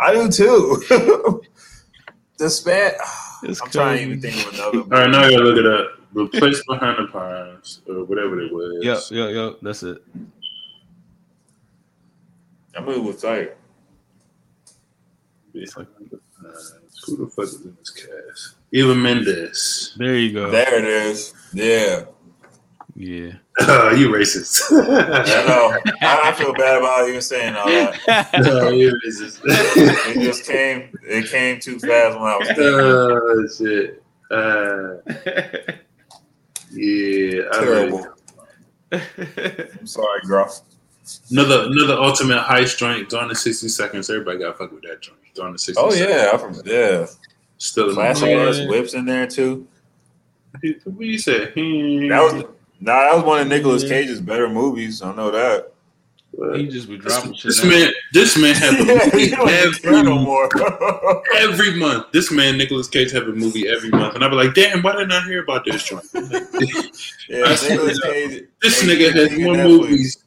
[0.00, 1.42] I do too.
[2.38, 2.92] the span.
[3.42, 4.78] It's I'm trying to even think of another.
[4.78, 5.98] All right, now you gotta look it up.
[6.12, 8.82] Replace behind the pines or whatever it was.
[8.82, 9.58] Yep, yep, yep.
[9.62, 10.02] That's it.
[12.72, 13.56] That movie was tight.
[15.52, 16.20] Behind the
[17.06, 18.54] Who the fuck is in this cast?
[18.72, 19.94] Eva Mendes.
[19.96, 20.50] There you go.
[20.50, 21.34] There it is.
[21.52, 22.04] Yeah.
[23.00, 23.34] Yeah.
[23.60, 24.60] Uh, you racist.
[24.72, 25.78] I know.
[26.02, 28.28] I, I feel bad about even saying all that.
[28.34, 29.40] Uh, you racist.
[29.46, 30.90] It just came.
[31.04, 32.64] It came too fast when I was thinking.
[32.74, 34.02] oh shit.
[34.32, 34.96] Uh,
[36.72, 37.42] yeah.
[37.52, 38.06] I Terrible.
[38.90, 40.60] like- I'm sorry, Gruff.
[41.30, 43.08] Another another ultimate heist joint.
[43.10, 44.10] Gone in sixty seconds.
[44.10, 45.18] Everybody got to fuck with that joint.
[45.36, 45.80] Gone in sixty.
[45.80, 46.10] Oh seconds.
[46.10, 47.06] yeah, I'm from yeah.
[47.58, 49.68] Still in Flash the ass whips in there too.
[50.84, 51.52] What you said?
[51.54, 52.08] Hmm.
[52.08, 52.44] That was
[52.80, 53.00] nah.
[53.00, 55.02] That was one of Nicolas Cage's better movies.
[55.02, 55.72] I know that.
[56.56, 57.44] he just be dropping shit.
[57.44, 57.70] This now.
[57.70, 60.48] man, this man have a movie you don't even care every, no more.
[61.38, 62.12] every month.
[62.12, 64.92] This man, Nicolas Cage, have a movie every month, and I be like, damn, why
[64.92, 66.04] didn't I hear about this joint?
[66.14, 68.44] yeah, Nicolas Cage.
[68.62, 69.64] This nigga has more Netflix.
[69.64, 70.24] movies.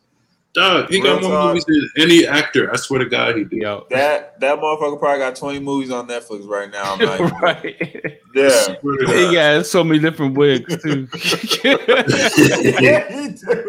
[0.53, 2.69] Dog, he got more movies than any actor.
[2.73, 3.61] I swear to God, he did.
[3.61, 3.87] Yo.
[3.89, 6.97] That that motherfucker probably got 20 movies on Netflix right now.
[7.01, 8.19] Like, right.
[8.35, 8.77] yeah.
[8.81, 11.07] Swear He got so many different wigs too.
[11.63, 13.65] yeah, he do.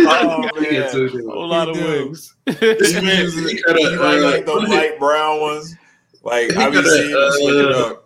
[0.00, 0.90] Oh Yeah, man.
[0.90, 1.84] so- a whole lot of do.
[2.08, 2.34] wigs.
[2.44, 5.74] This He man, uses- he got he a, like, like uh, the light brown ones.
[6.22, 7.99] Like I've been seeing him switch it uh, up.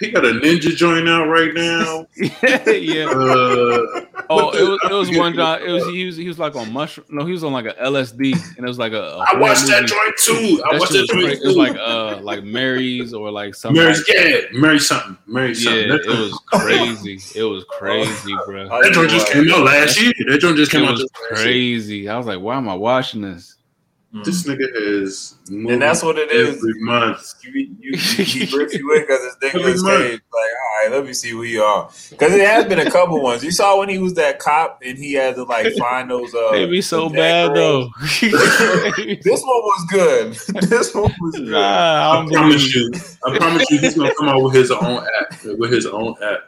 [0.00, 2.06] He got a ninja joint out right now.
[2.16, 3.06] yeah.
[3.10, 5.58] Uh, Oh, it was, it was one guy.
[5.60, 7.06] It was he was he was like on mushroom.
[7.10, 9.00] No, he was on like a LSD, and it was like a.
[9.00, 9.94] a I watched that movie.
[9.94, 10.62] joint too.
[10.64, 11.42] I That watched that joint too.
[11.42, 13.80] It was like uh like Mary's or like something.
[13.82, 15.88] Mary, yeah, Mary something, Mary something.
[15.88, 17.38] Yeah, it was crazy.
[17.38, 18.68] It was crazy, bro.
[18.68, 20.12] That joint just came out last year.
[20.28, 21.44] That joint just came out was just last year.
[21.44, 22.08] crazy.
[22.08, 23.55] I was like, why am I watching this?
[24.16, 24.24] Mm.
[24.24, 24.66] This nigga
[24.98, 26.56] has And that's what it is.
[26.56, 27.34] every month.
[27.44, 30.10] You, you, you, he grips you in because it's Nicolas Every month.
[30.10, 30.20] Cage.
[30.32, 31.90] Like, all right, let me see who you are.
[32.10, 33.44] Because it has been a couple ones.
[33.44, 36.34] You saw when he was that cop and he had to like find those.
[36.34, 37.90] Uh, They be so bad girls.
[38.20, 38.28] though.
[39.22, 40.32] This one was good.
[40.70, 41.48] this one was good.
[41.48, 41.58] nah,
[42.20, 42.90] I I promise you.
[43.26, 45.44] I promise you, he's gonna come out with his own app.
[45.44, 46.40] With his own app.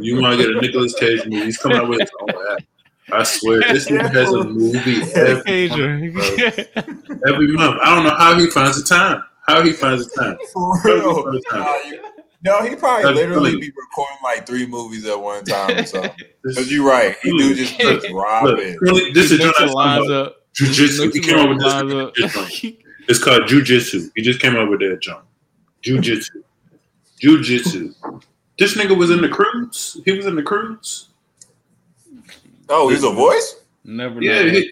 [0.00, 1.44] You want to get a Nicolas Cage movie?
[1.46, 2.58] He's coming out with his own app.
[3.12, 6.14] I swear, this nigga has a movie every month,
[6.74, 7.16] bro.
[7.32, 7.80] Every month.
[7.82, 9.22] I don't know how he finds the time.
[9.46, 10.38] How he finds the time.
[10.52, 12.10] For How he finds the time.
[12.42, 13.60] No, he probably That's literally funny.
[13.62, 16.10] be recording like three movies at one time or something.
[16.42, 17.16] Because you're right.
[17.22, 18.76] He do just keep Look, dropping.
[18.80, 20.36] really, this is He mixing Jonathan lines up.
[20.54, 20.98] jujitsu.
[21.00, 21.72] He Mixing came up with this.
[21.72, 22.12] lines up.
[23.08, 24.10] It's called jujitsu.
[24.14, 25.24] He just came up with that jump.
[25.82, 26.42] Jujitsu.
[27.22, 27.94] Jujitsu.
[28.58, 30.00] This nigga was in the Croods.
[30.04, 31.08] He was in the Croods.
[32.68, 33.56] Oh, he's a voice?
[33.84, 34.42] Never Yeah.
[34.44, 34.50] know.
[34.50, 34.70] He,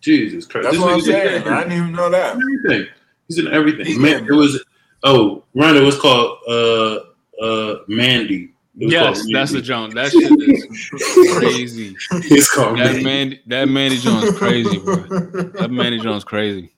[0.00, 0.64] Jesus Christ.
[0.64, 1.42] That's This what I'm in saying.
[1.48, 2.36] I didn't even know that.
[2.36, 2.86] everything.
[3.28, 3.86] He's in everything.
[3.86, 4.62] He's Man, in- it was
[5.04, 6.98] oh, Ron, it was called uh
[7.44, 8.52] uh Mandy.
[8.76, 9.62] Yes, called that's the Mandy.
[9.62, 9.94] joint.
[9.94, 11.96] That shit is crazy.
[12.12, 13.04] It's called That Mandy.
[13.04, 14.96] Mandy, that Mandy Jones crazy, bro.
[14.96, 16.70] That Mandy Jones crazy.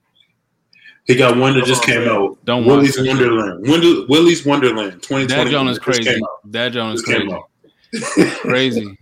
[1.07, 2.09] He got one that just on, came man.
[2.11, 2.45] out.
[2.45, 3.17] Don't watch Willy's that shit.
[3.17, 3.69] Wonderland.
[3.69, 5.03] Wonder, Willy's Wonderland.
[5.03, 5.51] Twenty That twenty.
[5.51, 6.21] joint is crazy.
[6.47, 8.39] That joint is Just crazy.
[8.41, 8.99] Crazy.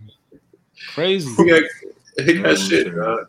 [0.93, 1.29] Crazy.
[1.35, 1.63] He got,
[2.25, 2.95] he got shit.
[2.95, 3.27] dog.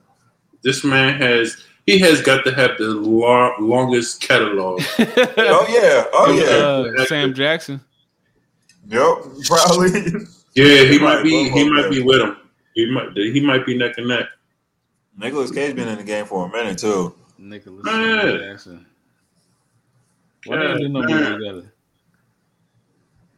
[0.63, 4.81] This man has he has got to have the lo- longest catalog.
[4.99, 6.05] Oh yeah.
[6.13, 7.01] Oh yeah.
[7.03, 7.81] Uh, Sam Jackson.
[8.89, 9.17] Yep.
[9.47, 9.91] Probably.
[10.55, 11.91] Yeah, he Right, might be he of might them.
[11.91, 12.37] be with him.
[12.75, 14.27] He might he might be neck and neck.
[15.17, 17.15] Nicolas Cage been in the game for a minute too.
[17.39, 18.39] Nicolas Yeah.
[18.39, 18.87] Jackson.
[20.47, 21.17] Why they do no Yeah.
[21.31, 21.73] movie together?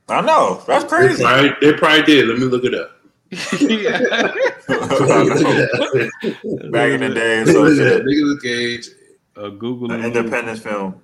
[0.09, 0.63] I know.
[0.67, 1.23] That's They crazy.
[1.23, 2.29] probably, they probably did.
[2.29, 2.94] Let me look it up.
[6.71, 8.05] Back in the day and so shit.
[8.05, 8.89] Nicolas Cage
[9.37, 11.01] uh, A Google An independent film.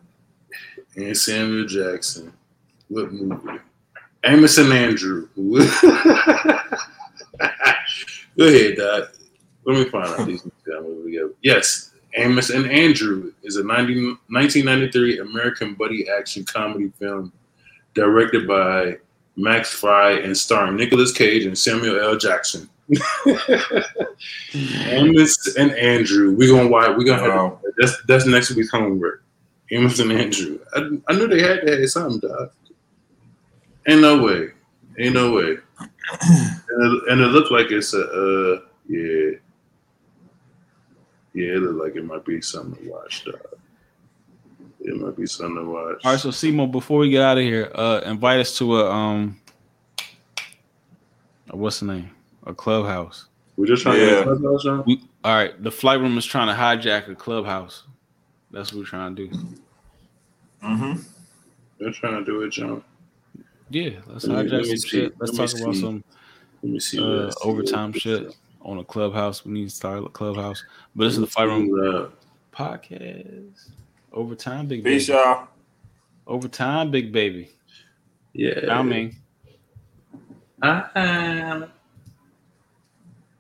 [0.97, 2.33] and Samuel Jackson.
[2.89, 3.59] What movie?
[4.25, 5.29] Amos and Andrew.
[5.37, 5.59] Go
[8.47, 9.13] ahead, Doc.
[9.65, 11.21] Let me find out these movies we.
[11.43, 17.33] Yes, Amos and Andrew is is a 90, 1993 American buddy action comedy film
[17.95, 18.99] directed by
[19.37, 22.17] Max Frye and starring Nicolas Cage and Samuel L.
[22.17, 22.69] Jackson.
[24.55, 26.35] Amos and Andrew.
[26.35, 26.97] We're gonna watch.
[26.97, 29.23] We're gonna have that's that's next week's homework.
[29.71, 30.59] Amos and Andrew.
[30.75, 32.51] I, I knew they had to have something, dog.
[33.87, 34.49] Ain't no way.
[34.99, 35.57] Ain't no way.
[35.79, 39.31] and, it, and it looked like it's a uh yeah.
[41.33, 43.60] Yeah, it looked like it might be something to watch, dog.
[44.83, 46.01] It might be something to watch.
[46.05, 48.91] All right, so Simo, before we get out of here, uh, invite us to a
[48.91, 49.39] um,
[51.51, 52.11] a- what's the name?
[52.47, 53.27] A clubhouse.
[53.57, 54.17] We're just trying Yeah.
[54.17, 54.85] to clubhouse, John?
[54.87, 55.63] We all right.
[55.63, 57.83] The flight room is trying to hijack a clubhouse.
[58.51, 59.37] That's what we're trying to do.
[60.65, 61.03] Mm-hmm.
[61.79, 62.83] They're trying to do it, John.
[63.69, 64.89] Yeah, let's Let me- hijack me some see.
[64.89, 65.15] shit.
[65.21, 65.81] Let's Let me talk about see.
[65.81, 66.05] some
[66.63, 66.99] Let me see.
[66.99, 69.45] uh, what- see what- overtime shit on a clubhouse.
[69.45, 70.65] We need to start a clubhouse.
[70.97, 72.09] But this is the flight room Uh,
[72.57, 73.69] podcast.
[74.13, 75.19] Overtime, big Peace, baby.
[75.19, 75.49] y'all.
[76.27, 77.51] Overtime, big baby.
[78.33, 78.67] yeah.
[78.71, 79.17] I mean.
[80.63, 81.67] I am